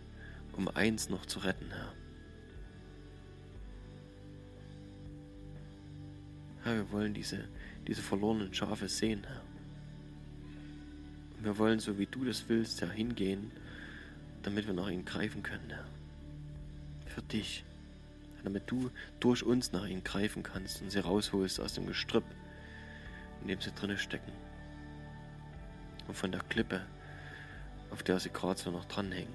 um 0.53 0.67
eins 0.67 1.09
noch 1.09 1.25
zu 1.25 1.39
retten, 1.39 1.69
Herr. 1.69 1.93
Herr, 6.63 6.75
wir 6.75 6.91
wollen 6.91 7.13
diese, 7.13 7.45
diese 7.87 8.01
verlorenen 8.01 8.53
Schafe 8.53 8.87
sehen, 8.87 9.23
Herr. 9.25 9.41
Wir 11.41 11.57
wollen, 11.57 11.79
so 11.79 11.97
wie 11.97 12.05
du 12.05 12.23
das 12.23 12.45
willst, 12.49 12.81
Herr, 12.81 12.91
hingehen, 12.91 13.51
damit 14.43 14.67
wir 14.67 14.73
nach 14.73 14.89
ihnen 14.89 15.05
greifen 15.05 15.41
können, 15.41 15.69
Herr. 15.69 15.87
Für 17.07 17.21
dich. 17.23 17.63
Damit 18.43 18.69
du 18.69 18.89
durch 19.19 19.43
uns 19.43 19.71
nach 19.71 19.87
ihnen 19.87 20.03
greifen 20.03 20.43
kannst 20.43 20.81
und 20.81 20.91
sie 20.91 20.99
rausholst 20.99 21.59
aus 21.59 21.73
dem 21.73 21.85
Gestrüpp, 21.85 22.23
in 23.41 23.47
dem 23.47 23.61
sie 23.61 23.71
drinnen 23.71 23.97
stecken 23.97 24.31
und 26.11 26.17
von 26.17 26.31
der 26.33 26.41
Klippe, 26.41 26.81
auf 27.89 28.03
der 28.03 28.19
sie 28.19 28.31
gerade 28.31 28.59
so 28.59 28.69
noch 28.69 28.83
dranhängen. 28.83 29.33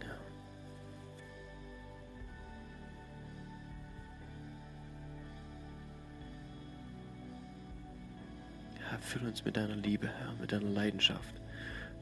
Herr, 8.91 8.99
füll 8.99 9.27
uns 9.27 9.43
mit 9.43 9.57
deiner 9.57 9.77
Liebe, 9.77 10.07
Herr, 10.07 10.35
mit 10.35 10.53
deiner 10.53 10.69
Leidenschaft 10.69 11.35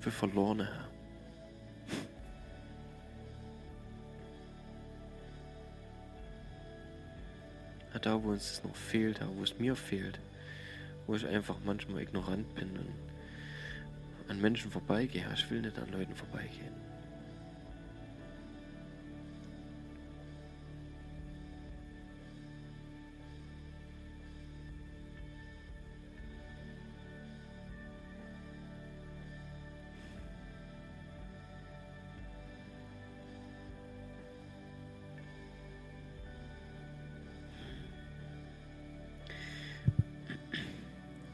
für 0.00 0.10
Verlorene, 0.10 0.66
Herr. 0.66 0.88
Herr, 7.92 8.00
da 8.00 8.20
wo 8.24 8.30
uns 8.30 8.50
es 8.50 8.64
noch 8.64 8.74
fehlt, 8.74 9.20
Herr, 9.20 9.28
wo 9.36 9.44
es 9.44 9.56
mir 9.56 9.76
fehlt, 9.76 10.18
wo 11.06 11.14
ich 11.14 11.24
einfach 11.24 11.58
manchmal 11.64 12.02
ignorant 12.02 12.52
bin 12.56 12.70
und 12.70 13.13
an 14.28 14.40
Menschen 14.40 14.70
vorbeigehe. 14.70 15.24
Ich 15.34 15.50
will 15.50 15.60
nicht 15.60 15.78
an 15.78 15.90
Leuten 15.90 16.14
vorbeigehen. 16.14 16.84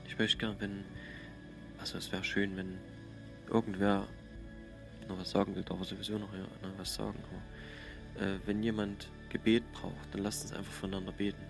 Ich 0.06 0.18
möchte 0.18 0.36
gern, 0.36 0.56
wenn 0.58 0.84
also 1.94 2.06
es 2.06 2.12
wäre 2.12 2.22
schön, 2.22 2.56
wenn 2.56 2.78
irgendwer 3.48 4.06
noch 5.08 5.18
was 5.18 5.30
sagen 5.30 5.56
will, 5.56 5.64
darf 5.64 5.80
er 5.80 5.84
sowieso 5.84 6.18
noch, 6.18 6.32
ja, 6.32 6.44
was 6.76 6.94
sagen. 6.94 7.18
Aber 8.16 8.24
äh, 8.24 8.38
wenn 8.46 8.62
jemand 8.62 9.10
Gebet 9.28 9.64
braucht, 9.72 10.12
dann 10.12 10.22
lasst 10.22 10.42
uns 10.44 10.52
einfach 10.52 10.72
voneinander 10.72 11.10
beten. 11.10 11.42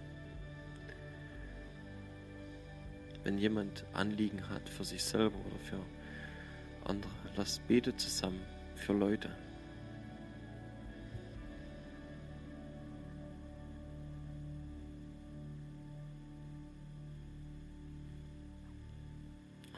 Wenn 3.22 3.36
jemand 3.36 3.84
Anliegen 3.92 4.48
hat 4.48 4.66
für 4.66 4.84
sich 4.84 5.04
selber 5.04 5.36
oder 5.46 5.58
für 5.58 5.80
andere, 6.88 7.12
lasst 7.36 7.66
bete 7.68 7.94
zusammen 7.96 8.40
für 8.76 8.94
Leute. 8.94 9.28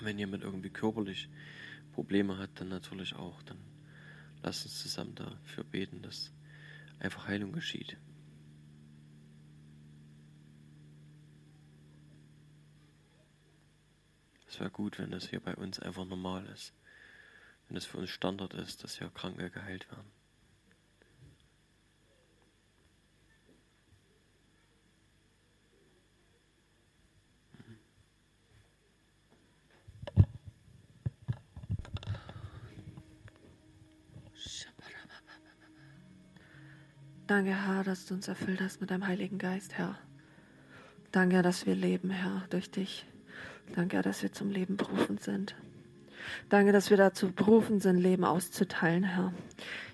Wenn 0.05 0.19
jemand 0.19 0.43
irgendwie 0.43 0.71
körperlich 0.71 1.29
Probleme 1.93 2.39
hat, 2.39 2.51
dann 2.55 2.69
natürlich 2.69 3.15
auch. 3.15 3.43
Dann 3.43 3.59
lass 4.43 4.65
uns 4.65 4.83
zusammen 4.83 5.15
dafür 5.15 5.65
beten, 5.65 6.03
dass 6.03 6.33
einfach 6.99 7.27
Heilung 7.27 7.53
geschieht. 7.53 7.97
Es 14.49 14.61
wäre 14.61 14.71
gut, 14.71 14.99
wenn 14.99 15.11
das 15.11 15.31
hier 15.31 15.41
bei 15.41 15.55
uns 15.57 15.81
einfach 15.81 16.05
normal 16.05 16.45
ist. 16.47 16.75
Wenn 17.69 17.77
es 17.77 17.87
für 17.87 17.99
uns 17.99 18.11
Standard 18.11 18.53
ist, 18.55 18.85
dass 18.85 18.99
hier 18.99 19.09
Kranke 19.09 19.51
geheilt 19.51 19.91
werden. 19.91 20.22
Danke, 37.33 37.67
Herr, 37.67 37.83
dass 37.83 38.05
du 38.05 38.13
uns 38.13 38.29
erfüllt 38.29 38.61
hast 38.61 38.83
mit 38.83 38.91
deinem 38.91 39.07
Heiligen 39.07 39.39
Geist, 39.39 39.79
Herr. 39.79 39.97
Danke, 41.13 41.41
dass 41.41 41.65
wir 41.65 41.75
leben, 41.75 42.11
Herr, 42.11 42.43
durch 42.51 42.71
dich. 42.71 43.07
Danke, 43.75 44.03
dass 44.03 44.23
wir 44.23 44.33
zum 44.33 44.51
Leben 44.51 44.77
berufen 44.77 45.17
sind. 45.17 45.55
Danke, 46.51 46.73
dass 46.73 46.91
wir 46.91 46.99
dazu 46.99 47.33
berufen 47.33 47.81
sind, 47.81 47.97
Leben 47.97 48.27
auszuteilen, 48.27 49.05
Herr. 49.05 49.33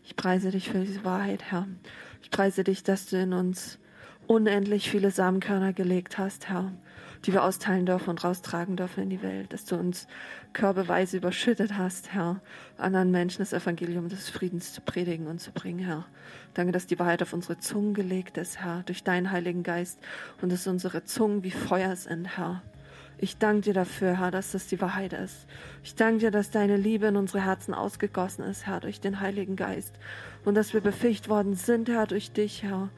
Ich 0.05 0.17
preise 0.17 0.51
dich 0.51 0.69
für 0.69 0.81
diese 0.81 1.05
Wahrheit, 1.05 1.45
Herr. 1.45 1.69
Ich 2.23 2.33
preise 2.33 2.65
dich, 2.65 2.83
dass 2.83 3.07
du 3.07 3.23
in 3.23 3.33
uns 3.33 3.79
unendlich 4.27 4.91
viele 4.91 5.13
Samenkörner 5.13 5.73
gelegt 5.73 6.19
hast, 6.19 6.49
Herr 6.49 6.73
die 7.25 7.33
wir 7.33 7.45
austeilen 7.45 7.87
dürfen 7.87 8.11
und 8.11 8.25
raustragen 8.25 8.77
dürfen 8.77 9.05
in 9.05 9.11
die 9.11 9.23
Welt, 9.23 9.53
dass 9.53 9.65
du 9.65 9.77
uns 9.77 10.07
körbeweise 10.53 11.17
überschüttet 11.17 11.77
hast, 11.77 12.13
Herr, 12.13 12.41
anderen 12.77 13.11
Menschen 13.11 13.41
das 13.41 13.53
Evangelium 13.53 14.09
des 14.09 14.29
Friedens 14.29 14.73
zu 14.73 14.81
predigen 14.81 15.27
und 15.27 15.41
zu 15.41 15.53
bringen, 15.53 15.81
Herr. 15.81 16.07
Danke, 16.55 16.73
dass 16.73 16.87
die 16.87 16.99
Wahrheit 16.99 17.23
auf 17.23 17.33
unsere 17.33 17.59
Zungen 17.59 17.95
gelegt 17.95 18.37
ist, 18.39 18.61
Herr, 18.61 18.83
durch 18.87 19.05
deinen 19.05 19.31
Heiligen 19.31 19.63
Geist 19.63 19.99
und 20.43 20.51
dass 20.51 20.67
unsere 20.67 21.05
Zungen 21.05 21.43
wie 21.43 21.51
Feuer 21.51 21.97
sind, 21.97 22.37
Herr. 22.37 22.63
Ich 23.21 23.37
danke 23.37 23.63
dir 23.63 23.75
dafür, 23.75 24.17
Herr, 24.19 24.31
dass 24.31 24.53
das 24.53 24.69
die 24.69 24.81
Wahrheit 24.81 25.13
ist. 25.13 25.47
Ich 25.83 25.97
danke 25.97 26.21
dir, 26.21 26.31
dass 26.31 26.51
deine 26.53 26.77
Liebe 26.77 27.07
in 27.07 27.17
unsere 27.17 27.45
Herzen 27.45 27.75
ausgegossen 27.75 28.45
ist, 28.45 28.67
Herr, 28.67 28.79
durch 28.79 29.01
den 29.01 29.19
Heiligen 29.19 29.57
Geist. 29.57 29.97
Und 30.45 30.55
dass 30.55 30.73
wir 30.73 30.81
befähigt 30.81 31.29
worden 31.29 31.55
sind, 31.55 31.89
Herr, 31.89 32.07
durch 32.07 32.31
dich, 32.31 32.63
Herr, 32.63 32.91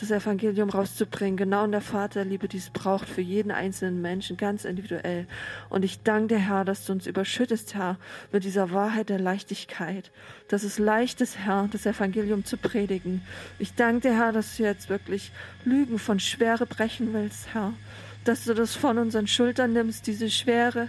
das 0.00 0.10
Evangelium 0.10 0.70
rauszubringen, 0.70 1.36
genau 1.36 1.64
in 1.64 1.72
der 1.72 1.80
Vaterliebe, 1.80 2.46
die 2.46 2.58
es 2.58 2.70
braucht 2.70 3.08
für 3.08 3.20
jeden 3.20 3.50
einzelnen 3.50 4.00
Menschen, 4.00 4.36
ganz 4.36 4.64
individuell. 4.64 5.26
Und 5.70 5.84
ich 5.84 6.02
danke 6.02 6.34
dir, 6.34 6.40
Herr, 6.40 6.64
dass 6.64 6.84
du 6.84 6.92
uns 6.92 7.06
überschüttest, 7.06 7.74
Herr, 7.74 7.96
mit 8.30 8.44
dieser 8.44 8.70
Wahrheit 8.70 9.08
der 9.08 9.18
Leichtigkeit, 9.18 10.12
dass 10.46 10.62
es 10.62 10.78
leicht 10.78 11.20
ist, 11.20 11.38
Herr, 11.38 11.68
das 11.72 11.84
Evangelium 11.84 12.44
zu 12.44 12.56
predigen. 12.56 13.22
Ich 13.58 13.74
danke 13.74 14.08
dir, 14.08 14.16
Herr, 14.16 14.32
dass 14.32 14.56
du 14.56 14.62
jetzt 14.62 14.88
wirklich 14.88 15.32
Lügen 15.64 15.98
von 15.98 16.20
Schwere 16.20 16.66
brechen 16.66 17.12
willst, 17.12 17.52
Herr 17.52 17.72
dass 18.24 18.44
du 18.44 18.52
das 18.52 18.74
von 18.74 18.98
unseren 18.98 19.26
Schultern 19.26 19.72
nimmst, 19.72 20.06
diese 20.06 20.28
Schwere, 20.28 20.88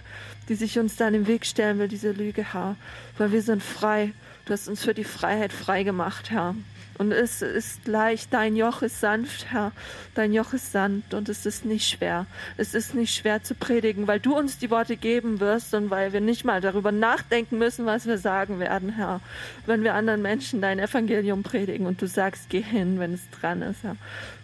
die 0.50 0.54
sich 0.56 0.78
uns 0.78 0.96
dann 0.96 1.14
im 1.14 1.26
Weg 1.26 1.46
stellen 1.46 1.78
will, 1.78 1.88
diese 1.88 2.12
Lüge, 2.12 2.52
Herr. 2.52 2.76
Weil 3.16 3.32
wir 3.32 3.40
sind 3.40 3.62
frei. 3.62 4.12
Du 4.44 4.52
hast 4.52 4.68
uns 4.68 4.84
für 4.84 4.92
die 4.92 5.04
Freiheit 5.04 5.50
frei 5.50 5.82
gemacht, 5.82 6.30
Herr. 6.30 6.54
Und 7.00 7.12
es 7.12 7.40
ist 7.40 7.88
leicht, 7.88 8.30
dein 8.30 8.56
Joch 8.56 8.82
ist 8.82 9.00
sanft, 9.00 9.50
Herr. 9.50 9.72
Dein 10.14 10.34
Joch 10.34 10.52
ist 10.52 10.70
sanft 10.70 11.14
und 11.14 11.30
es 11.30 11.46
ist 11.46 11.64
nicht 11.64 11.88
schwer. 11.88 12.26
Es 12.58 12.74
ist 12.74 12.94
nicht 12.94 13.14
schwer 13.14 13.42
zu 13.42 13.54
predigen, 13.54 14.06
weil 14.06 14.20
du 14.20 14.36
uns 14.36 14.58
die 14.58 14.70
Worte 14.70 14.98
geben 14.98 15.40
wirst 15.40 15.72
und 15.72 15.88
weil 15.88 16.12
wir 16.12 16.20
nicht 16.20 16.44
mal 16.44 16.60
darüber 16.60 16.92
nachdenken 16.92 17.56
müssen, 17.56 17.86
was 17.86 18.04
wir 18.04 18.18
sagen 18.18 18.58
werden, 18.58 18.90
Herr. 18.90 19.22
Wenn 19.64 19.82
wir 19.82 19.94
anderen 19.94 20.20
Menschen 20.20 20.60
dein 20.60 20.78
Evangelium 20.78 21.42
predigen 21.42 21.86
und 21.86 22.02
du 22.02 22.06
sagst, 22.06 22.50
geh 22.50 22.60
hin, 22.60 22.98
wenn 22.98 23.14
es 23.14 23.22
dran 23.30 23.62
ist, 23.62 23.82
Herr. 23.82 23.96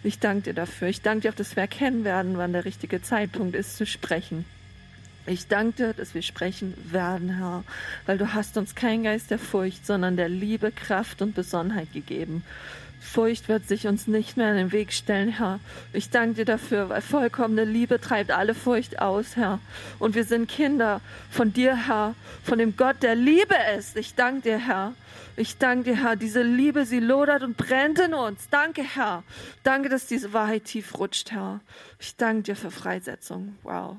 Ich 0.03 0.17
danke 0.17 0.45
dir 0.45 0.53
dafür. 0.55 0.87
Ich 0.87 1.03
danke 1.03 1.21
dir 1.21 1.29
auch, 1.29 1.35
dass 1.35 1.55
wir 1.55 1.61
erkennen 1.61 2.05
werden, 2.05 2.39
wann 2.39 2.53
der 2.53 2.65
richtige 2.65 3.03
Zeitpunkt 3.03 3.55
ist 3.55 3.77
zu 3.77 3.85
sprechen. 3.85 4.45
Ich 5.27 5.47
danke 5.47 5.75
dir, 5.75 5.93
dass 5.93 6.13
wir 6.13 6.21
sprechen 6.21 6.73
werden, 6.89 7.37
Herr, 7.37 7.65
weil 8.05 8.17
du 8.17 8.33
hast 8.33 8.55
uns 8.55 8.75
keinen 8.75 9.03
Geist 9.03 9.29
der 9.29 9.39
Furcht, 9.39 9.85
sondern 9.85 10.15
der 10.15 10.29
Liebe, 10.29 10.71
Kraft 10.71 11.21
und 11.21 11.35
Besonnenheit 11.35 11.91
gegeben. 11.91 12.43
Furcht 13.01 13.49
wird 13.49 13.67
sich 13.67 13.87
uns 13.87 14.07
nicht 14.07 14.37
mehr 14.37 14.51
in 14.51 14.57
den 14.57 14.71
Weg 14.71 14.93
stellen, 14.93 15.29
Herr. 15.29 15.59
Ich 15.91 16.09
danke 16.09 16.35
dir 16.35 16.45
dafür, 16.45 16.89
weil 16.89 17.01
vollkommene 17.01 17.65
Liebe 17.65 17.99
treibt 17.99 18.31
alle 18.31 18.55
Furcht 18.55 18.99
aus, 18.99 19.35
Herr. 19.35 19.59
Und 19.99 20.15
wir 20.15 20.23
sind 20.23 20.49
Kinder 20.49 21.01
von 21.29 21.51
dir, 21.51 21.87
Herr, 21.87 22.15
von 22.43 22.57
dem 22.57 22.77
Gott, 22.77 23.03
der 23.03 23.15
Liebe 23.15 23.55
ist. 23.77 23.97
Ich 23.97 24.15
danke 24.15 24.41
dir, 24.41 24.59
Herr. 24.59 24.93
Ich 25.35 25.57
danke 25.57 25.91
dir, 25.91 26.03
Herr. 26.03 26.15
Diese 26.15 26.41
Liebe, 26.41 26.85
sie 26.85 26.99
lodert 26.99 27.43
und 27.43 27.57
brennt 27.57 27.99
in 27.99 28.13
uns. 28.13 28.47
Danke, 28.49 28.81
Herr. 28.81 29.23
Danke, 29.63 29.89
dass 29.89 30.07
diese 30.07 30.31
Wahrheit 30.31 30.65
tief 30.65 30.97
rutscht, 30.97 31.31
Herr. 31.31 31.59
Ich 31.99 32.15
danke 32.15 32.43
dir 32.43 32.55
für 32.55 32.71
Freisetzung. 32.71 33.57
Wow. 33.63 33.97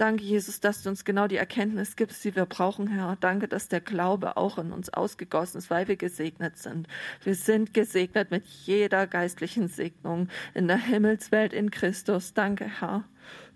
Danke, 0.00 0.24
Jesus, 0.24 0.60
dass 0.60 0.82
du 0.82 0.88
uns 0.88 1.04
genau 1.04 1.26
die 1.26 1.36
Erkenntnis 1.36 1.94
gibst, 1.94 2.24
die 2.24 2.34
wir 2.34 2.46
brauchen, 2.46 2.86
Herr. 2.86 3.18
Danke, 3.20 3.48
dass 3.48 3.68
der 3.68 3.82
Glaube 3.82 4.38
auch 4.38 4.56
in 4.56 4.72
uns 4.72 4.88
ausgegossen 4.88 5.58
ist, 5.58 5.68
weil 5.68 5.88
wir 5.88 5.96
gesegnet 5.96 6.56
sind. 6.56 6.88
Wir 7.22 7.34
sind 7.34 7.74
gesegnet 7.74 8.30
mit 8.30 8.46
jeder 8.46 9.06
geistlichen 9.06 9.68
Segnung 9.68 10.28
in 10.54 10.68
der 10.68 10.78
Himmelswelt 10.78 11.52
in 11.52 11.70
Christus. 11.70 12.32
Danke, 12.32 12.64
Herr. 12.80 13.04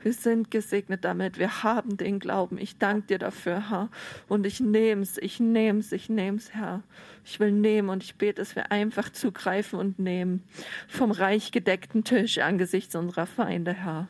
Wir 0.01 0.13
sind 0.13 0.51
gesegnet 0.51 1.07
damit. 1.07 1.39
Wir 1.39 1.63
haben 1.63 1.97
den 1.97 2.19
Glauben. 2.19 2.59
Ich 2.59 2.77
danke 2.77 3.07
dir 3.07 3.19
dafür, 3.19 3.71
Herr. 3.71 3.89
Und 4.29 4.45
ich 4.45 4.61
nehm's, 4.61 5.17
ich 5.17 5.41
nehm's, 5.41 5.93
ich 5.93 6.11
nehm's, 6.11 6.53
Herr. 6.53 6.83
Ich 7.25 7.41
will 7.41 7.53
nehmen 7.53 7.89
und 7.89 8.05
ich 8.05 8.17
bete, 8.17 8.43
dass 8.43 8.55
wir 8.55 8.71
einfach 8.71 9.09
zugreifen 9.09 9.79
und 9.79 9.99
nehmen 9.99 10.45
vom 10.89 11.11
reich 11.11 11.53
gedeckten 11.53 12.05
Tisch 12.05 12.37
angesichts 12.37 12.95
unserer 12.95 13.25
Feinde, 13.25 13.73
Herr. 13.73 14.09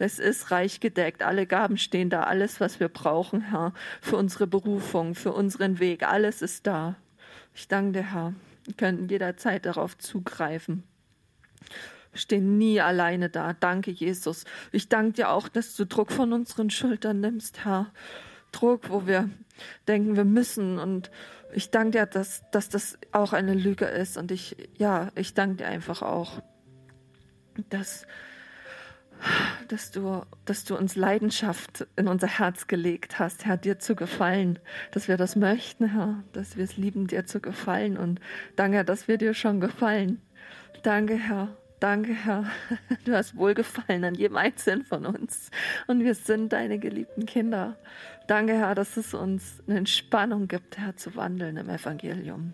Es 0.00 0.18
ist 0.18 0.50
reich 0.50 0.80
gedeckt. 0.80 1.22
Alle 1.22 1.46
Gaben 1.46 1.76
stehen 1.76 2.08
da. 2.08 2.22
Alles, 2.22 2.58
was 2.58 2.80
wir 2.80 2.88
brauchen, 2.88 3.42
Herr, 3.42 3.74
für 4.00 4.16
unsere 4.16 4.46
Berufung, 4.46 5.14
für 5.14 5.32
unseren 5.32 5.78
Weg. 5.78 6.04
Alles 6.04 6.40
ist 6.40 6.66
da. 6.66 6.96
Ich 7.54 7.68
danke 7.68 8.00
dir, 8.00 8.12
Herr. 8.14 8.34
Wir 8.64 8.74
können 8.74 9.08
jederzeit 9.10 9.66
darauf 9.66 9.98
zugreifen. 9.98 10.84
Wir 12.12 12.18
stehen 12.18 12.56
nie 12.56 12.80
alleine 12.80 13.28
da. 13.28 13.52
Danke, 13.52 13.90
Jesus. 13.90 14.46
Ich 14.72 14.88
danke 14.88 15.12
dir 15.12 15.30
auch, 15.30 15.48
dass 15.48 15.76
du 15.76 15.84
Druck 15.84 16.12
von 16.12 16.32
unseren 16.32 16.70
Schultern 16.70 17.20
nimmst, 17.20 17.66
Herr. 17.66 17.92
Druck, 18.52 18.88
wo 18.88 19.06
wir 19.06 19.28
denken, 19.86 20.16
wir 20.16 20.24
müssen. 20.24 20.78
Und 20.78 21.10
ich 21.52 21.70
danke 21.70 21.98
dir, 21.98 22.06
dass, 22.06 22.42
dass 22.52 22.70
das 22.70 22.96
auch 23.12 23.34
eine 23.34 23.52
Lüge 23.52 23.84
ist. 23.84 24.16
Und 24.16 24.30
ich, 24.32 24.56
ja, 24.78 25.12
ich 25.14 25.34
danke 25.34 25.56
dir 25.56 25.66
einfach 25.66 26.00
auch, 26.00 26.42
dass 27.68 28.06
dass 29.68 29.90
du, 29.90 30.22
dass 30.44 30.64
du 30.64 30.76
uns 30.76 30.96
Leidenschaft 30.96 31.86
in 31.96 32.08
unser 32.08 32.26
Herz 32.26 32.66
gelegt 32.66 33.18
hast, 33.18 33.44
Herr, 33.44 33.56
dir 33.56 33.78
zu 33.78 33.94
gefallen, 33.94 34.58
dass 34.92 35.08
wir 35.08 35.16
das 35.16 35.36
möchten, 35.36 35.86
Herr, 35.86 36.22
dass 36.32 36.56
wir 36.56 36.64
es 36.64 36.76
lieben, 36.76 37.06
dir 37.06 37.26
zu 37.26 37.40
gefallen. 37.40 37.96
Und 37.96 38.20
danke, 38.56 38.84
dass 38.84 39.08
wir 39.08 39.18
dir 39.18 39.34
schon 39.34 39.60
gefallen. 39.60 40.20
Danke, 40.82 41.14
Herr. 41.14 41.56
Danke, 41.80 42.12
Herr. 42.12 42.44
Du 43.04 43.14
hast 43.14 43.36
wohlgefallen 43.36 44.04
an 44.04 44.14
jedem 44.14 44.36
Einzelnen 44.36 44.84
von 44.84 45.06
uns. 45.06 45.50
Und 45.86 46.04
wir 46.04 46.14
sind 46.14 46.52
deine 46.52 46.78
geliebten 46.78 47.26
Kinder. 47.26 47.76
Danke, 48.26 48.52
Herr, 48.52 48.74
dass 48.74 48.96
es 48.96 49.14
uns 49.14 49.62
eine 49.66 49.78
Entspannung 49.78 50.46
gibt, 50.46 50.78
Herr, 50.78 50.96
zu 50.96 51.16
wandeln 51.16 51.56
im 51.56 51.68
Evangelium 51.70 52.52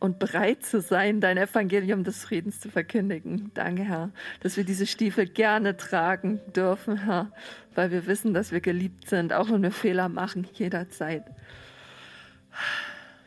und 0.00 0.18
bereit 0.18 0.64
zu 0.64 0.80
sein, 0.80 1.20
dein 1.20 1.36
Evangelium 1.36 2.02
des 2.04 2.24
Friedens 2.24 2.58
zu 2.58 2.70
verkündigen. 2.70 3.50
Danke, 3.54 3.84
Herr, 3.84 4.10
dass 4.40 4.56
wir 4.56 4.64
diese 4.64 4.86
Stiefel 4.86 5.26
gerne 5.26 5.76
tragen 5.76 6.40
dürfen, 6.56 7.04
Herr, 7.04 7.30
weil 7.74 7.90
wir 7.90 8.06
wissen, 8.06 8.34
dass 8.34 8.50
wir 8.50 8.60
geliebt 8.60 9.08
sind, 9.08 9.32
auch 9.32 9.50
wenn 9.50 9.62
wir 9.62 9.70
Fehler 9.70 10.08
machen, 10.08 10.48
jederzeit. 10.54 11.24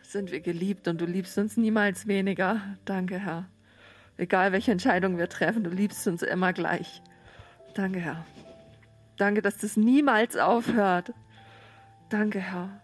Sind 0.01 0.31
wir 0.31 0.41
geliebt 0.41 0.87
und 0.87 0.99
du 0.99 1.05
liebst 1.05 1.37
uns 1.37 1.57
niemals 1.57 2.07
weniger. 2.07 2.61
Danke, 2.85 3.19
Herr. 3.19 3.47
Egal 4.17 4.51
welche 4.51 4.71
Entscheidung 4.71 5.17
wir 5.17 5.29
treffen, 5.29 5.63
du 5.63 5.69
liebst 5.69 6.07
uns 6.07 6.21
immer 6.23 6.53
gleich. 6.53 7.01
Danke, 7.75 7.99
Herr. 7.99 8.25
Danke, 9.17 9.41
dass 9.41 9.57
das 9.57 9.77
niemals 9.77 10.37
aufhört. 10.37 11.13
Danke, 12.09 12.39
Herr. 12.39 12.82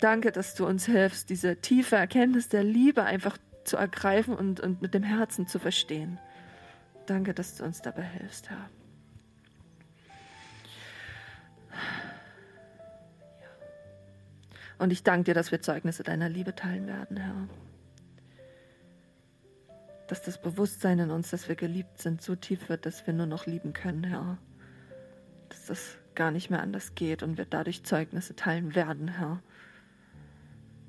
Danke, 0.00 0.32
dass 0.32 0.54
du 0.54 0.66
uns 0.66 0.86
hilfst, 0.86 1.28
diese 1.28 1.56
tiefe 1.56 1.96
Erkenntnis 1.96 2.48
der 2.48 2.64
Liebe 2.64 3.04
einfach 3.04 3.36
zu 3.64 3.76
ergreifen 3.76 4.34
und, 4.34 4.58
und 4.58 4.80
mit 4.80 4.94
dem 4.94 5.02
Herzen 5.02 5.46
zu 5.46 5.58
verstehen. 5.58 6.18
Danke, 7.04 7.34
dass 7.34 7.56
du 7.56 7.64
uns 7.64 7.82
dabei 7.82 8.02
hilfst, 8.02 8.48
Herr. 8.48 8.70
Und 14.78 14.90
ich 14.92 15.02
danke 15.02 15.24
dir, 15.24 15.34
dass 15.34 15.52
wir 15.52 15.60
Zeugnisse 15.60 16.02
deiner 16.02 16.30
Liebe 16.30 16.54
teilen 16.54 16.86
werden, 16.86 17.18
Herr. 17.18 17.48
Dass 20.06 20.22
das 20.22 20.40
Bewusstsein 20.40 20.98
in 20.98 21.10
uns, 21.10 21.28
dass 21.28 21.48
wir 21.48 21.56
geliebt 21.56 22.00
sind, 22.00 22.22
so 22.22 22.34
tief 22.34 22.70
wird, 22.70 22.86
dass 22.86 23.06
wir 23.06 23.12
nur 23.12 23.26
noch 23.26 23.44
lieben 23.44 23.74
können, 23.74 24.04
Herr. 24.04 24.38
Dass 25.50 25.66
das 25.66 25.98
gar 26.14 26.30
nicht 26.30 26.48
mehr 26.48 26.62
anders 26.62 26.94
geht 26.94 27.22
und 27.22 27.36
wir 27.36 27.44
dadurch 27.44 27.84
Zeugnisse 27.84 28.34
teilen 28.34 28.74
werden, 28.74 29.08
Herr 29.08 29.42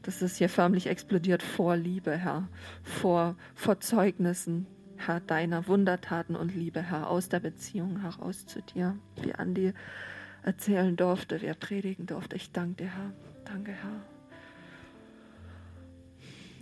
dass 0.04 0.22
es 0.22 0.38
hier 0.38 0.50
förmlich 0.50 0.88
explodiert 0.88 1.44
vor 1.44 1.76
Liebe, 1.76 2.18
Herr, 2.18 2.48
vor, 2.84 3.36
vor 3.56 3.80
Zeugnissen, 3.80 4.68
Herr, 4.98 5.20
deiner 5.20 5.68
Wundertaten 5.68 6.36
und 6.36 6.56
Liebe, 6.56 6.82
Herr, 6.82 7.10
aus 7.10 7.30
der 7.30 7.40
Beziehung 7.40 8.02
heraus 8.02 8.46
zu 8.46 8.62
dir, 8.62 8.98
wie 9.22 9.34
Andi 9.34 9.74
erzählen 10.44 10.96
durfte, 10.96 11.42
wie 11.42 11.48
er 11.48 11.56
predigen 11.56 12.06
durfte. 12.06 12.36
Ich 12.36 12.52
danke 12.52 12.84
dir, 12.84 12.92
Herr. 12.92 13.12
Danke, 13.46 13.72
Herr. 13.72 14.02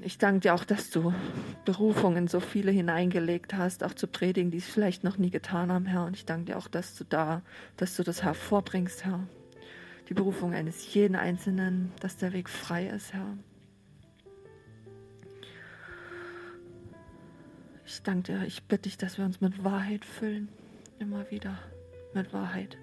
Ich 0.02 0.18
danke 0.18 0.42
dir 0.42 0.54
auch, 0.54 0.64
dass 0.64 0.90
du 0.90 1.14
Berufungen 1.66 2.28
so 2.28 2.40
viele 2.40 2.72
hineingelegt 2.72 3.54
hast, 3.54 3.84
auch 3.84 3.94
zu 3.94 4.08
predigen, 4.08 4.50
die 4.50 4.60
es 4.60 4.68
vielleicht 4.68 5.04
noch 5.04 5.18
nie 5.18 5.30
getan 5.30 5.72
haben, 5.72 5.86
Herr. 5.86 6.06
Und 6.06 6.16
ich 6.16 6.26
danke 6.26 6.46
dir 6.46 6.58
auch, 6.58 6.70
dass 6.70 6.96
du 6.96 7.04
da, 7.04 7.42
dass 7.76 7.98
du 7.98 8.04
das 8.04 8.24
hervorbringst, 8.24 9.04
Herr 9.04 9.28
die 10.10 10.16
Berufung 10.16 10.54
eines 10.54 10.94
jeden 10.94 11.16
Einzelnen, 11.16 11.92
dass 12.00 12.18
der 12.18 12.34
Weg 12.34 12.50
frei 12.50 12.88
ist, 12.88 13.14
Herr. 13.14 13.38
Ich 17.86 18.02
danke 18.02 18.34
dir, 18.34 18.44
ich 18.46 18.64
bitte 18.64 18.84
dich, 18.84 18.98
dass 18.98 19.18
wir 19.18 19.26
uns 19.26 19.40
mit 19.40 19.64
Wahrheit 19.64 20.04
füllen, 20.06 20.50
immer 20.98 21.30
wieder 21.30 21.58
mit 22.14 22.34
Wahrheit. 22.34 22.78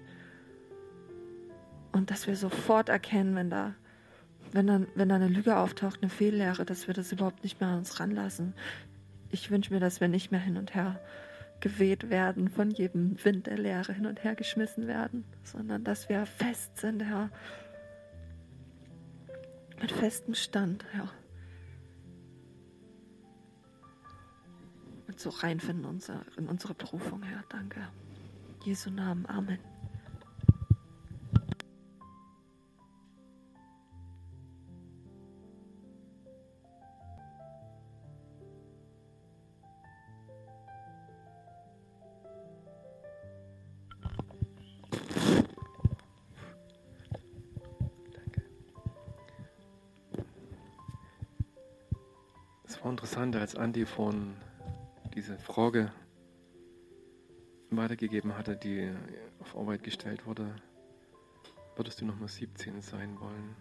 Und 1.91 2.11
dass 2.11 2.27
wir 2.27 2.35
sofort 2.35 2.89
erkennen, 2.89 3.35
wenn 3.35 3.49
da, 3.49 3.73
wenn 4.53 4.67
dann, 4.67 4.87
wenn 4.95 5.09
da 5.09 5.15
eine 5.15 5.27
Lüge 5.27 5.57
auftaucht, 5.57 6.01
eine 6.01 6.09
Fehllehre, 6.09 6.65
dass 6.65 6.87
wir 6.87 6.93
das 6.93 7.11
überhaupt 7.11 7.43
nicht 7.43 7.59
mehr 7.59 7.69
an 7.69 7.79
uns 7.79 7.99
ranlassen. 7.99 8.53
Ich 9.31 9.51
wünsche 9.51 9.73
mir, 9.73 9.81
dass 9.81 9.99
wir 9.99 10.07
nicht 10.07 10.31
mehr 10.31 10.39
hin 10.39 10.57
und 10.57 10.75
her 10.75 10.99
geweht 11.59 12.09
werden, 12.09 12.49
von 12.49 12.71
jedem 12.71 13.23
Wind 13.23 13.47
der 13.47 13.57
Lehre 13.57 13.93
hin 13.93 14.05
und 14.05 14.23
her 14.23 14.35
geschmissen 14.35 14.87
werden, 14.87 15.25
sondern 15.43 15.83
dass 15.83 16.09
wir 16.09 16.25
fest 16.25 16.77
sind, 16.77 17.03
Herr. 17.03 17.29
Mit 19.81 19.91
festem 19.91 20.33
Stand, 20.33 20.85
Herr. 20.91 21.09
Und 25.07 25.19
so 25.19 25.29
reinfinden 25.29 26.01
in 26.37 26.47
unsere 26.47 26.73
Berufung, 26.73 27.23
Herr. 27.23 27.43
Danke. 27.49 27.87
Jesu 28.63 28.89
Namen. 28.89 29.25
Amen. 29.27 29.76
Interessant, 53.17 53.35
als 53.35 53.55
Andi 53.55 53.85
von 53.87 54.35
diese 55.15 55.39
Frage 55.39 55.91
weitergegeben 57.71 58.37
hatte, 58.37 58.55
die 58.55 58.91
auf 59.39 59.57
Arbeit 59.57 59.81
gestellt 59.81 60.27
wurde, 60.27 60.53
würdest 61.75 61.99
du 61.99 62.05
nochmal 62.05 62.27
17 62.27 62.79
sein 62.81 63.19
wollen? 63.19 63.55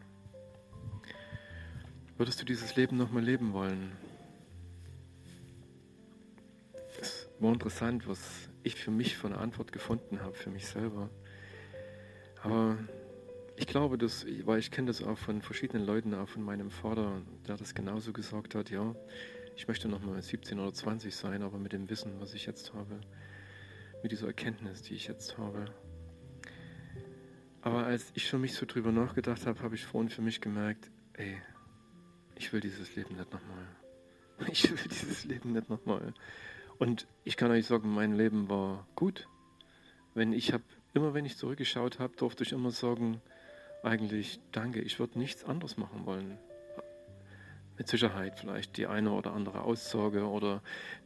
Würdest 2.19 2.39
du 2.39 2.45
dieses 2.45 2.77
Leben 2.77 2.99
nochmal 2.99 3.23
leben 3.23 3.55
wollen? 3.55 3.93
Es 7.01 7.27
war 7.41 7.55
interessant, 7.55 8.07
was 8.07 8.51
ich 8.63 8.75
für 8.75 8.91
mich 8.91 9.17
für 9.17 9.29
eine 9.29 9.39
Antwort 9.39 9.73
gefunden 9.73 10.21
habe, 10.21 10.35
für 10.35 10.51
mich 10.51 10.67
selber. 10.67 11.09
Aber 12.43 12.77
ich 13.57 13.67
glaube, 13.67 13.97
dass, 13.97 14.27
weil 14.45 14.59
ich 14.59 14.71
kenne 14.71 14.89
das 14.89 15.03
auch 15.03 15.17
von 15.17 15.41
verschiedenen 15.41 15.87
Leuten, 15.87 16.13
auch 16.13 16.29
von 16.29 16.43
meinem 16.43 16.71
Vater, 16.71 17.23
der 17.49 17.57
das 17.57 17.75
genauso 17.75 18.13
gesagt 18.13 18.55
hat, 18.55 18.69
ja, 18.69 18.95
ich 19.57 19.67
möchte 19.67 19.89
noch 19.89 20.03
mal 20.03 20.21
17 20.21 20.61
oder 20.61 20.73
20 20.73 21.17
sein, 21.17 21.43
aber 21.43 21.59
mit 21.59 21.73
dem 21.73 21.89
Wissen, 21.89 22.21
was 22.21 22.35
ich 22.35 22.45
jetzt 22.45 22.75
habe, 22.75 23.01
mit 24.03 24.13
dieser 24.13 24.27
Erkenntnis, 24.27 24.83
die 24.83 24.95
ich 24.95 25.09
jetzt 25.09 25.39
habe. 25.39 25.65
Aber 27.63 27.85
als 27.87 28.13
ich 28.15 28.29
für 28.29 28.39
mich 28.39 28.55
so 28.55 28.67
drüber 28.67 28.93
nachgedacht 28.93 29.47
habe, 29.47 29.61
habe 29.63 29.75
ich 29.75 29.85
vorhin 29.85 30.11
für 30.11 30.23
mich 30.23 30.43
gemerkt, 30.43 30.91
ey, 31.15 31.41
ich 32.37 32.53
will 32.53 32.61
dieses 32.61 32.95
Leben 32.95 33.17
nicht 33.17 33.33
nochmal. 33.33 33.67
Ich 34.53 34.71
will 34.71 34.89
dieses 34.91 35.25
Leben 35.25 35.53
nicht 35.53 35.71
nochmal. 35.71 36.13
Und 36.79 37.07
ich 37.25 37.39
kann 37.39 37.51
euch 37.51 37.65
sagen, 37.65 37.93
mein 37.95 38.13
Leben 38.13 38.51
war 38.51 38.87
gut. 38.95 39.27
Wenn 40.13 40.35
ich 40.35 40.53
habe, 40.53 40.65
immer 40.93 41.15
wenn 41.15 41.25
ich 41.25 41.39
zurückgeschaut 41.39 41.99
habe, 41.99 42.15
durfte 42.17 42.45
ich 42.45 42.53
immer 42.53 42.71
sagen, 42.71 43.23
eigentlich 43.83 44.39
danke, 44.53 44.83
ich 44.83 44.99
würde 44.99 45.19
nichts 45.19 45.45
anderes 45.45 45.79
machen 45.79 46.05
wollen. 46.05 46.37
Mit 47.79 47.89
Sicherheit 47.89 48.39
vielleicht 48.39 48.77
die 48.77 48.87
eine 48.87 49.11
oder 49.11 49.33
andere 49.33 49.63
Aussage 49.63 50.27
oder 50.27 50.63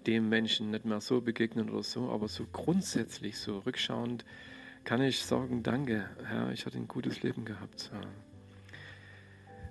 dem 0.07 0.29
Menschen 0.29 0.71
nicht 0.71 0.85
mehr 0.85 1.01
so 1.01 1.21
begegnen 1.21 1.71
oder 1.71 1.83
so, 1.83 2.11
aber 2.11 2.29
so 2.29 2.47
grundsätzlich, 2.53 3.39
so 3.39 3.59
rückschauend, 3.59 4.25
kann 4.85 5.03
ich 5.03 5.25
sagen, 5.25 5.63
danke, 5.63 6.09
Herr, 6.25 6.53
ich 6.53 6.67
hatte 6.67 6.79
ein 6.79 6.89
gutes 6.89 7.23
Leben 7.23 7.45
gehabt. 7.45 7.91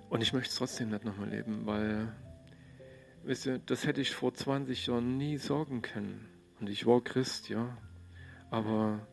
Und 0.08 0.22
ich 0.22 0.32
möchte 0.32 0.50
es 0.50 0.56
trotzdem 0.56 0.90
nicht 0.90 1.04
nochmal 1.04 1.28
leben, 1.28 1.66
weil, 1.66 2.12
wisst 3.22 3.46
ihr, 3.46 3.58
das 3.58 3.86
hätte 3.86 4.00
ich 4.00 4.10
vor 4.10 4.34
20 4.34 4.86
Jahren 4.86 5.16
nie 5.16 5.38
sagen 5.38 5.82
können. 5.82 6.28
Und 6.60 6.68
ich 6.68 6.84
war 6.84 7.00
Christ, 7.02 7.48
ja. 7.48 7.76
Aber 8.50 9.06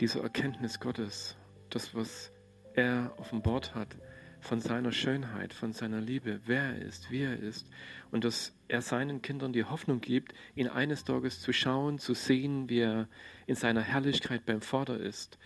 diese 0.00 0.20
Erkenntnis 0.20 0.80
Gottes, 0.80 1.36
das, 1.70 1.94
was 1.94 2.32
er 2.74 3.14
offenbart 3.16 3.74
hat, 3.74 3.96
von 4.40 4.60
seiner 4.60 4.92
Schönheit, 4.92 5.52
von 5.52 5.72
seiner 5.72 6.00
Liebe, 6.00 6.40
wer 6.46 6.62
er 6.62 6.82
ist, 6.82 7.10
wie 7.10 7.22
er 7.22 7.38
ist 7.38 7.68
und 8.10 8.24
dass 8.24 8.54
er 8.68 8.82
seinen 8.82 9.22
Kindern 9.22 9.52
die 9.52 9.64
Hoffnung 9.64 10.00
gibt, 10.00 10.34
ihn 10.54 10.68
eines 10.68 11.04
Tages 11.04 11.40
zu 11.40 11.52
schauen, 11.52 11.98
zu 11.98 12.14
sehen, 12.14 12.68
wie 12.68 12.80
er 12.80 13.08
in 13.46 13.54
seiner 13.54 13.82
Herrlichkeit 13.82 14.46
beim 14.46 14.60
Vater 14.60 14.98
ist, 14.98 15.38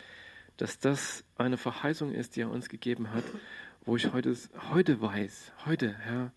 dass 0.56 0.78
das 0.78 1.24
eine 1.36 1.56
Verheißung 1.56 2.12
ist, 2.12 2.36
die 2.36 2.42
er 2.42 2.50
uns 2.50 2.68
gegeben 2.68 3.12
hat, 3.12 3.24
wo 3.84 3.96
ich 3.96 4.12
heute, 4.12 4.36
heute 4.70 5.00
weiß, 5.00 5.52
heute, 5.66 5.94
Herr, 5.98 6.32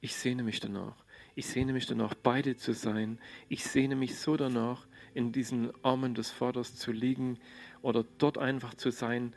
ich 0.00 0.16
sehne 0.16 0.42
mich 0.42 0.60
danach. 0.60 1.04
Ich 1.34 1.46
sehne 1.46 1.72
mich 1.72 1.86
danach, 1.86 2.14
beide 2.14 2.56
zu 2.56 2.72
sein. 2.72 3.18
Ich 3.48 3.64
sehne 3.64 3.96
mich 3.96 4.18
so 4.18 4.36
danach, 4.36 4.86
in 5.14 5.32
diesen 5.32 5.72
Armen 5.84 6.14
des 6.14 6.30
Vaters 6.30 6.76
zu 6.76 6.92
liegen 6.92 7.38
oder 7.82 8.04
dort 8.18 8.38
einfach 8.38 8.74
zu 8.74 8.90
sein, 8.90 9.34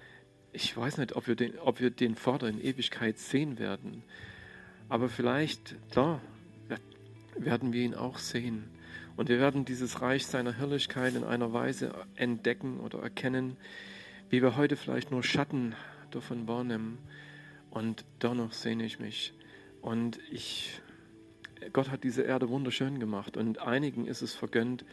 ich 0.54 0.78
weiß 0.78 1.00
nicht, 1.00 1.16
ob 1.16 1.28
wir, 1.28 1.36
den, 1.36 1.58
ob 1.60 1.80
wir 1.80 1.90
den 1.90 2.16
Vater 2.16 2.48
in 2.48 2.64
Ewigkeit 2.64 3.18
sehen 3.18 3.58
werden. 3.58 4.04
Aber 4.88 5.10
vielleicht, 5.10 5.76
klar, 5.92 6.22
werden 7.36 7.74
wir 7.74 7.82
ihn 7.82 7.96
auch 7.96 8.20
sehen. 8.20 8.70
Und 9.16 9.30
wir 9.30 9.40
werden 9.40 9.66
dieses 9.66 10.02
Reich 10.02 10.26
seiner 10.26 10.54
Herrlichkeit 10.54 11.16
in 11.16 11.24
einer 11.24 11.54
Weise 11.54 11.94
entdecken 12.16 12.80
oder 12.80 13.00
erkennen, 13.00 13.58
wie 14.30 14.42
wir 14.42 14.56
heute 14.56 14.76
vielleicht 14.76 15.12
nur 15.12 15.24
Schatten 15.24 15.76
davon 16.12 16.48
wahrnehmen. 16.48 17.00
Und 17.72 18.06
dennoch 18.22 18.54
sehne 18.54 18.86
ich 18.86 19.00
mich. 19.00 19.34
Und 19.82 20.20
ich, 20.32 20.82
Gott 21.74 21.90
hat 21.90 22.04
diese 22.04 22.22
Erde 22.22 22.50
wunderschön 22.50 23.00
gemacht. 23.00 23.38
Und 23.38 23.60
einigen 23.60 24.06
ist 24.06 24.22
es 24.22 24.36
vergönnt, 24.36 24.86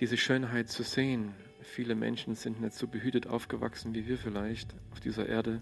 diese 0.00 0.16
Schönheit 0.16 0.70
zu 0.70 0.82
sehen 0.82 1.34
Viele 1.62 1.94
Menschen 1.94 2.34
sind 2.34 2.60
nicht 2.60 2.74
so 2.74 2.86
behütet 2.86 3.26
aufgewachsen 3.26 3.94
wie 3.94 4.06
wir 4.06 4.18
vielleicht 4.18 4.74
auf 4.92 5.00
dieser 5.00 5.28
Erde. 5.28 5.60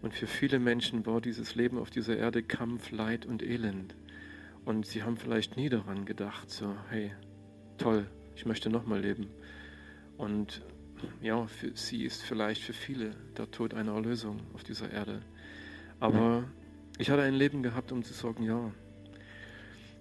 Und 0.00 0.14
für 0.14 0.26
viele 0.26 0.58
Menschen 0.58 1.06
war 1.06 1.20
dieses 1.20 1.54
Leben 1.54 1.78
auf 1.78 1.90
dieser 1.90 2.16
Erde 2.16 2.42
Kampf, 2.42 2.90
Leid 2.90 3.24
und 3.24 3.42
Elend. 3.42 3.94
Und 4.64 4.86
sie 4.86 5.02
haben 5.02 5.16
vielleicht 5.16 5.56
nie 5.56 5.68
daran 5.68 6.04
gedacht, 6.04 6.50
so, 6.50 6.74
hey, 6.88 7.12
toll, 7.78 8.06
ich 8.34 8.46
möchte 8.46 8.68
nochmal 8.70 9.00
leben. 9.00 9.28
Und 10.16 10.62
ja, 11.20 11.46
für 11.46 11.76
sie 11.76 12.04
ist 12.04 12.22
vielleicht 12.22 12.62
für 12.62 12.72
viele 12.72 13.10
der 13.36 13.50
Tod 13.50 13.74
eine 13.74 13.90
Erlösung 13.92 14.40
auf 14.54 14.64
dieser 14.64 14.90
Erde. 14.90 15.22
Aber 16.00 16.44
ich 16.98 17.10
hatte 17.10 17.22
ein 17.22 17.34
Leben 17.34 17.62
gehabt, 17.62 17.92
um 17.92 18.02
zu 18.02 18.12
sagen, 18.12 18.42
ja. 18.42 18.72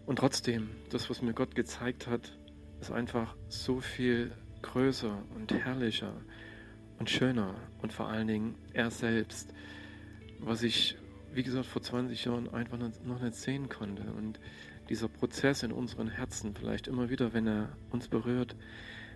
Und 0.06 0.18
trotzdem, 0.18 0.70
das, 0.90 1.10
was 1.10 1.22
mir 1.22 1.34
Gott 1.34 1.56
gezeigt 1.56 2.08
hat, 2.08 2.38
ist 2.82 2.92
einfach 2.92 3.36
so 3.50 3.80
viel 3.80 4.32
größer 4.62 5.24
und 5.36 5.53
herrlicher 5.53 6.14
und 6.99 7.09
schöner 7.09 7.55
und 7.82 7.93
vor 7.93 8.07
allen 8.07 8.28
Dingen 8.28 8.55
er 8.74 8.91
selbst, 8.91 9.53
was 10.39 10.64
ich, 10.64 10.97
wie 11.34 11.43
gesagt, 11.43 11.66
vor 11.66 11.82
20 11.82 12.26
Jahren 12.26 12.53
einfach 12.53 12.78
noch 12.78 13.22
nicht 13.22 13.36
sehen 13.36 13.70
konnte. 13.70 14.03
Und 14.14 14.39
dieser 14.89 15.07
Prozess 15.07 15.64
in 15.64 15.72
unseren 15.72 16.09
Herzen, 16.09 16.53
vielleicht 16.53 16.88
immer 16.88 17.09
wieder, 17.09 17.34
wenn 17.34 17.47
er 17.47 17.70
uns 17.91 18.07
berührt, 18.07 18.55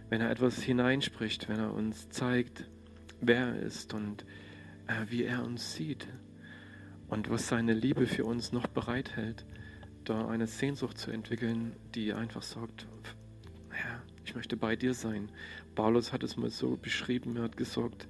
wenn 0.10 0.22
er 0.22 0.30
etwas 0.30 0.62
hineinspricht, 0.62 1.50
wenn 1.50 1.60
er 1.60 1.74
uns 1.74 2.10
zeigt, 2.10 2.70
wer 3.22 3.48
er 3.48 3.60
ist 3.60 3.94
und 3.94 4.26
äh, 4.88 5.06
wie 5.10 5.24
er 5.24 5.44
uns 5.44 5.76
sieht 5.76 6.08
und 7.08 7.30
was 7.30 7.48
seine 7.48 7.74
Liebe 7.74 8.08
für 8.08 8.26
uns 8.26 8.52
noch 8.52 8.68
bereithält, 8.68 9.46
da 10.04 10.28
eine 10.28 10.48
Sehnsucht 10.48 10.98
zu 10.98 11.12
entwickeln, 11.12 11.76
die 11.96 12.14
einfach 12.14 12.44
sagt, 12.44 12.88
Herr, 13.70 14.02
ich 14.26 14.36
möchte 14.36 14.58
bei 14.58 14.76
dir 14.76 14.94
sein. 14.94 15.30
Paulus 15.76 16.12
hat 16.12 16.24
es 16.24 16.36
mal 16.36 16.50
so 16.50 16.78
beschrieben, 16.78 17.38
er 17.38 17.44
hat 17.44 17.58
gesagt, 17.58 18.08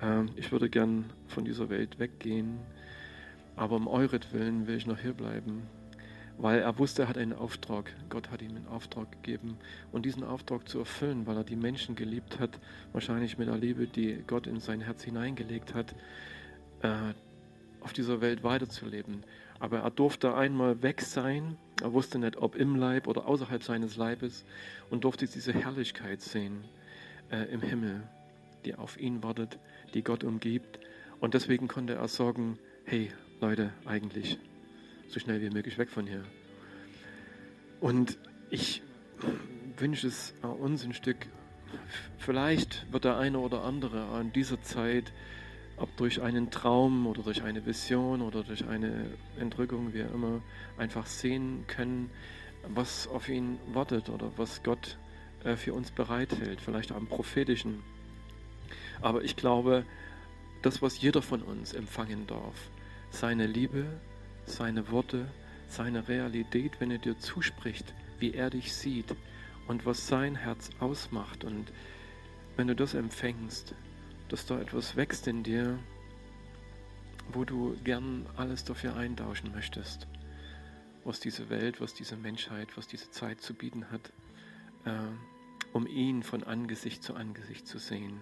äh, 0.00 0.24
ich 0.36 0.52
würde 0.52 0.70
gern 0.70 1.10
von 1.26 1.44
dieser 1.44 1.68
Welt 1.68 1.98
weggehen, 1.98 2.58
aber 3.56 3.76
um 3.76 3.88
euretwillen 3.88 4.66
will 4.66 4.76
ich 4.76 4.86
noch 4.86 4.98
hier 4.98 5.14
bleiben. 5.14 5.64
Weil 6.38 6.60
er 6.60 6.78
wusste, 6.78 7.02
er 7.02 7.08
hat 7.08 7.18
einen 7.18 7.34
Auftrag. 7.34 7.92
Gott 8.08 8.30
hat 8.30 8.40
ihm 8.40 8.56
einen 8.56 8.66
Auftrag 8.66 9.12
gegeben. 9.12 9.58
Und 9.92 10.06
diesen 10.06 10.24
Auftrag 10.24 10.66
zu 10.66 10.78
erfüllen, 10.78 11.26
weil 11.26 11.36
er 11.36 11.44
die 11.44 11.56
Menschen 11.56 11.94
geliebt 11.94 12.40
hat, 12.40 12.58
wahrscheinlich 12.92 13.36
mit 13.36 13.48
der 13.48 13.58
Liebe, 13.58 13.86
die 13.86 14.24
Gott 14.26 14.46
in 14.46 14.58
sein 14.58 14.80
Herz 14.80 15.02
hineingelegt 15.02 15.74
hat, 15.74 15.94
äh, 16.80 17.12
auf 17.80 17.92
dieser 17.92 18.20
Welt 18.22 18.42
weiterzuleben. 18.42 19.24
Aber 19.60 19.80
er 19.80 19.90
durfte 19.90 20.34
einmal 20.34 20.82
weg 20.82 21.02
sein. 21.02 21.58
Er 21.80 21.92
wusste 21.92 22.18
nicht, 22.18 22.36
ob 22.36 22.54
im 22.54 22.76
Leib 22.76 23.06
oder 23.06 23.26
außerhalb 23.26 23.62
seines 23.62 23.96
Leibes 23.96 24.44
und 24.90 25.04
durfte 25.04 25.26
diese 25.26 25.52
Herrlichkeit 25.52 26.20
sehen 26.20 26.64
äh, 27.30 27.44
im 27.52 27.60
Himmel, 27.60 28.02
die 28.64 28.74
auf 28.74 29.00
ihn 29.00 29.22
wartet, 29.22 29.58
die 29.94 30.02
Gott 30.02 30.22
umgibt. 30.22 30.78
Und 31.20 31.34
deswegen 31.34 31.68
konnte 31.68 31.94
er 31.94 32.08
sagen, 32.08 32.58
hey 32.84 33.10
Leute, 33.40 33.72
eigentlich 33.84 34.38
so 35.08 35.18
schnell 35.18 35.40
wie 35.40 35.50
möglich 35.50 35.78
weg 35.78 35.90
von 35.90 36.06
hier. 36.06 36.24
Und 37.80 38.18
ich 38.50 38.82
wünsche 39.76 40.06
es 40.06 40.34
uns 40.42 40.84
ein 40.84 40.92
Stück, 40.92 41.26
vielleicht 42.18 42.90
wird 42.92 43.04
der 43.04 43.16
eine 43.16 43.38
oder 43.38 43.64
andere 43.64 44.04
an 44.04 44.32
dieser 44.32 44.62
Zeit 44.62 45.12
ob 45.76 45.96
durch 45.96 46.22
einen 46.22 46.50
Traum 46.50 47.06
oder 47.06 47.22
durch 47.22 47.42
eine 47.42 47.64
Vision 47.64 48.22
oder 48.22 48.42
durch 48.42 48.66
eine 48.66 49.06
Entrückung, 49.38 49.92
wie 49.94 50.00
immer, 50.00 50.40
einfach 50.76 51.06
sehen 51.06 51.64
können, 51.66 52.10
was 52.68 53.08
auf 53.08 53.28
ihn 53.28 53.58
wartet 53.72 54.08
oder 54.08 54.30
was 54.36 54.62
Gott 54.62 54.98
äh, 55.44 55.56
für 55.56 55.74
uns 55.74 55.90
bereithält, 55.90 56.60
vielleicht 56.60 56.90
im 56.90 57.06
prophetischen. 57.06 57.82
Aber 59.00 59.24
ich 59.24 59.36
glaube, 59.36 59.84
das, 60.62 60.80
was 60.80 61.00
jeder 61.00 61.22
von 61.22 61.42
uns 61.42 61.72
empfangen 61.72 62.26
darf, 62.26 62.70
seine 63.10 63.46
Liebe, 63.46 63.86
seine 64.46 64.90
Worte, 64.90 65.26
seine 65.68 66.08
Realität, 66.08 66.72
wenn 66.80 66.90
er 66.90 66.98
dir 66.98 67.18
zuspricht, 67.18 67.94
wie 68.18 68.34
er 68.34 68.50
dich 68.50 68.72
sieht 68.72 69.14
und 69.66 69.86
was 69.86 70.06
sein 70.06 70.36
Herz 70.36 70.70
ausmacht. 70.78 71.44
Und 71.44 71.72
wenn 72.56 72.68
du 72.68 72.76
das 72.76 72.94
empfängst, 72.94 73.74
dass 74.32 74.46
da 74.46 74.58
etwas 74.58 74.96
wächst 74.96 75.26
in 75.26 75.42
dir, 75.42 75.78
wo 77.32 77.44
du 77.44 77.76
gern 77.84 78.24
alles 78.34 78.64
dafür 78.64 78.96
eintauschen 78.96 79.52
möchtest, 79.52 80.06
was 81.04 81.20
diese 81.20 81.50
Welt, 81.50 81.82
was 81.82 81.92
diese 81.92 82.16
Menschheit, 82.16 82.74
was 82.78 82.86
diese 82.86 83.10
Zeit 83.10 83.42
zu 83.42 83.52
bieten 83.52 83.90
hat, 83.90 84.10
äh, 84.86 85.74
um 85.74 85.86
ihn 85.86 86.22
von 86.22 86.44
Angesicht 86.44 87.02
zu 87.02 87.14
Angesicht 87.14 87.66
zu 87.68 87.78
sehen 87.78 88.20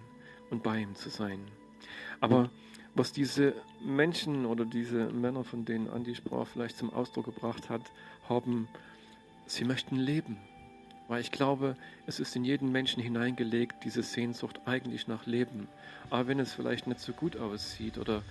und 0.49 0.63
bei 0.63 0.79
ihm 0.79 0.95
zu 0.95 1.09
sein. 1.09 1.39
Aber 2.19 2.49
was 2.93 3.13
diese 3.13 3.55
Menschen 3.81 4.45
oder 4.45 4.65
diese 4.65 5.09
Männer, 5.11 5.45
von 5.45 5.63
denen 5.63 5.87
Andi 5.89 6.13
sprach, 6.13 6.45
vielleicht 6.45 6.77
zum 6.77 6.91
Ausdruck 6.91 7.23
gebracht 7.23 7.69
hat, 7.69 7.89
haben, 8.27 8.67
sie 9.45 9.63
möchten 9.63 9.95
leben. 9.95 10.37
Weil 11.11 11.19
ich 11.19 11.31
glaube, 11.33 11.75
es 12.07 12.21
ist 12.21 12.37
in 12.37 12.45
jeden 12.45 12.71
Menschen 12.71 13.03
hineingelegt, 13.03 13.83
diese 13.83 14.01
Sehnsucht 14.01 14.61
eigentlich 14.63 15.09
nach 15.09 15.25
Leben. 15.25 15.67
Aber 16.09 16.29
wenn 16.29 16.39
es 16.39 16.53
vielleicht 16.53 16.87
nicht 16.87 17.01
so 17.01 17.11
gut 17.11 17.35
aussieht 17.35 17.97
oder 17.97 18.21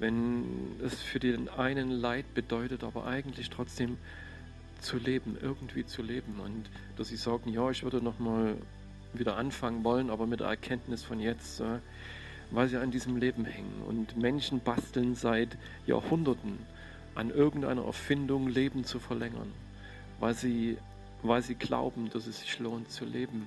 wenn 0.00 0.42
es 0.84 1.00
für 1.00 1.20
den 1.20 1.48
einen 1.48 1.92
Leid 1.92 2.34
bedeutet, 2.34 2.82
aber 2.82 3.06
eigentlich 3.06 3.50
trotzdem 3.50 3.98
zu 4.80 4.96
leben, 4.96 5.38
irgendwie 5.40 5.86
zu 5.86 6.02
leben. 6.02 6.40
Und 6.44 6.68
dass 6.96 7.06
sie 7.06 7.16
sagen, 7.16 7.52
ja, 7.52 7.70
ich 7.70 7.84
würde 7.84 8.02
nochmal 8.02 8.56
wieder 9.12 9.36
anfangen 9.36 9.84
wollen, 9.84 10.10
aber 10.10 10.26
mit 10.26 10.40
der 10.40 10.48
Erkenntnis 10.48 11.04
von 11.04 11.20
jetzt, 11.20 11.62
weil 12.50 12.66
sie 12.66 12.78
an 12.78 12.90
diesem 12.90 13.16
Leben 13.16 13.44
hängen. 13.44 13.80
Und 13.86 14.16
Menschen 14.16 14.58
basteln 14.58 15.14
seit 15.14 15.56
Jahrhunderten 15.86 16.58
an 17.14 17.30
irgendeiner 17.30 17.84
Erfindung, 17.84 18.48
Leben 18.48 18.82
zu 18.82 18.98
verlängern, 18.98 19.52
weil 20.18 20.34
sie 20.34 20.78
weil 21.24 21.42
sie 21.42 21.54
glauben, 21.54 22.10
dass 22.10 22.26
es 22.26 22.40
sich 22.40 22.58
lohnt 22.58 22.90
zu 22.90 23.04
leben. 23.04 23.46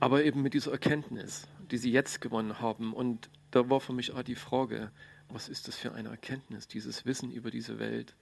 Aber 0.00 0.24
eben 0.24 0.42
mit 0.42 0.54
dieser 0.54 0.72
Erkenntnis, 0.72 1.46
die 1.70 1.78
sie 1.78 1.92
jetzt 1.92 2.20
gewonnen 2.20 2.60
haben. 2.60 2.92
Und 2.92 3.30
da 3.52 3.70
war 3.70 3.80
für 3.80 3.92
mich 3.92 4.12
auch 4.12 4.22
die 4.22 4.34
Frage, 4.34 4.90
was 5.28 5.48
ist 5.48 5.68
das 5.68 5.76
für 5.76 5.92
eine 5.92 6.10
Erkenntnis, 6.10 6.68
dieses 6.68 7.06
Wissen 7.06 7.30
über 7.30 7.50
diese 7.50 7.78
Welt? 7.78 8.14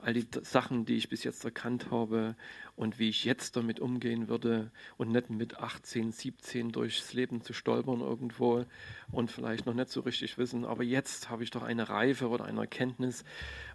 all 0.00 0.14
die 0.14 0.26
Sachen, 0.42 0.84
die 0.84 0.96
ich 0.96 1.08
bis 1.08 1.24
jetzt 1.24 1.44
erkannt 1.44 1.90
habe 1.90 2.36
und 2.76 2.98
wie 2.98 3.08
ich 3.08 3.24
jetzt 3.24 3.56
damit 3.56 3.80
umgehen 3.80 4.28
würde 4.28 4.70
und 4.96 5.10
nicht 5.10 5.30
mit 5.30 5.58
18, 5.58 6.12
17 6.12 6.70
durchs 6.72 7.12
Leben 7.12 7.42
zu 7.42 7.52
stolpern 7.52 8.00
irgendwo 8.00 8.64
und 9.10 9.30
vielleicht 9.30 9.66
noch 9.66 9.74
nicht 9.74 9.90
so 9.90 10.00
richtig 10.00 10.38
wissen, 10.38 10.64
aber 10.64 10.84
jetzt 10.84 11.30
habe 11.30 11.42
ich 11.42 11.50
doch 11.50 11.62
eine 11.62 11.88
Reife 11.88 12.28
oder 12.28 12.44
eine 12.44 12.60
Erkenntnis 12.60 13.24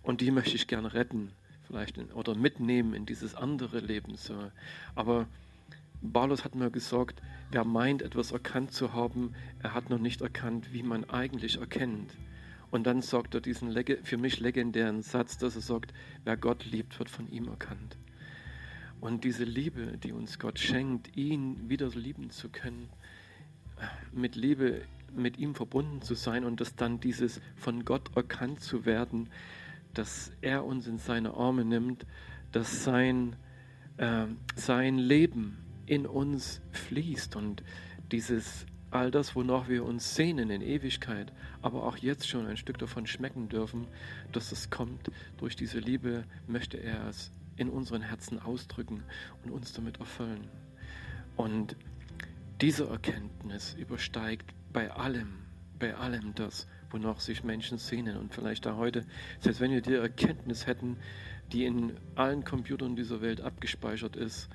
und 0.02 0.22
die 0.22 0.32
möchte 0.32 0.56
ich 0.56 0.68
gerne 0.68 0.94
retten, 0.94 1.34
vielleicht 1.68 1.98
oder 2.14 2.36
mitnehmen 2.36 2.94
in 2.94 3.06
dieses 3.06 3.36
andere 3.36 3.80
Leben. 3.80 4.16
So. 4.16 4.36
Aber 4.96 5.28
Paulus 6.12 6.44
hat 6.44 6.56
mir 6.56 6.70
gesagt, 6.70 7.22
wer 7.52 7.64
meint, 7.64 8.02
etwas 8.02 8.32
erkannt 8.32 8.72
zu 8.72 8.94
haben, 8.94 9.34
er 9.62 9.74
hat 9.74 9.90
noch 9.90 10.00
nicht 10.00 10.22
erkannt, 10.22 10.74
wie 10.74 10.84
man 10.84 11.10
eigentlich 11.10 11.60
erkennt. 11.60 12.12
Und 12.72 12.88
dann 12.88 13.02
sagt 13.02 13.36
er 13.36 13.42
diesen 13.42 13.74
für 14.04 14.18
mich 14.18 14.40
legendären 14.40 15.04
Satz, 15.04 15.38
dass 15.38 15.56
er 15.56 15.62
sagt, 15.62 15.94
wer 16.24 16.38
Gott 16.38 16.66
liebt, 16.66 16.98
wird 16.98 17.10
von 17.10 17.30
ihm 17.32 17.48
erkannt. 17.48 17.98
Und 19.00 19.24
diese 19.24 19.44
Liebe, 19.44 19.98
die 19.98 20.12
uns 20.12 20.40
Gott 20.40 20.60
schenkt, 20.60 21.16
ihn 21.16 21.70
wieder 21.70 21.90
lieben 21.90 22.30
zu 22.32 22.50
können, 22.50 22.90
mit 24.12 24.36
Liebe 24.36 24.82
mit 25.16 25.38
ihm 25.38 25.56
verbunden 25.56 26.02
zu 26.02 26.16
sein 26.16 26.44
und 26.44 26.60
dass 26.62 26.76
dann 26.76 27.00
dieses 27.00 27.40
von 27.56 27.86
Gott 27.86 28.16
erkannt 28.16 28.62
zu 28.62 28.86
werden, 28.86 29.30
dass 29.94 30.32
er 30.42 30.66
uns 30.66 30.88
in 30.88 30.98
seine 30.98 31.34
Arme 31.34 31.66
nimmt, 31.66 32.06
dass 32.52 32.84
sein, 32.84 33.36
äh, 33.98 34.26
sein 34.56 34.98
Leben 34.98 35.58
in 35.86 36.06
uns 36.06 36.62
fließt 36.72 37.36
und 37.36 37.64
dieses 38.12 38.66
all 38.94 39.10
das, 39.10 39.36
wonach 39.36 39.68
wir 39.68 39.84
uns 39.86 40.16
sehnen 40.16 40.50
in 40.52 40.62
Ewigkeit, 40.62 41.34
aber 41.62 41.84
auch 41.84 41.98
jetzt 41.98 42.28
schon 42.28 42.46
ein 42.46 42.58
Stück 42.58 42.78
davon 42.78 43.08
schmecken 43.08 43.50
dürfen, 43.50 43.88
dass 44.32 44.52
es 44.52 44.70
kommt. 44.70 45.10
Durch 45.38 45.56
diese 45.56 45.80
Liebe 45.80 46.26
möchte 46.48 46.78
er 46.78 47.08
es 47.08 47.32
in 47.56 47.70
unseren 47.70 48.02
Herzen 48.02 48.40
ausdrücken 48.40 49.04
und 49.44 49.52
uns 49.52 49.74
damit 49.74 50.00
erfüllen. 50.00 50.48
Und 51.36 51.76
diese 52.62 52.88
Erkenntnis 52.88 53.74
übersteigt 53.74 54.54
bei 54.72 54.92
allem, 54.92 55.40
bei 55.80 55.96
allem 55.96 56.36
das, 56.36 56.68
wonach 56.94 57.20
sich 57.20 57.44
Menschen 57.44 57.78
sehnen. 57.78 58.16
Und 58.18 58.34
vielleicht 58.34 58.66
da 58.66 58.78
heute, 58.78 59.06
selbst 59.40 59.60
wenn 59.60 59.72
wir 59.72 59.82
die 59.82 59.96
Erkenntnis 59.96 60.68
hätten, 60.68 60.98
die 61.52 61.66
in 61.66 61.94
allen 62.16 62.44
Computern 62.44 62.96
dieser 62.96 63.22
Welt 63.22 63.42
abgespeichert 63.42 64.16
ist, 64.16 64.50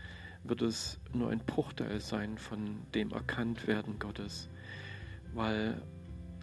wird 0.45 0.63
es 0.63 0.99
nur 1.13 1.31
ein 1.31 1.41
Bruchteil 1.41 2.01
sein 2.01 2.39
von 2.39 2.79
dem 2.95 3.13
Erkanntwerden 3.13 3.99
Gottes, 3.99 4.49
weil, 5.35 5.83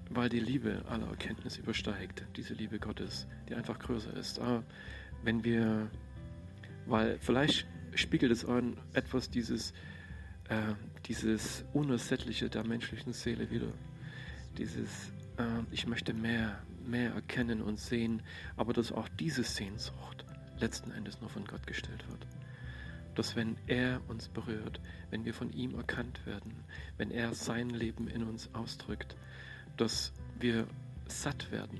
weil 0.09 0.29
die 0.29 0.39
Liebe 0.39 0.83
aller 0.89 1.07
Erkenntnis 1.07 1.57
übersteigt, 1.57 2.25
diese 2.35 2.53
Liebe 2.53 2.77
Gottes, 2.77 3.27
die 3.49 3.55
einfach 3.55 3.79
größer 3.79 4.13
ist. 4.15 4.39
Aber 4.39 4.63
wenn 5.23 5.43
wir, 5.43 5.89
weil 6.85 7.17
vielleicht 7.19 7.65
spiegelt 7.95 8.31
es 8.31 8.45
an 8.45 8.77
etwas 8.93 9.29
dieses, 9.29 9.71
äh, 10.49 10.73
dieses 11.05 11.63
Unersättliche 11.73 12.49
der 12.49 12.65
menschlichen 12.65 13.13
Seele 13.13 13.49
wieder, 13.49 13.71
dieses, 14.57 15.11
ich 15.71 15.87
möchte 15.87 16.13
mehr, 16.13 16.61
mehr 16.85 17.13
erkennen 17.13 17.61
und 17.61 17.79
sehen, 17.79 18.21
aber 18.55 18.73
dass 18.73 18.91
auch 18.91 19.09
diese 19.19 19.43
Sehnsucht 19.43 20.25
letzten 20.59 20.91
Endes 20.91 21.19
nur 21.21 21.29
von 21.29 21.45
Gott 21.45 21.67
gestellt 21.67 22.07
wird. 22.09 22.25
Dass 23.15 23.35
wenn 23.35 23.57
er 23.67 24.01
uns 24.07 24.27
berührt, 24.29 24.79
wenn 25.09 25.25
wir 25.25 25.33
von 25.33 25.51
ihm 25.51 25.75
erkannt 25.75 26.25
werden, 26.25 26.53
wenn 26.97 27.11
er 27.11 27.33
sein 27.33 27.69
Leben 27.69 28.07
in 28.07 28.23
uns 28.23 28.49
ausdrückt, 28.53 29.15
dass 29.77 30.13
wir 30.39 30.67
satt 31.07 31.51
werden, 31.51 31.79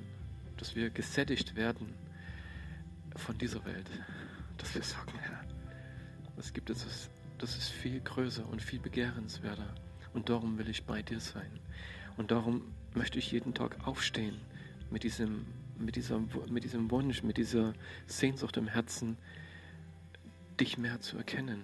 dass 0.57 0.75
wir 0.75 0.89
gesättigt 0.89 1.55
werden 1.55 1.93
von 3.15 3.37
dieser 3.37 3.63
Welt, 3.65 3.89
dass 4.57 4.75
wir 4.75 4.83
sagen, 4.83 5.13
Herr, 5.19 5.41
was 6.35 6.53
gibt 6.53 6.69
es, 6.69 7.09
das 7.37 7.57
ist 7.57 7.69
viel 7.69 7.99
größer 8.01 8.47
und 8.47 8.61
viel 8.61 8.79
begehrenswerter. 8.79 9.73
Und 10.13 10.29
darum 10.29 10.57
will 10.57 10.69
ich 10.69 10.85
bei 10.85 11.01
dir 11.01 11.19
sein. 11.19 11.59
Und 12.17 12.31
darum 12.31 12.73
möchte 12.95 13.19
ich 13.19 13.31
jeden 13.31 13.53
Tag 13.53 13.87
aufstehen 13.87 14.39
mit 14.89 15.03
diesem, 15.03 15.45
mit 15.77 15.95
dieser, 15.95 16.19
mit 16.47 16.63
diesem 16.63 16.89
Wunsch, 16.91 17.23
mit 17.23 17.37
dieser 17.37 17.73
Sehnsucht 18.07 18.57
im 18.57 18.67
Herzen, 18.67 19.17
dich 20.59 20.77
mehr 20.77 21.01
zu 21.01 21.17
erkennen 21.17 21.63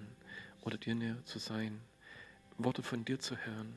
oder 0.62 0.78
dir 0.78 0.96
näher 0.96 1.24
zu 1.24 1.40
sein, 1.40 1.80
Worte 2.58 2.84
von 2.84 3.06
dir 3.06 3.20
zu 3.20 3.38
hören, 3.38 3.74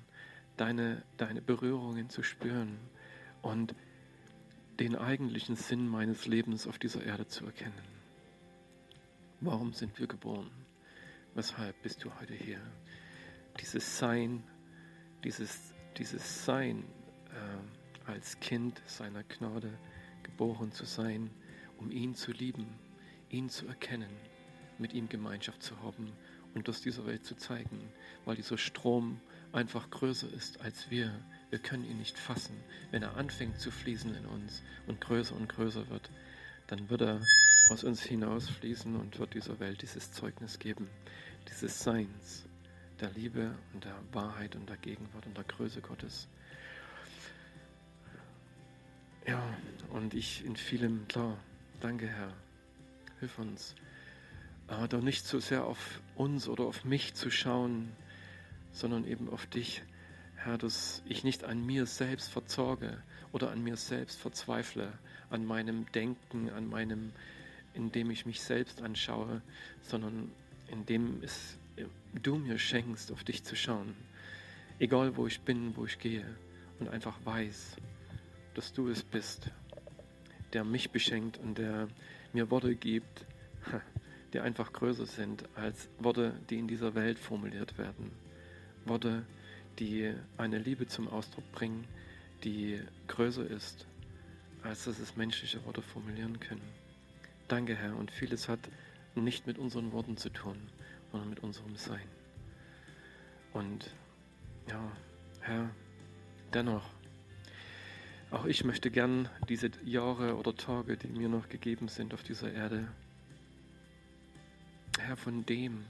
deine, 0.57 1.03
deine 1.17 1.41
Berührungen 1.41 2.11
zu 2.11 2.23
spüren 2.23 2.79
und 3.43 3.75
den 4.81 4.97
eigentlichen 4.97 5.57
Sinn 5.57 5.89
meines 5.89 6.27
Lebens 6.27 6.67
auf 6.67 6.79
dieser 6.79 7.05
Erde 7.05 7.29
zu 7.29 7.47
erkennen. 7.47 7.95
Warum 9.41 9.73
sind 9.73 9.99
wir 9.99 10.07
geboren? 10.07 10.51
Weshalb 11.35 11.81
bist 11.83 12.05
du 12.05 12.11
heute 12.21 12.35
hier? 12.35 12.61
Dieses 13.61 13.99
Sein, 13.99 14.43
dieses, 15.23 15.75
dieses 15.97 16.45
Sein 16.45 16.85
äh, 17.45 18.11
als 18.11 18.41
Kind 18.41 18.81
seiner 18.87 19.23
Gnade 19.25 19.71
geboren 20.23 20.73
zu 20.73 20.85
sein, 20.85 21.31
um 21.79 21.91
ihn 21.91 22.15
zu 22.15 22.33
lieben, 22.33 22.67
ihn 23.31 23.49
zu 23.49 23.67
erkennen 23.67 24.11
mit 24.79 24.93
ihm 24.93 25.09
Gemeinschaft 25.09 25.63
zu 25.63 25.81
haben 25.83 26.13
und 26.55 26.69
das 26.69 26.81
dieser 26.81 27.07
Welt 27.07 27.25
zu 27.25 27.37
zeigen, 27.37 27.81
weil 28.25 28.37
dieser 28.37 28.59
Strom 28.59 29.21
einfach 29.53 29.91
größer 29.91 30.33
ist 30.33 30.61
als 30.61 30.91
wir. 30.91 31.13
Wir 31.51 31.59
können 31.59 31.85
ihn 31.85 31.99
nicht 31.99 32.19
fassen. 32.19 32.57
Wenn 32.91 33.03
er 33.03 33.17
anfängt 33.17 33.61
zu 33.61 33.71
fließen 33.71 34.15
in 34.15 34.27
uns 34.27 34.63
und 34.87 35.01
größer 35.01 35.37
und 35.37 35.49
größer 35.49 35.89
wird, 35.91 36.11
dann 36.67 36.89
wird 36.91 37.03
er 37.03 37.21
aus 37.71 37.85
uns 37.85 38.03
hinausfließen 38.03 38.97
und 38.97 39.19
wird 39.19 39.35
dieser 39.35 39.59
Welt 39.61 39.83
dieses 39.83 40.13
Zeugnis 40.13 40.59
geben, 40.59 40.89
dieses 41.49 41.83
Seins, 41.83 42.47
der 43.01 43.11
Liebe 43.11 43.55
und 43.73 43.85
der 43.85 43.97
Wahrheit 44.13 44.57
und 44.57 44.69
der 44.69 44.77
Gegenwart 44.77 45.27
und 45.27 45.37
der 45.37 45.45
Größe 45.45 45.81
Gottes. 45.81 46.29
Ja, 49.27 49.43
und 49.91 50.13
ich 50.13 50.45
in 50.45 50.55
vielem, 50.55 51.09
klar, 51.09 51.39
danke 51.81 52.07
Herr, 52.07 52.35
hilf 53.21 53.39
uns. 53.39 53.75
Aber 54.67 54.87
doch 54.87 55.01
nicht 55.01 55.27
so 55.27 55.41
sehr 55.41 55.65
auf 55.65 56.01
uns 56.15 56.47
oder 56.47 56.65
auf 56.65 56.85
mich 56.85 57.15
zu 57.15 57.31
schauen, 57.31 57.91
sondern 58.73 59.07
eben 59.07 59.31
auf 59.31 59.47
dich, 59.47 59.83
Herr, 60.37 60.59
dass 60.59 61.03
ich 61.09 61.25
nicht 61.25 61.43
an 61.45 61.65
mir 61.65 61.87
selbst 61.87 62.31
verzorge 62.31 63.03
oder 63.33 63.51
an 63.51 63.63
mir 63.63 63.79
selbst 63.79 64.21
verzweifle, 64.21 64.93
an 65.31 65.47
meinem 65.47 65.91
Denken, 65.93 66.51
an 66.51 66.69
meinem, 66.69 67.11
indem 67.73 68.11
ich 68.11 68.27
mich 68.27 68.43
selbst 68.43 68.83
anschaue, 68.83 69.41
sondern 69.81 70.31
indem 70.71 71.23
es 71.23 71.57
du 72.13 72.37
mir 72.37 72.59
schenkst, 72.59 73.11
auf 73.11 73.25
dich 73.25 73.43
zu 73.43 73.57
schauen, 73.57 73.95
egal 74.79 75.17
wo 75.17 75.27
ich 75.27 75.41
bin, 75.41 75.75
wo 75.77 75.87
ich 75.87 75.99
gehe, 75.99 76.27
und 76.79 76.89
einfach 76.89 77.17
weiß, 77.25 77.77
dass 78.55 78.73
du 78.73 78.89
es 78.89 79.03
bist, 79.03 79.51
der 80.53 80.65
mich 80.65 80.91
beschenkt 80.91 81.39
und 81.39 81.59
der 81.59 81.89
mir 82.33 82.51
Worte 82.51 82.75
gibt, 82.75 83.27
die 84.33 84.41
einfach 84.41 84.73
größer 84.73 85.07
sind 85.07 85.45
als 85.57 85.89
Worte, 85.99 86.35
die 86.51 86.59
in 86.59 86.69
dieser 86.69 86.95
Welt 86.95 87.19
formuliert 87.19 87.79
werden. 87.79 88.13
Worte, 88.85 89.25
die 89.79 90.13
eine 90.37 90.59
Liebe 90.59 90.87
zum 90.87 91.09
Ausdruck 91.09 91.51
bringen, 91.53 91.87
die 92.43 92.81
größer 93.09 93.47
ist, 93.49 93.87
als 94.63 94.85
dass 94.85 94.99
es 94.99 95.17
menschliche 95.17 95.65
Worte 95.65 95.83
formulieren 95.83 96.41
können. 96.41 96.69
Danke, 97.49 97.75
Herr, 97.75 97.97
und 97.97 98.11
vieles 98.11 98.49
hat 98.49 98.61
nicht 99.15 99.47
mit 99.47 99.59
unseren 99.59 99.93
Worten 99.93 100.17
zu 100.17 100.31
tun, 100.31 100.57
sondern 101.11 101.31
mit 101.31 101.41
unserem 101.41 101.77
Sein. 101.77 102.09
Und 103.53 103.91
ja, 104.69 104.91
Herr, 105.41 105.71
dennoch, 106.53 106.89
auch 108.35 108.47
ich 108.47 108.65
möchte 108.65 108.91
gern 108.91 109.29
diese 109.49 109.71
Jahre 109.85 110.37
oder 110.37 110.57
Tage, 110.57 110.97
die 110.97 111.09
mir 111.09 111.29
noch 111.29 111.49
gegeben 111.49 111.89
sind 111.89 112.13
auf 112.15 112.23
dieser 112.23 112.53
Erde, 112.53 112.89
Herr, 114.99 115.17
von 115.17 115.47
dem, 115.47 115.85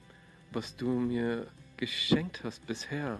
was 0.51 0.77
du 0.77 0.89
mir 0.89 1.47
geschenkt 1.77 2.45
hast 2.45 2.67
bisher, 2.67 3.19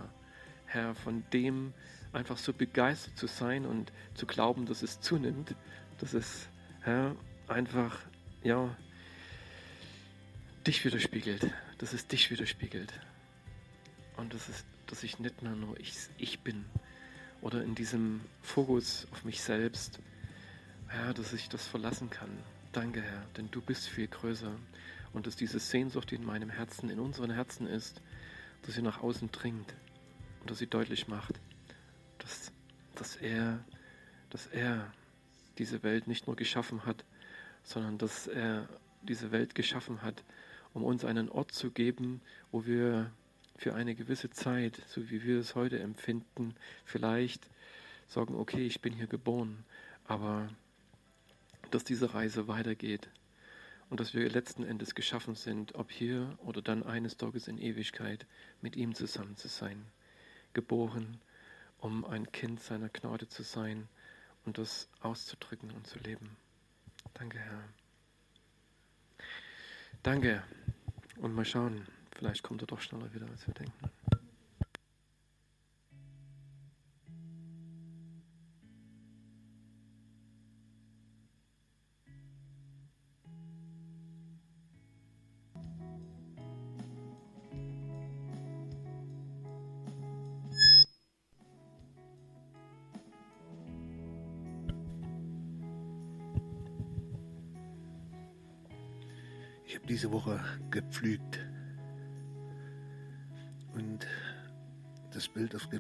Herr, 0.67 0.95
von 0.95 1.25
dem 1.33 1.73
einfach 2.13 2.39
so 2.39 2.53
begeistert 2.53 3.19
zu 3.19 3.27
sein 3.27 3.67
und 3.67 3.93
zu 4.15 4.27
glauben, 4.27 4.67
dass 4.67 4.83
es 4.83 5.01
zunimmt, 5.01 5.55
dass 5.99 6.15
es, 6.15 6.49
Herr, 6.81 7.17
einfach, 7.49 7.99
ja, 8.43 8.77
dich 10.67 10.85
widerspiegelt, 10.85 11.51
dass 11.79 11.93
es 11.93 12.07
dich 12.07 12.31
widerspiegelt. 12.31 12.93
Und 14.17 14.33
dass, 14.33 14.49
es, 14.49 14.65
dass 14.87 15.03
ich 15.03 15.19
nicht 15.19 15.43
mehr 15.43 15.55
nur 15.55 15.79
ich, 15.81 15.93
ich 16.19 16.41
bin 16.41 16.65
oder 17.45 17.63
in 17.63 17.75
diesem 17.75 18.23
Fokus 18.41 19.07
auf 19.13 19.25
mich 19.25 19.43
selbst, 19.43 20.01
Herr, 20.89 21.13
dass 21.13 21.35
ich 21.35 21.51
das 21.51 21.67
verlassen 21.67 22.09
kann. 22.09 22.31
Danke, 22.73 23.03
Herr, 23.03 23.23
denn 23.37 23.51
du 23.51 23.61
bist 23.61 23.87
viel 23.87 24.09
größer 24.09 24.51
und 25.13 25.27
dass 25.27 25.37
diese 25.37 25.61
Sehnsucht, 25.61 26.11
die 26.11 26.15
in 26.15 26.25
meinem 26.25 26.49
Herzen, 26.49 26.89
in 26.89 26.99
unseren 26.99 27.31
Herzen 27.31 27.67
ist, 27.67 28.01
dass 28.63 28.77
sie 28.77 28.83
nach 28.83 29.03
außen 29.03 29.31
dringt 29.31 29.75
und 30.41 30.51
dass 30.51 30.59
sie 30.59 30.67
deutlich 30.67 31.07
macht, 31.07 31.39
dass 32.95 33.17
er, 33.17 33.63
dass 34.31 34.47
er 34.47 34.91
diese 35.59 35.83
Welt 35.83 36.07
nicht 36.07 36.27
nur 36.27 36.37
geschaffen 36.37 36.87
hat, 36.87 37.05
sondern 37.63 37.99
dass 37.99 38.27
er 38.27 38.67
diese 39.03 39.33
Welt 39.33 39.55
geschaffen 39.55 40.01
hat, 40.01 40.25
um 40.73 40.83
uns 40.83 41.05
einen 41.05 41.29
Ort 41.29 41.53
zu 41.53 41.71
geben, 41.71 42.23
wo 42.51 42.65
wir 42.65 43.11
für 43.57 43.75
eine 43.75 43.95
gewisse 43.95 44.31
Zeit, 44.31 44.81
so 44.89 45.11
wie 45.11 45.23
wir 45.23 45.39
es 45.39 45.55
heute 45.55 45.79
empfinden, 45.79 46.55
vielleicht 46.85 47.49
sagen, 48.07 48.35
okay, 48.35 48.67
ich 48.67 48.81
bin 48.81 48.93
hier 48.93 49.07
geboren, 49.07 49.65
aber 50.07 50.49
dass 51.71 51.85
diese 51.85 52.15
Reise 52.15 52.49
weitergeht 52.49 53.09
und 53.91 54.01
dass 54.01 54.15
wir 54.15 54.29
letzten 54.29 54.65
Endes 54.65 54.95
geschaffen 54.95 55.35
sind, 55.35 55.75
ob 55.75 55.91
hier 55.91 56.37
oder 56.45 56.63
dann 56.63 56.83
eines 56.83 57.17
Tages 57.17 57.49
in 57.49 57.59
Ewigkeit 57.59 58.27
mit 58.61 58.77
ihm 58.77 58.95
zusammen 58.95 59.37
zu 59.37 59.49
sein, 59.49 59.85
geboren, 60.53 61.21
um 61.79 62.05
ein 62.05 62.31
Kind 62.33 62.61
seiner 62.61 62.89
Gnade 62.89 63.29
zu 63.29 63.43
sein 63.43 63.89
und 64.45 64.59
das 64.59 64.89
auszudrücken 65.01 65.71
und 65.71 65.87
zu 65.87 65.99
leben. 65.99 66.37
Danke, 67.15 67.39
Herr. 67.39 67.65
Danke. 70.03 70.43
Und 71.17 71.35
mal 71.35 71.45
schauen, 71.45 71.87
vielleicht 72.15 72.43
kommt 72.43 72.63
er 72.63 72.67
doch 72.67 72.81
schneller 72.81 73.13
wieder, 73.15 73.27
als 73.31 73.47
wir 73.47 73.55
denken. 73.55 73.91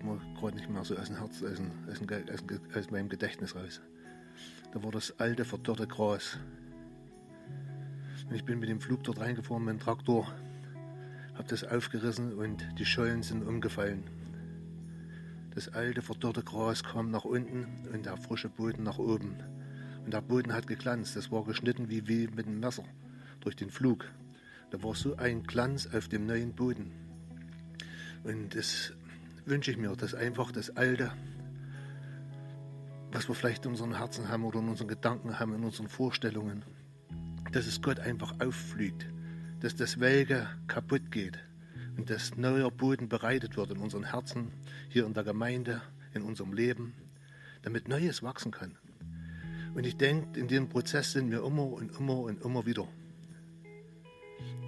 Mir 0.03 0.21
gerade 0.39 0.57
nicht 0.57 0.69
mehr 0.69 0.85
so 0.85 0.97
aus 0.97 1.07
dem 1.07 1.17
Herz, 1.17 1.43
aus, 1.43 1.57
dem, 1.57 1.71
aus, 1.91 1.99
dem, 1.99 2.61
aus, 2.75 2.91
meinem 2.91 3.09
Gedächtnis 3.09 3.55
raus. 3.55 3.81
Da 4.73 4.83
war 4.83 4.91
das 4.91 5.19
alte, 5.21 5.45
verdorrte 5.45 5.87
Gras. 5.87 6.39
Und 8.29 8.35
ich 8.35 8.45
bin 8.45 8.59
mit 8.59 8.69
dem 8.69 8.81
Flug 8.81 9.05
dort 9.05 9.21
reingefahren, 9.21 9.65
mit 9.65 9.75
dem 9.75 9.81
Traktor, 9.81 10.33
habe 11.35 11.49
das 11.49 11.65
aufgerissen 11.65 12.33
und 12.35 12.67
die 12.79 12.87
Schollen 12.87 13.23
sind 13.23 13.43
umgefallen. 13.43 14.05
Das 15.55 15.69
alte, 15.69 16.03
verdorrte 16.03 16.43
Gras 16.43 16.83
kam 16.83 17.11
nach 17.11 17.25
unten 17.25 17.67
und 17.93 18.07
der 18.07 18.17
frische 18.17 18.49
Boden 18.49 18.83
nach 18.83 18.99
oben. 18.99 19.37
Und 20.05 20.13
der 20.13 20.21
Boden 20.21 20.53
hat 20.53 20.67
geglanzt. 20.67 21.17
Das 21.17 21.31
war 21.31 21.45
geschnitten 21.45 21.89
wie, 21.89 22.09
wie 22.09 22.27
mit 22.27 22.47
einem 22.47 22.61
Messer 22.61 22.85
durch 23.41 23.55
den 23.55 23.71
Flug. 23.71 24.05
Da 24.71 24.83
war 24.83 24.95
so 24.95 25.17
ein 25.17 25.45
Glanz 25.45 25.87
auf 25.87 26.09
dem 26.09 26.27
neuen 26.27 26.53
Boden. 26.55 26.91
Und 28.25 28.57
das 28.57 28.93
wünsche 29.45 29.71
ich 29.71 29.77
mir, 29.77 29.95
dass 29.97 30.15
einfach 30.15 30.53
das 30.53 30.77
Alte, 30.77 31.13
was 33.13 33.29
wir 33.29 33.35
vielleicht 33.35 33.65
in 33.65 33.73
unseren 33.73 33.97
Herzen 33.97 34.29
haben 34.29 34.45
oder 34.45 34.61
in 34.61 34.69
unseren 34.69 34.89
Gedanken 34.89 35.39
haben, 35.39 35.55
in 35.55 35.65
unseren 35.65 35.89
Vorstellungen, 35.89 36.65
dass 37.53 37.67
es 37.67 37.81
Gott 37.81 38.01
einfach 38.01 38.35
auffliegt, 38.41 39.07
dass 39.61 39.77
das 39.77 40.01
Welge 40.01 40.49
kaputt 40.67 41.11
geht 41.11 41.39
und 41.97 42.11
dass 42.11 42.37
neuer 42.37 42.71
Boden 42.71 43.09
bereitet 43.09 43.57
wird 43.57 43.71
in 43.71 43.79
unseren 43.79 44.05
Herzen, 44.05 44.51
hier 44.89 45.07
in 45.07 45.15
der 45.15 45.25
Gemeinde, 45.25 45.83
in 46.13 46.23
unserem 46.23 46.53
Leben, 46.53 46.95
damit 47.63 47.89
Neues 47.89 48.23
wachsen 48.23 48.51
kann. 48.51 48.77
Und 49.75 49.87
ich 49.87 49.97
denke, 49.97 50.39
in 50.39 50.49
dem 50.49 50.69
Prozess 50.69 51.13
sind 51.13 51.31
wir 51.31 51.45
immer 51.45 51.65
und 51.65 51.97
immer 51.99 52.19
und 52.19 52.45
immer 52.45 52.67
wieder 52.67 52.89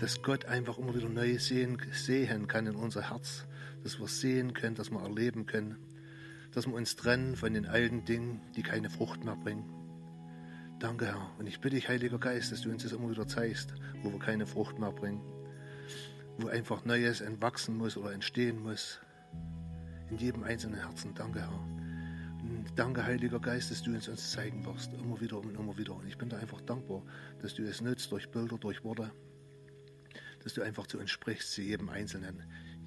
dass 0.01 0.23
Gott 0.23 0.44
einfach 0.44 0.78
immer 0.78 0.94
wieder 0.94 1.09
neu 1.09 1.39
sehen, 1.39 1.78
sehen 1.93 2.47
kann 2.47 2.66
in 2.66 2.77
unser 2.77 3.11
Herz, 3.11 3.47
dass 3.86 4.00
wir 4.00 4.08
sehen 4.08 4.52
können, 4.52 4.74
dass 4.74 4.90
wir 4.90 5.00
erleben 5.00 5.46
können, 5.46 5.76
dass 6.50 6.66
wir 6.66 6.74
uns 6.74 6.96
trennen 6.96 7.36
von 7.36 7.54
den 7.54 7.66
alten 7.66 8.04
Dingen, 8.04 8.40
die 8.56 8.64
keine 8.64 8.90
Frucht 8.90 9.24
mehr 9.24 9.36
bringen. 9.36 9.64
Danke, 10.80 11.06
Herr. 11.06 11.30
Und 11.38 11.46
ich 11.46 11.60
bitte 11.60 11.76
dich, 11.76 11.88
Heiliger 11.88 12.18
Geist, 12.18 12.50
dass 12.50 12.62
du 12.62 12.70
uns 12.70 12.82
das 12.82 12.90
immer 12.90 13.08
wieder 13.08 13.28
zeigst, 13.28 13.74
wo 14.02 14.10
wir 14.10 14.18
keine 14.18 14.44
Frucht 14.44 14.80
mehr 14.80 14.90
bringen, 14.90 15.20
wo 16.36 16.48
einfach 16.48 16.84
Neues 16.84 17.20
entwachsen 17.20 17.76
muss 17.76 17.96
oder 17.96 18.12
entstehen 18.12 18.60
muss. 18.60 18.98
In 20.10 20.18
jedem 20.18 20.42
einzelnen 20.42 20.80
Herzen. 20.80 21.14
Danke, 21.14 21.42
Herr. 21.42 21.60
Und 22.42 22.66
danke, 22.74 23.04
Heiliger 23.04 23.38
Geist, 23.38 23.70
dass 23.70 23.84
du 23.84 23.92
uns 23.92 24.08
uns 24.08 24.32
zeigen 24.32 24.66
wirst, 24.66 24.92
immer 24.94 25.20
wieder 25.20 25.38
und 25.38 25.56
immer 25.56 25.78
wieder. 25.78 25.94
Und 25.94 26.08
ich 26.08 26.18
bin 26.18 26.28
da 26.28 26.38
einfach 26.38 26.60
dankbar, 26.62 27.04
dass 27.40 27.54
du 27.54 27.62
es 27.62 27.80
nützt 27.80 28.10
durch 28.10 28.32
Bilder, 28.32 28.58
durch 28.58 28.82
Worte 28.82 29.12
dass 30.46 30.54
du 30.54 30.62
einfach 30.62 30.86
zu 30.86 31.00
uns 31.00 31.10
sprichst, 31.10 31.50
zu 31.50 31.60
jedem 31.60 31.88
Einzelnen, 31.88 32.44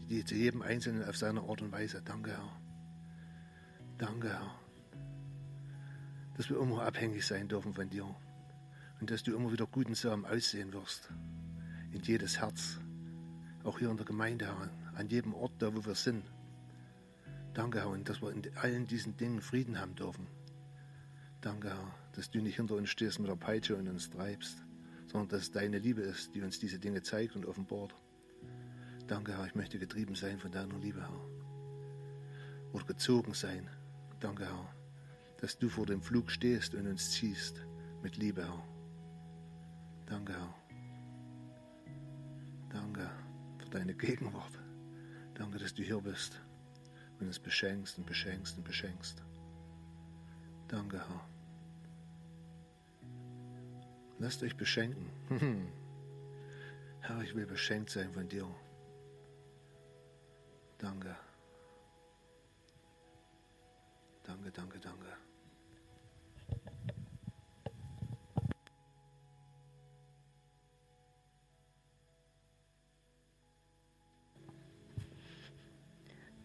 zu 0.09 0.35
jedem 0.35 0.63
Einzelnen 0.63 1.07
auf 1.07 1.17
seine 1.17 1.41
Art 1.41 1.61
und 1.61 1.71
Weise. 1.71 2.01
Danke, 2.03 2.31
Herr. 2.31 2.61
Danke, 3.99 4.29
Herr. 4.29 4.55
Dass 6.35 6.49
wir 6.49 6.59
immer 6.59 6.81
abhängig 6.81 7.25
sein 7.25 7.47
dürfen 7.47 7.73
von 7.73 7.89
dir 7.89 8.05
und 8.99 9.11
dass 9.11 9.21
du 9.21 9.35
immer 9.35 9.51
wieder 9.51 9.67
guten 9.67 9.93
Samen 9.93 10.25
aussehen 10.25 10.73
wirst 10.73 11.09
in 11.91 12.01
jedes 12.01 12.39
Herz, 12.39 12.79
auch 13.63 13.77
hier 13.77 13.91
in 13.91 13.97
der 13.97 14.05
Gemeinde, 14.05 14.45
Herr, 14.45 14.69
an 14.95 15.09
jedem 15.09 15.35
Ort, 15.35 15.53
da 15.59 15.75
wo 15.75 15.85
wir 15.85 15.95
sind. 15.95 16.23
Danke, 17.53 17.79
Herr, 17.79 17.89
und 17.89 18.09
dass 18.09 18.21
wir 18.21 18.31
in 18.31 18.41
allen 18.57 18.87
diesen 18.87 19.15
Dingen 19.15 19.41
Frieden 19.41 19.79
haben 19.79 19.95
dürfen. 19.95 20.25
Danke, 21.41 21.69
Herr, 21.69 21.95
dass 22.13 22.31
du 22.31 22.41
nicht 22.41 22.55
hinter 22.55 22.75
uns 22.75 22.89
stehst 22.89 23.19
mit 23.19 23.29
der 23.29 23.35
Peitsche 23.35 23.75
und 23.75 23.87
uns 23.87 24.09
treibst, 24.09 24.65
sondern 25.05 25.29
dass 25.29 25.41
es 25.41 25.51
deine 25.51 25.77
Liebe 25.77 26.01
ist, 26.01 26.33
die 26.33 26.41
uns 26.41 26.59
diese 26.59 26.79
Dinge 26.79 27.03
zeigt 27.03 27.35
und 27.35 27.45
offenbart. 27.45 27.93
Danke, 29.09 29.35
Herr, 29.35 29.47
ich 29.47 29.55
möchte 29.55 29.79
getrieben 29.79 30.13
sein 30.13 30.37
von 30.37 30.51
deiner 30.51 30.77
Liebe, 30.77 31.01
Herr. 31.01 32.73
Oder 32.73 32.85
gezogen 32.85 33.33
sein. 33.33 33.67
Danke, 34.19 34.45
Herr, 34.45 34.71
dass 35.41 35.57
du 35.57 35.67
vor 35.67 35.87
dem 35.87 35.99
Flug 35.99 36.29
stehst 36.29 36.75
und 36.75 36.85
uns 36.85 37.09
ziehst 37.09 37.65
mit 38.03 38.17
Liebe, 38.17 38.43
Herr. 38.43 38.63
Danke, 40.05 40.33
Herr. 40.33 40.53
Danke 42.69 43.09
für 43.57 43.69
deine 43.71 43.95
Gegenwart. 43.95 44.59
Danke, 45.33 45.57
dass 45.57 45.73
du 45.73 45.81
hier 45.81 46.01
bist 46.01 46.39
und 47.19 47.25
uns 47.25 47.39
beschenkst 47.39 47.97
und 47.97 48.05
beschenkst 48.05 48.57
und 48.57 48.63
beschenkst. 48.63 49.23
Danke, 50.67 50.99
Herr. 50.99 51.27
Lasst 54.19 54.43
euch 54.43 54.55
beschenken. 54.55 55.09
Herr, 56.99 57.23
ich 57.23 57.33
will 57.33 57.47
beschenkt 57.47 57.89
sein 57.89 58.13
von 58.13 58.29
dir. 58.29 58.47
Danke. 60.79 61.15
Danke, 64.23 64.51
danke, 64.51 64.79
danke. 64.79 65.05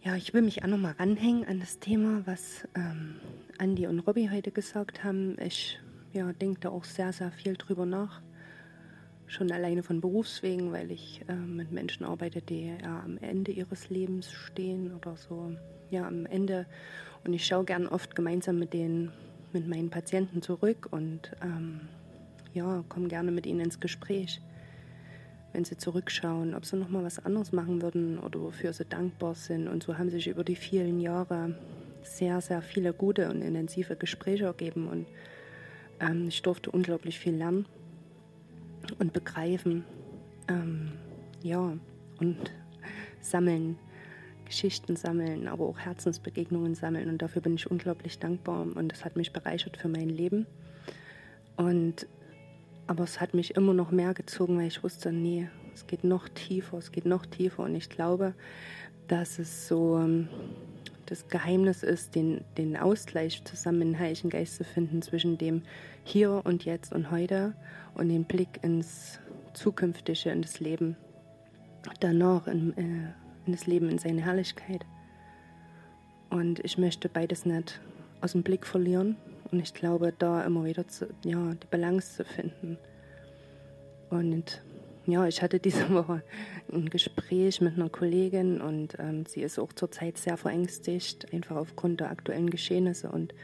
Ja, 0.03 0.17
ich 0.17 0.35
will 0.35 0.43
mich 0.43 0.63
auch 0.63 0.69
nochmal 0.69 0.93
ranhängen 0.99 1.47
an 1.47 1.61
das 1.61 1.79
Thema, 1.79 2.27
was 2.27 2.69
ähm, 2.75 3.21
Andi 3.59 3.87
und 3.87 4.01
Robby 4.01 4.29
heute 4.31 4.51
gesagt 4.51 5.05
haben. 5.05 5.39
Ich 5.41 5.81
ja, 6.13 6.33
denke 6.33 6.61
da 6.61 6.71
auch 6.71 6.85
sehr, 6.85 7.13
sehr 7.13 7.31
viel 7.31 7.57
drüber 7.57 7.87
nach. 7.87 8.21
Schon 9.27 9.51
alleine 9.51 9.83
von 9.83 10.01
Berufswegen, 10.01 10.73
weil 10.73 10.91
ich 10.91 11.23
äh, 11.29 11.35
mit 11.35 11.73
Menschen 11.73 12.05
arbeite, 12.05 12.43
die 12.43 12.75
ja 12.83 13.01
am 13.03 13.19
Ende 13.19 13.53
ihres 13.53 13.89
Lebens 13.89 14.31
stehen 14.31 14.95
oder 14.95 15.17
so, 15.17 15.57
ja, 15.91 16.07
am 16.07 16.27
Ende. 16.27 16.67
Und 17.25 17.33
ich 17.33 17.47
schaue 17.47 17.65
gern 17.65 17.87
oft 17.87 18.15
gemeinsam 18.15 18.59
mit 18.59 18.75
den, 18.75 19.11
mit 19.53 19.67
meinen 19.67 19.91
Patienten 19.91 20.43
zurück 20.43 20.89
und 20.91 21.33
ähm, 21.43 21.81
ja, 22.53 22.85
komme 22.89 23.09
gerne 23.09 23.31
mit 23.31 23.47
ihnen 23.47 23.61
ins 23.61 23.81
Gespräch, 23.81 24.41
wenn 25.53 25.65
sie 25.65 25.79
zurückschauen, 25.79 26.55
ob 26.55 26.67
sie 26.67 26.77
nochmal 26.77 27.05
was 27.05 27.25
anderes 27.25 27.53
machen 27.53 27.81
würden 27.81 28.19
oder 28.19 28.41
wofür 28.41 28.73
sie 28.75 28.85
dankbar 28.85 29.35
sind. 29.35 29.69
Und 29.69 29.83
so 29.83 29.97
haben 29.97 30.11
sich 30.11 30.29
über 30.29 30.45
die 30.45 30.57
vielen 30.57 31.01
Jahre 31.01 31.55
sehr, 32.03 32.43
sehr 32.43 32.61
viele 32.61 32.93
gute 32.93 33.31
und 33.31 33.41
intensive 33.41 33.97
Gespräche 33.97 34.45
ergeben 34.45 34.89
und 34.89 35.07
ähm, 35.99 36.29
ich 36.29 36.43
durfte 36.43 36.71
unglaublich 36.71 37.19
viel 37.19 37.35
lernen 37.35 37.67
und 38.99 39.13
begreifen. 39.13 39.85
Ähm, 40.49 40.93
ja, 41.43 41.77
und 42.21 42.53
sammeln, 43.21 43.79
Geschichten 44.45 44.97
sammeln, 44.97 45.49
aber 45.49 45.65
auch 45.65 45.79
Herzensbegegnungen 45.79 46.75
sammeln. 46.75 47.09
Und 47.09 47.23
dafür 47.23 47.43
bin 47.43 47.55
ich 47.55 47.71
unglaublich 47.71 48.19
dankbar. 48.19 48.63
Und 48.63 48.93
das 48.93 49.05
hat 49.05 49.17
mich 49.17 49.33
bereichert 49.33 49.77
für 49.77 49.89
mein 49.89 50.09
Leben. 50.09 50.47
Und 51.57 52.07
aber 52.87 53.05
es 53.05 53.21
hat 53.21 53.33
mich 53.33 53.57
immer 53.57 53.73
noch 53.73 53.91
mehr 53.91 54.13
gezogen, 54.13 54.59
weil 54.59 54.67
ich 54.67 54.83
wusste, 54.83 55.11
nee, 55.11 55.49
es 55.73 55.87
geht 55.87 56.05
noch 56.05 56.29
tiefer, 56.29 56.79
es 56.79 56.93
geht 56.93 57.07
noch 57.07 57.25
tiefer. 57.25 57.63
Und 57.63 57.75
ich 57.75 57.89
glaube, 57.89 58.35
dass 59.09 59.39
es 59.39 59.69
so 59.69 59.99
ähm, 59.99 60.29
das 61.07 61.29
Geheimnis 61.29 61.83
ist, 61.83 62.15
den, 62.15 62.45
den 62.57 62.77
Ausgleich 62.77 63.45
zusammen 63.45 63.83
in 63.83 63.99
Heiligen 63.99 64.31
Geist 64.31 64.57
zu 64.57 64.65
finden 64.65 65.03
zwischen 65.03 65.39
dem 65.39 65.63
Hier 66.05 66.43
und 66.45 66.65
Jetzt 66.65 66.93
und 66.93 67.11
Heute 67.11 67.55
und 67.95 68.09
den 68.09 68.25
Blick 68.25 68.61
ins 68.63 69.19
Zukünftige, 69.53 70.31
in 70.31 70.43
das 70.43 70.61
Leben 70.61 70.97
danach, 72.01 72.47
in, 72.47 72.77
äh, 72.77 73.13
in 73.47 73.53
das 73.53 73.67
Leben 73.67 73.89
in 73.89 73.99
seine 73.99 74.23
Herrlichkeit. 74.23 74.85
Und 76.31 76.59
ich 76.65 76.79
möchte 76.79 77.09
beides 77.09 77.47
nicht 77.47 77.81
aus 78.21 78.33
dem 78.33 78.43
Blick 78.43 78.67
verlieren. 78.67 79.17
Und 79.51 79.61
ich 79.61 79.75
glaube, 79.75 80.13
da 80.19 80.45
immer 80.45 80.65
wieder 80.65 80.89
zu, 80.89 81.07
ja, 81.25 81.55
die 81.55 81.67
Balance 81.71 82.17
zu 82.17 82.25
finden. 82.25 82.79
Und 84.11 84.63
ja, 85.07 85.27
ich 85.27 85.43
hatte 85.43 85.59
diese 85.59 85.91
Woche 85.95 86.23
ein 86.73 86.89
Gespräch 86.89 87.61
mit 87.61 87.75
einer 87.77 87.89
Kollegin 87.89 88.61
und 88.61 88.97
ähm, 88.99 89.27
sie 89.27 89.43
ist 89.43 89.59
auch 89.59 89.73
zurzeit 89.73 90.19
sehr 90.19 90.37
verängstigt, 90.37 91.33
einfach 91.33 91.57
aufgrund 91.57 92.01
der 92.01 92.11
aktuellen 92.11 92.51
Geschehnisse 92.51 93.11
und 93.11 93.35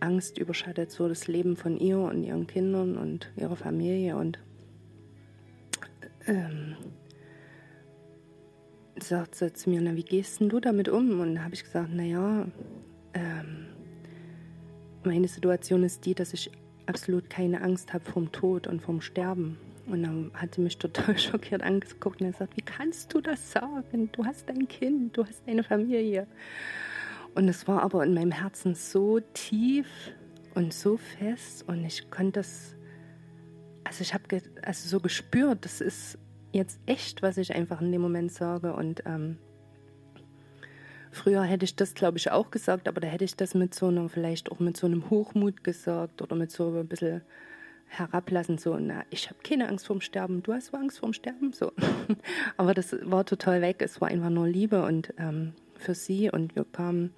Angst 0.00 0.38
überschattet 0.38 0.90
so 0.90 1.08
das 1.08 1.26
Leben 1.26 1.56
von 1.56 1.78
ihr 1.78 1.98
und 1.98 2.22
ihren 2.22 2.46
Kindern 2.46 2.96
und 2.96 3.30
ihrer 3.36 3.56
Familie 3.56 4.16
und 4.16 4.38
ähm, 6.26 6.76
sagt 9.00 9.34
sie 9.34 9.52
zu 9.52 9.70
mir, 9.70 9.80
na, 9.80 9.94
wie 9.96 10.02
gehst 10.02 10.40
denn 10.40 10.48
du 10.48 10.60
damit 10.60 10.88
um? 10.88 11.20
Und 11.20 11.36
da 11.36 11.42
habe 11.42 11.54
ich 11.54 11.64
gesagt, 11.64 11.94
naja, 11.94 12.46
ähm, 13.14 13.66
meine 15.04 15.28
Situation 15.28 15.82
ist 15.82 16.04
die, 16.04 16.14
dass 16.14 16.34
ich 16.34 16.50
absolut 16.86 17.30
keine 17.30 17.62
Angst 17.62 17.92
habe 17.92 18.04
vom 18.04 18.32
Tod 18.32 18.66
und 18.66 18.82
vom 18.82 19.00
Sterben. 19.00 19.58
Und 19.86 20.02
dann 20.02 20.30
hat 20.34 20.54
sie 20.54 20.60
mich 20.60 20.78
total 20.78 21.16
schockiert 21.18 21.62
angeguckt 21.62 22.20
und 22.20 22.32
gesagt, 22.32 22.56
wie 22.56 22.62
kannst 22.62 23.14
du 23.14 23.20
das 23.20 23.52
sagen? 23.52 24.10
Du 24.12 24.24
hast 24.24 24.48
ein 24.50 24.66
Kind, 24.68 25.16
du 25.16 25.24
hast 25.24 25.42
eine 25.46 25.62
Familie. 25.62 26.26
Und 27.34 27.48
es 27.48 27.68
war 27.68 27.82
aber 27.82 28.04
in 28.04 28.14
meinem 28.14 28.32
Herzen 28.32 28.74
so 28.74 29.20
tief 29.20 29.86
und 30.54 30.72
so 30.72 30.96
fest 30.96 31.68
und 31.68 31.84
ich 31.84 32.10
konnte 32.10 32.40
das, 32.40 32.74
also 33.84 34.00
ich 34.00 34.14
habe 34.14 34.24
also 34.62 34.88
so 34.88 35.00
gespürt, 35.00 35.64
das 35.66 35.82
ist 35.82 36.18
jetzt 36.52 36.80
echt, 36.86 37.22
was 37.22 37.36
ich 37.36 37.54
einfach 37.54 37.80
in 37.80 37.92
dem 37.92 38.00
Moment 38.00 38.32
sage. 38.32 38.72
Und 38.72 39.02
ähm, 39.04 39.36
früher 41.10 41.42
hätte 41.42 41.64
ich 41.64 41.76
das, 41.76 41.94
glaube 41.94 42.18
ich, 42.18 42.30
auch 42.30 42.50
gesagt, 42.50 42.88
aber 42.88 43.00
da 43.00 43.08
hätte 43.08 43.24
ich 43.24 43.36
das 43.36 43.54
mit 43.54 43.74
so 43.74 43.88
einer, 43.88 44.08
vielleicht 44.08 44.50
auch 44.50 44.58
mit 44.58 44.76
so 44.76 44.86
einem 44.86 45.10
Hochmut 45.10 45.62
gesagt 45.62 46.22
oder 46.22 46.34
mit 46.34 46.50
so 46.50 46.74
ein 46.74 46.88
bisschen 46.88 47.20
herablassen, 47.88 48.58
so, 48.58 48.76
na, 48.78 49.04
ich 49.10 49.28
habe 49.28 49.38
keine 49.42 49.68
Angst 49.68 49.86
vorm 49.86 50.00
Sterben, 50.00 50.42
du 50.42 50.52
hast 50.52 50.74
Angst 50.74 50.98
vorm 50.98 51.12
Sterben, 51.12 51.52
so. 51.52 51.72
aber 52.56 52.74
das 52.74 52.96
war 53.02 53.24
total 53.24 53.62
weg, 53.62 53.76
es 53.80 54.00
war 54.00 54.08
einfach 54.08 54.30
nur 54.30 54.46
Liebe 54.46 54.84
und 54.84 55.14
ähm, 55.18 55.52
für 55.74 55.94
sie 55.94 56.30
und 56.30 56.56
wir 56.56 56.64
kamen 56.64 57.12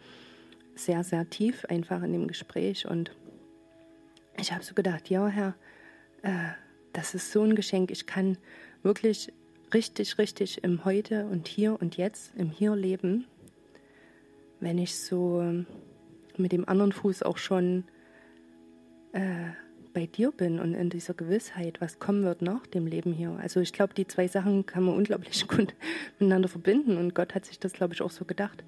sehr, 0.75 1.03
sehr 1.05 1.29
tief 1.29 1.65
einfach 1.65 2.03
in 2.03 2.13
dem 2.13 2.29
Gespräch 2.29 2.87
und 2.87 3.11
ich 4.37 4.53
habe 4.53 4.63
so 4.63 4.75
gedacht, 4.75 5.11
ja, 5.11 5.27
Herr, 5.27 5.55
äh, 6.23 6.51
das 6.93 7.15
ist 7.15 7.33
so 7.33 7.43
ein 7.43 7.57
Geschenk, 7.57 7.91
ich 7.91 8.07
kann 8.07 8.39
wirklich 8.83 9.33
richtig, 9.75 10.19
richtig 10.19 10.63
im 10.65 10.85
Heute 10.85 11.27
und 11.27 11.49
Hier 11.49 11.81
und 11.81 11.97
Jetzt, 11.97 12.33
im 12.37 12.51
Hier 12.51 12.77
leben, 12.77 13.27
wenn 14.61 14.79
ich 14.79 14.99
so 14.99 15.65
mit 16.37 16.53
dem 16.53 16.69
anderen 16.69 16.93
Fuß 16.93 17.23
auch 17.23 17.39
schon 17.39 17.85
äh, 19.13 19.51
bei 19.99 20.07
dir 20.07 20.31
bin 20.31 20.61
und 20.61 20.75
in 20.75 20.91
dieser 20.91 21.13
Gewissheit, 21.13 21.81
was 21.81 21.99
kommen 21.99 22.23
wird 22.23 22.41
nach 22.41 22.69
dem 22.69 22.87
Leben 22.87 23.13
hier. 23.13 23.37
Also 23.43 23.59
ich 23.59 23.73
glaube, 23.73 23.95
die 23.95 24.07
zwei 24.07 24.29
Sachen 24.29 24.65
kann 24.65 24.85
man 24.85 24.95
unglaublich 24.97 25.49
gut 25.49 25.75
miteinander 26.21 26.49
verbinden 26.49 26.97
und 26.97 27.17
Gott 27.17 27.35
hat 27.35 27.45
sich 27.45 27.59
das, 27.59 27.73
glaube 27.73 27.95
ich, 27.95 28.03
auch 28.03 28.13
so 28.13 28.25
gedacht. 28.25 28.63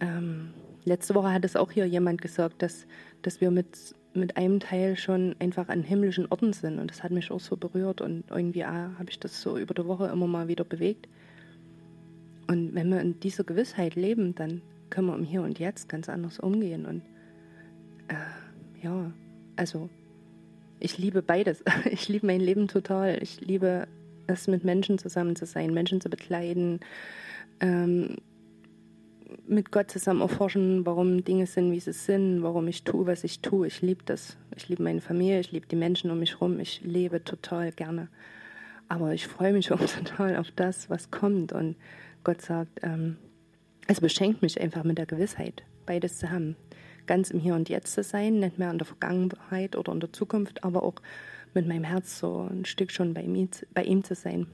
Ähm, 0.00 0.52
letzte 0.84 1.14
Woche 1.14 1.32
hat 1.32 1.42
es 1.46 1.56
auch 1.56 1.72
hier 1.72 1.86
jemand 1.86 2.20
gesagt, 2.20 2.60
dass, 2.60 2.86
dass 3.22 3.40
wir 3.40 3.50
mit 3.50 3.94
mit 4.16 4.36
einem 4.36 4.60
Teil 4.60 4.96
schon 4.96 5.34
einfach 5.40 5.68
an 5.68 5.82
himmlischen 5.82 6.26
Orten 6.30 6.52
sind. 6.52 6.78
Und 6.78 6.88
das 6.88 7.02
hat 7.02 7.10
mich 7.10 7.32
auch 7.32 7.40
so 7.40 7.56
berührt 7.56 8.00
und 8.00 8.22
irgendwie 8.30 8.62
ah, 8.62 8.92
habe 8.96 9.10
ich 9.10 9.18
das 9.18 9.40
so 9.42 9.58
über 9.58 9.74
die 9.74 9.86
Woche 9.86 10.06
immer 10.06 10.28
mal 10.28 10.46
wieder 10.46 10.62
bewegt. 10.62 11.08
Und 12.46 12.76
wenn 12.76 12.90
wir 12.90 13.00
in 13.00 13.18
dieser 13.18 13.42
Gewissheit 13.42 13.96
leben, 13.96 14.36
dann 14.36 14.62
können 14.88 15.08
wir 15.08 15.16
im 15.16 15.24
Hier 15.24 15.42
und 15.42 15.58
Jetzt 15.58 15.88
ganz 15.88 16.08
anders 16.08 16.38
umgehen. 16.38 16.86
Und 16.86 17.02
äh, 18.06 18.84
ja, 18.84 19.10
also 19.56 19.88
ich 20.80 20.98
liebe 20.98 21.22
beides. 21.22 21.62
Ich 21.90 22.08
liebe 22.08 22.26
mein 22.26 22.40
Leben 22.40 22.68
total. 22.68 23.22
Ich 23.22 23.40
liebe 23.40 23.88
es, 24.26 24.48
mit 24.48 24.64
Menschen 24.64 24.98
zusammen 24.98 25.36
zu 25.36 25.46
sein, 25.46 25.72
Menschen 25.74 26.00
zu 26.00 26.08
bekleiden, 26.08 26.80
ähm, 27.60 28.16
mit 29.46 29.70
Gott 29.70 29.90
zusammen 29.90 30.20
erforschen, 30.20 30.86
warum 30.86 31.24
Dinge 31.24 31.46
sind, 31.46 31.72
wie 31.72 31.80
sie 31.80 31.92
sind, 31.92 32.42
warum 32.42 32.68
ich 32.68 32.84
tue, 32.84 33.06
was 33.06 33.24
ich 33.24 33.40
tue. 33.40 33.66
Ich 33.66 33.82
liebe 33.82 34.02
das. 34.04 34.36
Ich 34.56 34.68
liebe 34.68 34.82
meine 34.82 35.00
Familie, 35.00 35.40
ich 35.40 35.52
liebe 35.52 35.66
die 35.66 35.76
Menschen 35.76 36.10
um 36.10 36.18
mich 36.18 36.34
herum. 36.34 36.60
Ich 36.60 36.80
lebe 36.82 37.24
total 37.24 37.72
gerne. 37.72 38.08
Aber 38.88 39.12
ich 39.12 39.26
freue 39.26 39.52
mich 39.52 39.72
auch 39.72 39.80
total 39.80 40.36
auf 40.36 40.50
das, 40.50 40.90
was 40.90 41.10
kommt. 41.10 41.52
Und 41.52 41.76
Gott 42.22 42.42
sagt, 42.42 42.80
ähm, 42.82 43.16
es 43.86 44.00
beschenkt 44.00 44.42
mich 44.42 44.60
einfach 44.60 44.84
mit 44.84 44.98
der 44.98 45.06
Gewissheit, 45.06 45.62
beides 45.86 46.18
zu 46.18 46.30
haben. 46.30 46.56
Ganz 47.06 47.30
im 47.30 47.40
Hier 47.40 47.54
und 47.54 47.68
Jetzt 47.68 47.92
zu 47.92 48.02
sein, 48.02 48.38
nicht 48.38 48.58
mehr 48.58 48.70
in 48.70 48.78
der 48.78 48.86
Vergangenheit 48.86 49.76
oder 49.76 49.92
in 49.92 50.00
der 50.00 50.12
Zukunft, 50.12 50.64
aber 50.64 50.82
auch 50.82 50.96
mit 51.54 51.66
meinem 51.66 51.84
Herz 51.84 52.18
so 52.18 52.48
ein 52.50 52.64
Stück 52.64 52.90
schon 52.90 53.14
bei 53.14 53.22
ihm, 53.22 53.48
bei 53.72 53.84
ihm 53.84 54.02
zu 54.04 54.14
sein. 54.14 54.46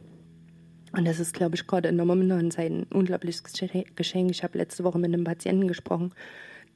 Und 0.93 1.07
das 1.07 1.21
ist, 1.21 1.35
glaube 1.35 1.55
ich, 1.55 1.67
gerade 1.67 1.89
in 1.89 1.97
der 1.97 2.07
momentanen 2.07 2.51
Zeit 2.51 2.73
ein 2.73 2.85
unglaubliches 2.85 3.45
Geschenk. 3.45 4.31
Ich 4.31 4.43
habe 4.43 4.59
letzte 4.59 4.83
Woche 4.83 4.99
mit 4.99 5.13
einem 5.13 5.25
Patienten 5.25 5.69
gesprochen, 5.69 6.13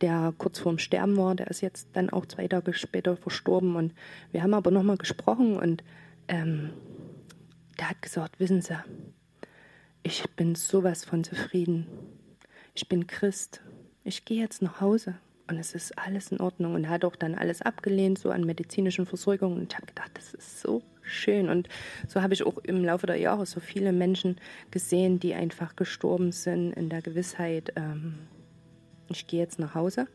der 0.01 0.33
kurz 0.39 0.61
vorm 0.61 0.79
Sterben 0.79 1.17
war. 1.17 1.35
Der 1.35 1.49
ist 1.49 1.61
jetzt 1.61 1.89
dann 1.95 2.11
auch 2.11 2.27
zwei 2.27 2.47
Tage 2.47 2.73
später 2.75 3.17
verstorben. 3.17 3.75
Und 3.75 3.93
wir 4.31 4.43
haben 4.43 4.55
aber 4.55 4.71
nochmal 4.71 4.99
gesprochen 4.99 5.57
und 5.57 5.83
ähm, 6.29 6.71
der 7.79 7.91
hat 7.91 8.03
gesagt, 8.03 8.39
wissen 8.39 8.63
Sie, 8.63 8.79
ich 10.05 10.25
bin 10.37 10.55
sowas 10.55 11.05
von 11.05 11.25
zufrieden. 11.25 11.87
Ich 12.75 12.89
bin 12.89 13.07
Christ. 13.07 13.63
Ich 14.05 14.25
gehe 14.25 14.41
jetzt 14.41 14.63
nach 14.63 14.81
Hause 14.81 15.17
und 15.47 15.59
es 15.59 15.75
ist 15.75 15.99
alles 15.99 16.33
in 16.33 16.41
Ordnung. 16.41 16.75
Und 16.75 16.89
hat 16.89 17.05
auch 17.05 17.17
dann 17.17 17.35
alles 17.35 17.63
abgelehnt, 17.63 18.19
so 18.19 18.31
an 18.31 18.45
medizinischen 18.45 19.07
Versorgungen. 19.07 19.59
Und 19.59 19.73
ich 19.73 19.77
habe 19.77 19.87
gedacht, 19.87 20.11
das 20.15 20.33
ist 20.33 20.61
so 20.61 20.83
schön. 21.03 21.49
Und 21.49 21.69
so 22.09 22.23
habe 22.23 22.35
ich 22.35 22.45
auch 22.45 22.59
im 22.59 22.85
Laufe 22.85 23.07
der 23.07 23.17
Jahre 23.17 23.45
so 23.45 23.61
viele 23.61 23.93
Menschen 23.93 24.37
gesehen, 24.71 25.21
die 25.21 25.35
einfach 25.35 25.77
gestorben 25.77 26.33
sind 26.33 26.73
in 26.73 26.89
der 26.89 27.03
Gewissheit, 27.03 27.73
ähm, 27.77 28.15
ich 29.09 29.27
gehe 29.27 29.41
jetzt 29.41 29.59
nach 29.59 29.75
Hause. 29.75 30.07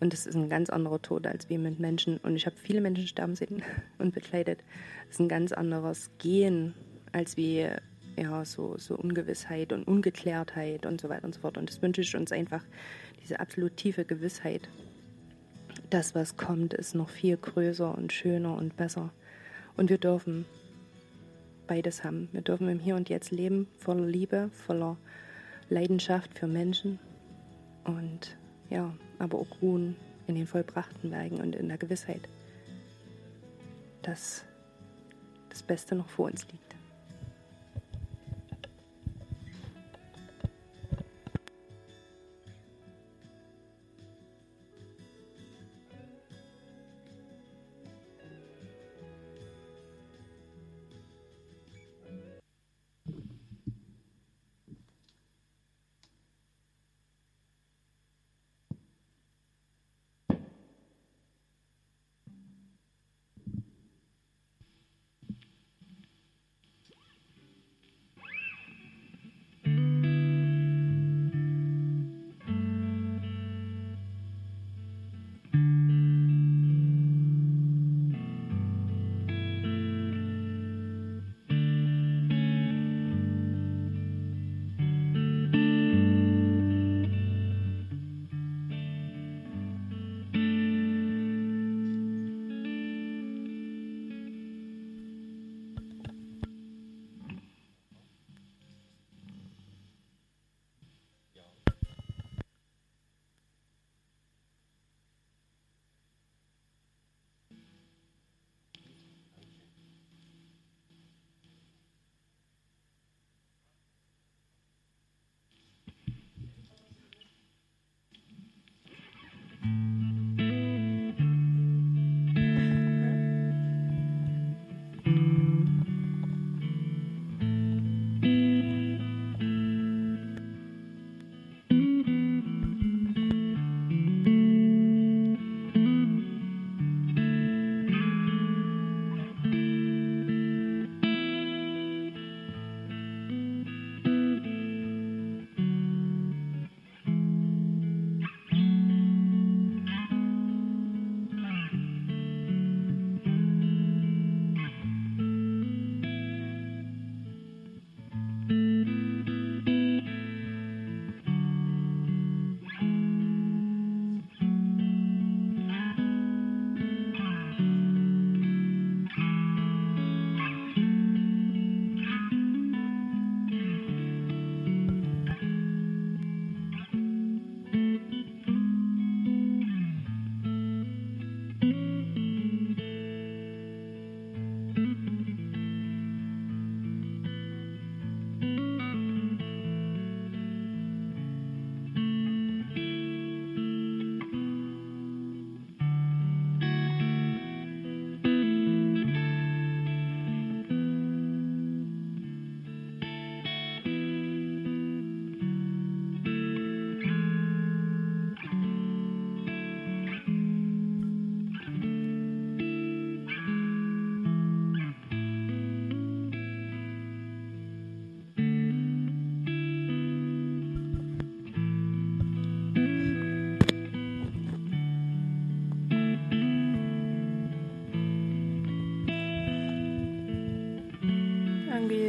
Und 0.00 0.12
das 0.12 0.26
ist 0.26 0.34
ein 0.34 0.50
ganz 0.50 0.68
anderer 0.68 1.00
Tod 1.00 1.26
als 1.26 1.48
wir 1.48 1.58
mit 1.58 1.80
Menschen. 1.80 2.18
Und 2.18 2.36
ich 2.36 2.44
habe 2.44 2.56
viele 2.56 2.82
Menschen 2.82 3.06
sterben 3.06 3.34
sehen 3.34 3.62
und 3.98 4.14
begleitet. 4.14 4.60
Das 5.06 5.16
ist 5.16 5.20
ein 5.20 5.28
ganz 5.28 5.52
anderes 5.52 6.10
Gehen 6.18 6.74
als 7.12 7.38
wie 7.38 7.66
ja, 8.16 8.44
so, 8.44 8.76
so 8.78 8.96
Ungewissheit 8.96 9.72
und 9.72 9.86
Ungeklärtheit 9.86 10.86
und 10.86 11.00
so 11.00 11.08
weiter 11.08 11.24
und 11.24 11.34
so 11.34 11.40
fort. 11.40 11.58
Und 11.58 11.68
das 11.68 11.82
wünsche 11.82 12.00
ich 12.00 12.16
uns 12.16 12.32
einfach, 12.32 12.64
diese 13.22 13.40
absolut 13.40 13.76
tiefe 13.76 14.04
Gewissheit. 14.04 14.68
Das, 15.90 16.14
was 16.14 16.36
kommt, 16.36 16.74
ist 16.74 16.94
noch 16.94 17.10
viel 17.10 17.36
größer 17.36 17.96
und 17.96 18.12
schöner 18.12 18.56
und 18.56 18.76
besser. 18.76 19.10
Und 19.76 19.90
wir 19.90 19.98
dürfen 19.98 20.46
beides 21.66 22.04
haben. 22.04 22.28
Wir 22.32 22.40
dürfen 22.40 22.68
im 22.68 22.78
Hier 22.78 22.96
und 22.96 23.08
Jetzt 23.08 23.30
leben, 23.30 23.68
voller 23.78 24.06
Liebe, 24.06 24.50
voller 24.52 24.96
Leidenschaft 25.68 26.38
für 26.38 26.46
Menschen 26.46 26.98
und 27.84 28.36
ja, 28.70 28.94
aber 29.18 29.38
auch 29.38 29.62
ruhen 29.62 29.96
in 30.26 30.34
den 30.34 30.46
vollbrachten 30.46 31.10
Werken 31.10 31.40
und 31.40 31.54
in 31.54 31.68
der 31.68 31.78
Gewissheit, 31.78 32.20
dass 34.02 34.44
das 35.48 35.62
Beste 35.62 35.94
noch 35.94 36.08
vor 36.08 36.26
uns 36.26 36.46
liegt. 36.50 36.65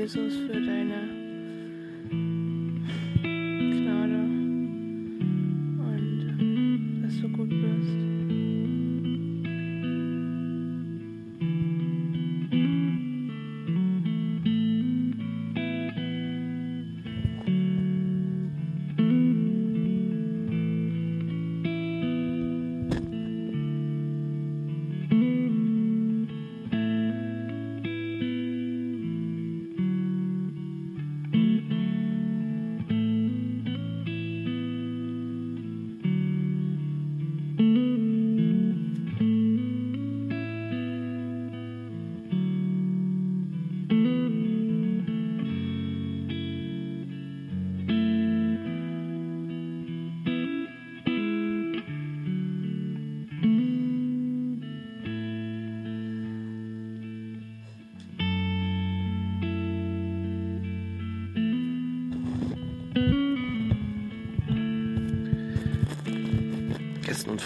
Jesus, 0.07 0.66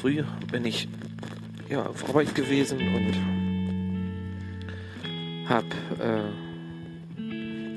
früh 0.02 0.23
bin 0.52 0.65
ich 0.65 0.88
ja, 1.69 1.86
auf 1.86 2.10
Arbeit 2.10 2.34
gewesen 2.34 2.80
und 2.80 3.14
hab 5.48 5.65
äh, 5.99 6.23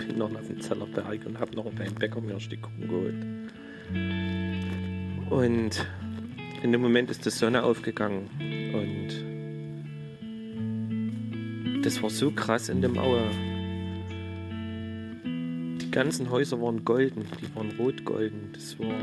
bin 0.06 0.16
noch 0.16 0.34
auf 0.34 0.46
dem 0.46 0.58
Zellerberg 0.60 1.26
und 1.26 1.38
hab 1.38 1.54
noch 1.54 1.70
beim 1.72 1.94
Bäcker 1.94 2.22
mir 2.22 2.32
ein 2.34 2.40
Stück 2.40 2.62
Kuchen 2.62 2.88
geholt. 2.88 3.14
Und 5.30 5.86
in 6.62 6.72
dem 6.72 6.80
Moment 6.80 7.10
ist 7.10 7.26
die 7.26 7.30
Sonne 7.30 7.62
aufgegangen 7.62 8.30
und 8.72 9.10
das 11.84 12.02
war 12.02 12.08
so 12.08 12.30
krass 12.30 12.70
in 12.70 12.80
dem 12.80 12.96
Aue. 12.98 13.20
Die 15.26 15.90
ganzen 15.90 16.30
Häuser 16.30 16.58
waren 16.62 16.86
golden, 16.86 17.26
die 17.42 17.54
waren 17.54 17.72
rot-golden. 17.78 18.52
Das 18.54 18.78
war, 18.78 18.98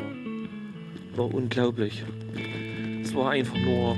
war 1.16 1.32
unglaublich. 1.32 2.04
Es 3.12 3.18
war 3.18 3.32
einfach 3.32 3.58
nur 3.58 3.98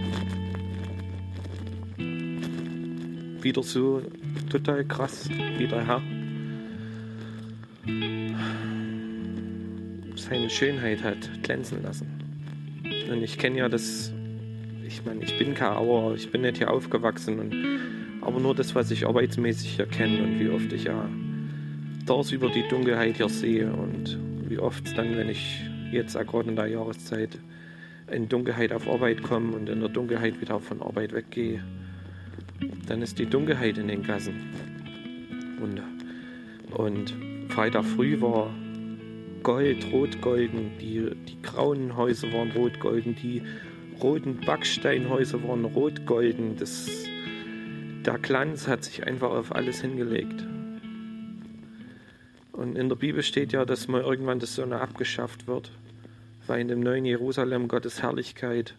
wieder 3.44 3.62
so 3.62 4.02
total 4.50 4.84
krass, 4.86 5.30
wie 5.60 5.68
der 5.68 5.86
Herr 5.86 6.02
seine 10.16 10.50
Schönheit 10.50 11.04
hat 11.04 11.30
glänzen 11.44 11.84
lassen. 11.84 12.08
Und 13.12 13.22
ich 13.22 13.38
kenne 13.38 13.60
ja 13.60 13.70
das, 13.70 14.12
ich 14.84 15.06
meine, 15.06 15.24
ich 15.24 15.38
bin 15.38 15.54
kein 15.54 15.74
Auer, 15.74 16.16
ich 16.16 16.32
bin 16.32 16.42
nicht 16.42 16.58
hier 16.58 16.72
aufgewachsen, 16.72 17.38
und, 17.38 17.56
aber 18.22 18.40
nur 18.40 18.56
das, 18.56 18.74
was 18.74 18.90
ich 18.90 19.06
arbeitsmäßig 19.06 19.76
hier 19.76 19.86
kenne 19.86 20.24
und 20.24 20.40
wie 20.40 20.50
oft 20.50 20.74
ich 20.74 20.86
ja 20.86 21.08
das 22.08 22.32
über 22.32 22.50
die 22.50 22.68
Dunkelheit 22.68 23.18
hier 23.18 23.30
sehe 23.30 23.72
und 23.72 24.18
wie 24.50 24.58
oft 24.58 24.98
dann, 24.98 25.16
wenn 25.16 25.30
ich 25.30 25.62
jetzt 25.92 26.18
gerade 26.18 26.50
in 26.50 26.56
der 26.56 26.66
Jahreszeit 26.66 27.38
in 28.14 28.30
Dunkelheit 28.30 28.72
auf 28.72 28.88
Arbeit 28.88 29.24
komme 29.24 29.56
und 29.56 29.70
in 29.70 29.80
der 29.80 29.90
Dunkelheit 29.90 30.40
wieder 30.40 30.60
von 30.60 30.82
Arbeit 30.82 31.14
weggehe, 31.14 31.64
dann 32.88 33.02
ist 33.02 33.20
die 33.20 33.26
Dunkelheit 33.26 33.78
in 33.78 33.88
den 33.88 34.04
Gassen. 34.04 34.36
Und, 35.62 35.82
und 36.76 37.14
Freitag 37.50 37.86
früh 37.86 38.20
war 38.22 38.54
Gold, 39.44 39.92
rot-golden, 39.92 40.72
die, 40.80 41.12
die 41.28 41.42
grauen 41.42 41.98
Häuser 41.98 42.32
waren 42.32 42.52
rot-golden, 42.52 43.16
die 43.16 43.42
roten 44.02 44.38
Backsteinhäuser 44.38 45.44
waren 45.48 45.66
rot-golden. 45.66 46.56
Der 48.06 48.18
Glanz 48.20 48.68
hat 48.68 48.84
sich 48.84 49.06
einfach 49.06 49.32
auf 49.32 49.54
alles 49.54 49.82
hingelegt. 49.82 50.46
Und 52.52 52.78
in 52.78 52.88
der 52.88 52.96
Bibel 52.96 53.24
steht 53.24 53.52
ja, 53.52 53.66
dass 53.66 53.88
mal 53.88 54.02
irgendwann 54.02 54.40
das 54.40 54.56
Sonne 54.56 54.80
abgeschafft 54.80 55.48
wird, 55.48 55.72
weil 56.48 56.62
in 56.62 56.68
dem 56.68 56.80
neuen 56.80 57.06
Jerusalem 57.06 57.68
Gottes 57.68 58.02
Herrlichkeit 58.02 58.76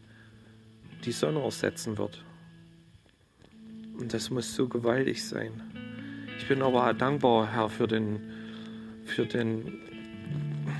die 1.04 1.12
Sonne 1.12 1.42
ersetzen 1.42 1.98
wird. 1.98 2.24
Und 3.98 4.12
das 4.12 4.30
muss 4.30 4.54
so 4.54 4.68
gewaltig 4.68 5.24
sein. 5.24 5.62
Ich 6.38 6.48
bin 6.48 6.62
aber 6.62 6.92
dankbar, 6.94 7.52
Herr, 7.52 7.68
für 7.68 7.86
den, 7.86 8.20
für 9.04 9.24
den, 9.24 9.80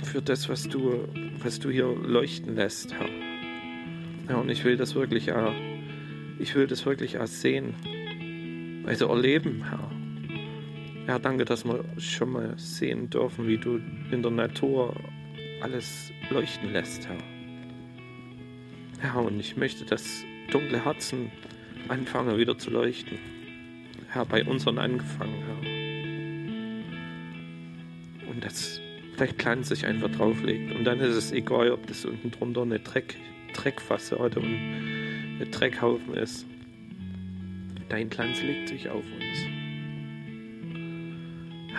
für 0.02 0.20
das, 0.20 0.48
was 0.48 0.68
du, 0.68 1.06
was 1.42 1.60
du 1.60 1.70
hier 1.70 1.86
leuchten 1.86 2.56
lässt, 2.56 2.92
Herr. 2.92 3.08
Ja, 4.28 4.36
und 4.36 4.48
ich 4.48 4.64
will 4.64 4.76
das 4.76 4.94
wirklich 4.94 5.32
auch, 5.32 5.52
ich 6.38 6.54
will 6.54 6.66
das 6.66 6.86
wirklich 6.86 7.18
auch 7.18 7.26
sehen, 7.26 7.74
also 8.86 9.08
erleben, 9.08 9.64
Herr. 9.68 9.90
Ja, 11.06 11.18
danke, 11.18 11.44
dass 11.44 11.64
wir 11.64 11.84
schon 11.98 12.30
mal 12.30 12.54
sehen 12.56 13.10
dürfen, 13.10 13.46
wie 13.46 13.58
du 13.58 13.78
in 14.10 14.22
der 14.22 14.30
Natur 14.30 14.94
alles 15.60 16.10
leuchten 16.30 16.72
lässt, 16.72 17.08
Herr. 17.08 17.18
Ja, 19.02 19.14
und 19.20 19.38
ich 19.38 19.56
möchte, 19.56 19.84
dass 19.84 20.24
dunkle 20.50 20.84
Herzen 20.84 21.30
anfangen 21.88 22.38
wieder 22.38 22.56
zu 22.56 22.70
leuchten. 22.70 23.18
Herr, 24.08 24.24
bei 24.24 24.44
unseren 24.44 24.78
angefangen, 24.78 25.42
Herr. 28.22 28.30
Und 28.30 28.44
dass 28.44 28.80
der 29.18 29.28
Glanz 29.28 29.68
sich 29.68 29.86
einfach 29.86 30.10
drauflegt. 30.10 30.74
Und 30.74 30.84
dann 30.84 31.00
ist 31.00 31.16
es 31.16 31.32
egal, 31.32 31.70
ob 31.70 31.86
das 31.86 32.04
unten 32.04 32.30
drunter 32.30 32.62
eine 32.62 32.78
Dreck, 32.80 33.16
Dreckfassade 33.52 34.40
und 34.40 34.46
ein 34.46 35.48
Dreckhaufen 35.50 36.14
ist. 36.14 36.46
Dein 37.88 38.08
Glanz 38.08 38.42
legt 38.42 38.68
sich 38.70 38.88
auf 38.88 39.04
uns. 39.04 39.46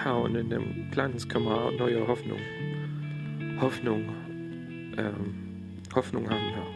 Herr, 0.01 0.19
und 0.19 0.35
in 0.35 0.49
dem 0.49 0.91
Glanz 0.91 1.27
können 1.27 1.45
wir 1.45 1.71
neue 1.71 2.07
Hoffnung, 2.07 2.39
Hoffnung, 3.59 4.05
ähm, 4.97 5.33
Hoffnung 5.93 6.29
haben, 6.29 6.43
Herr. 6.53 6.67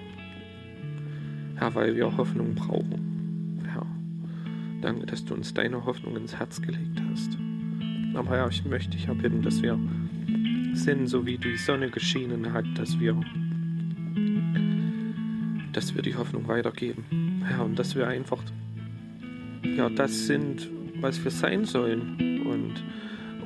Herr, 1.56 1.76
weil 1.76 1.96
wir 1.96 2.16
Hoffnung 2.16 2.56
brauchen. 2.56 3.62
Herr, 3.66 3.86
danke, 4.82 5.06
dass 5.06 5.26
du 5.26 5.34
uns 5.34 5.54
deine 5.54 5.86
Hoffnung 5.86 6.16
ins 6.16 6.36
Herz 6.36 6.62
gelegt 6.62 7.02
hast. 7.10 7.38
Aber 8.14 8.38
Herr, 8.38 8.48
ich 8.50 8.64
möchte 8.66 8.92
dich 8.92 9.08
erbitten, 9.08 9.42
dass 9.42 9.62
wir 9.62 9.78
sind, 10.74 11.08
so 11.08 11.26
wie 11.26 11.38
die 11.38 11.58
Sonne 11.58 11.90
geschienen 11.90 12.54
hat, 12.54 12.66
dass 12.76 13.00
wir, 13.00 13.20
dass 15.74 15.96
wir 15.96 16.02
die 16.02 16.16
Hoffnung 16.16 16.48
weitergeben. 16.48 17.44
Herr, 17.46 17.66
und 17.66 17.78
dass 17.78 17.96
wir 17.96 18.08
einfach 18.08 18.42
ja, 19.64 19.90
das 19.90 20.28
sind, 20.28 20.70
was 21.02 21.24
wir 21.24 21.32
sein 21.32 21.66
sollen. 21.66 22.44
Und, 22.46 22.84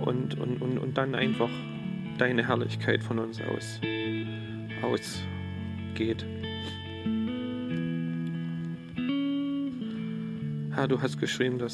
und, 0.05 0.39
und, 0.39 0.61
und, 0.61 0.77
und 0.77 0.97
dann 0.97 1.15
einfach 1.15 1.49
deine 2.17 2.47
Herrlichkeit 2.47 3.03
von 3.03 3.19
uns 3.19 3.41
aus 3.41 3.79
ausgeht. 4.83 6.25
Herr, 10.75 10.87
du 10.87 11.01
hast 11.01 11.19
geschrieben, 11.19 11.57
dass 11.59 11.73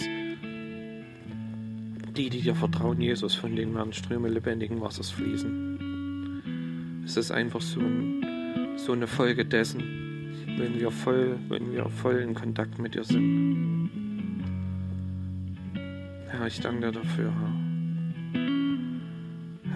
die, 2.15 2.29
die 2.29 2.41
dir 2.41 2.55
vertrauen, 2.55 2.99
Jesus, 3.01 3.35
von 3.35 3.55
denen 3.55 3.73
werden 3.73 3.93
Ströme 3.93 4.27
lebendigen 4.29 4.81
Wassers 4.81 5.09
fließen. 5.09 7.01
Es 7.05 7.15
ist 7.17 7.31
einfach 7.31 7.61
so, 7.61 7.79
ein, 7.79 8.77
so 8.77 8.91
eine 8.91 9.07
Folge 9.07 9.45
dessen, 9.45 10.35
wenn 10.57 10.79
wir 10.79 10.91
voll, 10.91 11.37
wenn 11.47 11.71
wir 11.71 11.89
voll 11.89 12.17
in 12.17 12.33
Kontakt 12.33 12.77
mit 12.77 12.93
dir 12.95 13.03
sind. 13.03 13.89
Herr, 16.27 16.45
ich 16.45 16.59
danke 16.59 16.87
dir 16.87 16.91
dafür, 16.91 17.31
Herr. 17.31 17.53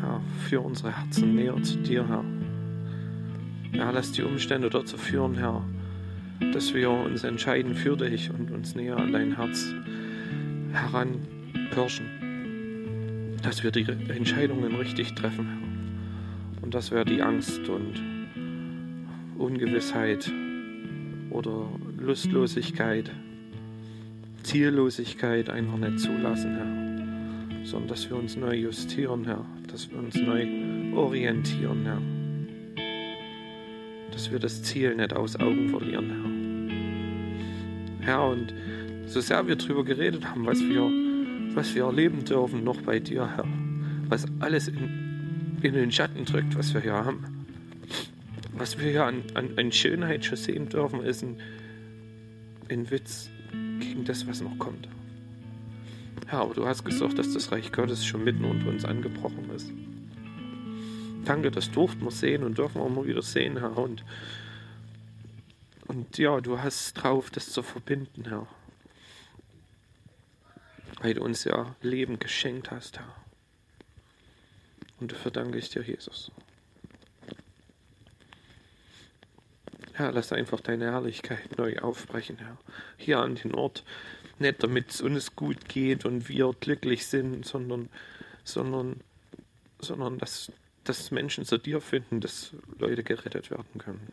Herr, 0.01 0.21
führ 0.47 0.63
unsere 0.63 0.95
Herzen 0.95 1.35
näher 1.35 1.61
zu 1.63 1.77
dir, 1.77 2.07
Herr. 2.07 2.23
Herr, 3.73 3.91
lass 3.91 4.11
die 4.11 4.21
Umstände 4.21 4.69
dazu 4.69 4.97
führen, 4.97 5.35
Herr, 5.35 5.63
dass 6.53 6.73
wir 6.73 6.91
uns 6.91 7.23
entscheiden 7.23 7.73
für 7.73 7.97
dich 7.97 8.29
und 8.29 8.51
uns 8.51 8.75
näher 8.75 8.97
an 8.97 9.11
dein 9.11 9.35
Herz 9.35 9.73
heranpirschen. 10.71 12.05
Dass 13.41 13.63
wir 13.63 13.71
die 13.71 13.85
Entscheidungen 14.09 14.75
richtig 14.75 15.15
treffen, 15.15 15.47
Herr. 15.47 16.63
Und 16.63 16.75
dass 16.75 16.91
wir 16.91 17.03
die 17.03 17.21
Angst 17.21 17.67
und 17.67 17.99
Ungewissheit 19.37 20.31
oder 21.31 21.67
Lustlosigkeit, 21.97 23.11
Ziellosigkeit 24.43 25.49
einfach 25.49 25.77
nicht 25.77 25.99
zulassen, 25.99 26.55
Herr. 26.55 27.65
sondern 27.65 27.87
dass 27.89 28.09
wir 28.09 28.17
uns 28.17 28.35
neu 28.37 28.55
justieren, 28.55 29.25
Herr, 29.25 29.43
dass 29.67 29.89
wir 29.89 29.97
uns 29.97 30.15
neu 30.15 30.47
orientieren, 30.95 31.85
Herr. 31.85 32.12
Dass 34.13 34.31
wir 34.31 34.39
das 34.39 34.61
Ziel 34.61 34.95
nicht 34.95 35.13
aus 35.13 35.35
Augen 35.35 35.69
verlieren, 35.69 36.69
Herr. 37.99 38.19
Herr, 38.19 38.29
und 38.29 38.53
so 39.07 39.21
sehr 39.21 39.47
wir 39.47 39.55
darüber 39.55 39.83
geredet 39.83 40.25
haben, 40.25 40.45
was 40.45 40.59
wir, 40.59 40.81
was 41.55 41.73
wir 41.73 41.85
erleben 41.85 42.23
dürfen, 42.23 42.63
noch 42.63 42.79
bei 42.81 42.99
dir, 42.99 43.27
Herr, 43.35 43.47
was 44.09 44.25
alles 44.39 44.67
in, 44.67 45.57
in 45.61 45.73
den 45.73 45.91
Schatten 45.91 46.25
drückt, 46.25 46.55
was 46.55 46.73
wir 46.73 46.81
hier 46.81 46.93
haben, 46.93 47.45
was 48.55 48.77
wir 48.79 48.91
hier 48.91 49.05
an, 49.05 49.23
an, 49.33 49.49
an 49.57 49.71
Schönheit 49.71 50.25
schon 50.25 50.37
sehen 50.37 50.69
dürfen, 50.69 51.03
ist 51.03 51.23
ein, 51.23 51.37
ein 52.69 52.91
Witz 52.91 53.29
gegen 53.79 54.05
das, 54.05 54.27
was 54.27 54.41
noch 54.41 54.57
kommt. 54.59 54.87
Ja, 56.31 56.41
aber 56.41 56.53
du 56.53 56.65
hast 56.65 56.83
gesagt, 56.83 57.17
dass 57.17 57.33
das 57.33 57.51
Reich 57.51 57.71
Gottes 57.71 58.05
schon 58.05 58.23
mitten 58.23 58.45
unter 58.45 58.69
uns 58.69 58.85
angebrochen 58.85 59.49
ist. 59.55 59.71
Danke, 61.25 61.51
das 61.51 61.71
durften 61.71 62.03
wir 62.03 62.11
sehen 62.11 62.43
und 62.43 62.57
dürfen 62.57 62.81
wir 62.81 62.87
immer 62.87 63.05
wieder 63.05 63.21
sehen, 63.21 63.57
Herr. 63.57 63.77
Und, 63.77 64.03
und 65.87 66.17
ja, 66.17 66.41
du 66.41 66.59
hast 66.59 66.95
drauf, 66.95 67.31
das 67.31 67.51
zu 67.51 67.63
verbinden, 67.63 68.25
Herr. 68.27 68.47
Weil 71.01 71.13
du 71.13 71.23
uns 71.23 71.45
ja 71.45 71.75
Leben 71.81 72.19
geschenkt 72.19 72.71
hast, 72.71 72.99
Herr. 72.99 73.15
Und 74.99 75.13
dafür 75.13 75.31
danke 75.31 75.57
ich 75.57 75.69
dir, 75.69 75.81
Jesus. 75.81 76.31
Herr, 79.93 80.11
lass 80.11 80.33
einfach 80.33 80.59
deine 80.59 80.91
Herrlichkeit 80.91 81.57
neu 81.57 81.77
aufbrechen, 81.77 82.39
Herr. 82.39 82.57
Hier 82.97 83.19
an 83.19 83.35
den 83.35 83.53
Ort, 83.53 83.83
nicht 84.39 84.61
damit 84.61 84.89
es 84.89 85.01
uns 85.01 85.35
gut 85.35 85.69
geht 85.69 86.03
und 86.03 86.27
wir 86.27 86.53
glücklich 86.59 87.05
sind, 87.05 87.45
sondern, 87.45 87.89
sondern, 88.43 89.01
sondern 89.79 90.17
dass, 90.17 90.51
dass 90.83 91.11
Menschen 91.11 91.45
zu 91.45 91.57
dir 91.57 91.81
finden, 91.81 92.19
dass 92.19 92.53
Leute 92.77 93.03
gerettet 93.03 93.51
werden 93.51 93.77
können. 93.77 94.11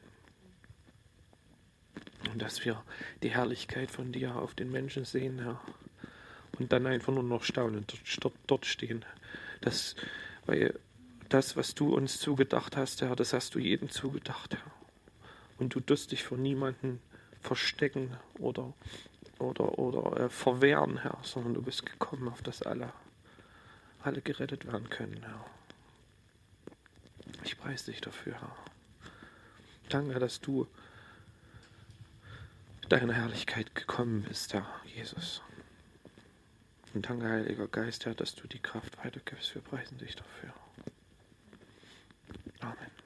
Und 2.33 2.41
dass 2.41 2.65
wir 2.65 2.83
die 3.23 3.31
Herrlichkeit 3.31 3.91
von 3.91 4.13
dir 4.13 4.37
auf 4.37 4.55
den 4.55 4.71
Menschen 4.71 5.05
sehen, 5.05 5.41
Herr. 5.41 5.61
Und 6.59 6.73
dann 6.73 6.87
einfach 6.87 7.13
nur 7.13 7.23
noch 7.23 7.43
staunen, 7.43 7.87
dort, 8.21 8.35
dort 8.47 8.67
stehen. 8.67 9.05
Das, 9.63 9.97
weil 10.47 10.79
das, 11.29 11.57
was 11.57 11.75
du 11.75 11.95
uns 11.95 12.19
zugedacht 12.19 12.77
hast, 12.77 13.03
Herr, 13.03 13.17
das 13.17 13.33
hast 13.33 13.55
du 13.55 13.59
jedem 13.59 13.91
zugedacht, 13.91 14.55
Herr. 14.55 14.73
Und 15.59 15.75
du 15.75 15.81
wirst 15.87 16.13
dich 16.13 16.25
vor 16.25 16.39
niemanden 16.39 17.01
verstecken 17.41 18.17
oder, 18.39 18.73
oder, 19.39 19.79
oder 19.79 20.25
äh, 20.25 20.29
verwehren, 20.29 20.99
Herr, 20.99 21.19
sondern 21.23 21.55
du 21.55 21.63
bist 21.63 21.87
gekommen, 21.87 22.29
auf 22.29 22.43
das 22.43 22.63
alle, 22.63 22.93
alle 24.03 24.21
gerettet 24.21 24.67
werden 24.67 24.89
können, 24.89 25.23
Herr. 25.23 25.45
Ich 27.45 27.59
preise 27.59 27.87
dich 27.87 28.01
dafür, 28.01 28.35
Herr. 28.41 28.57
Danke, 29.89 30.19
dass 30.19 30.41
du 30.41 30.67
deiner 32.89 33.15
Herrlichkeit 33.15 33.75
gekommen 33.75 34.23
bist, 34.23 34.53
Herr 34.53 34.67
Jesus. 34.95 35.43
Und 36.93 37.09
danke, 37.09 37.29
Heiliger 37.29 37.69
Geist, 37.69 38.07
Herr, 38.07 38.15
dass 38.15 38.35
du 38.35 38.49
die 38.49 38.59
Kraft 38.59 38.99
weitergibst. 39.05 39.55
Wir 39.55 39.63
preisen 39.63 39.99
dich 39.99 40.17
dafür. 40.17 40.53
Amen. 42.61 43.00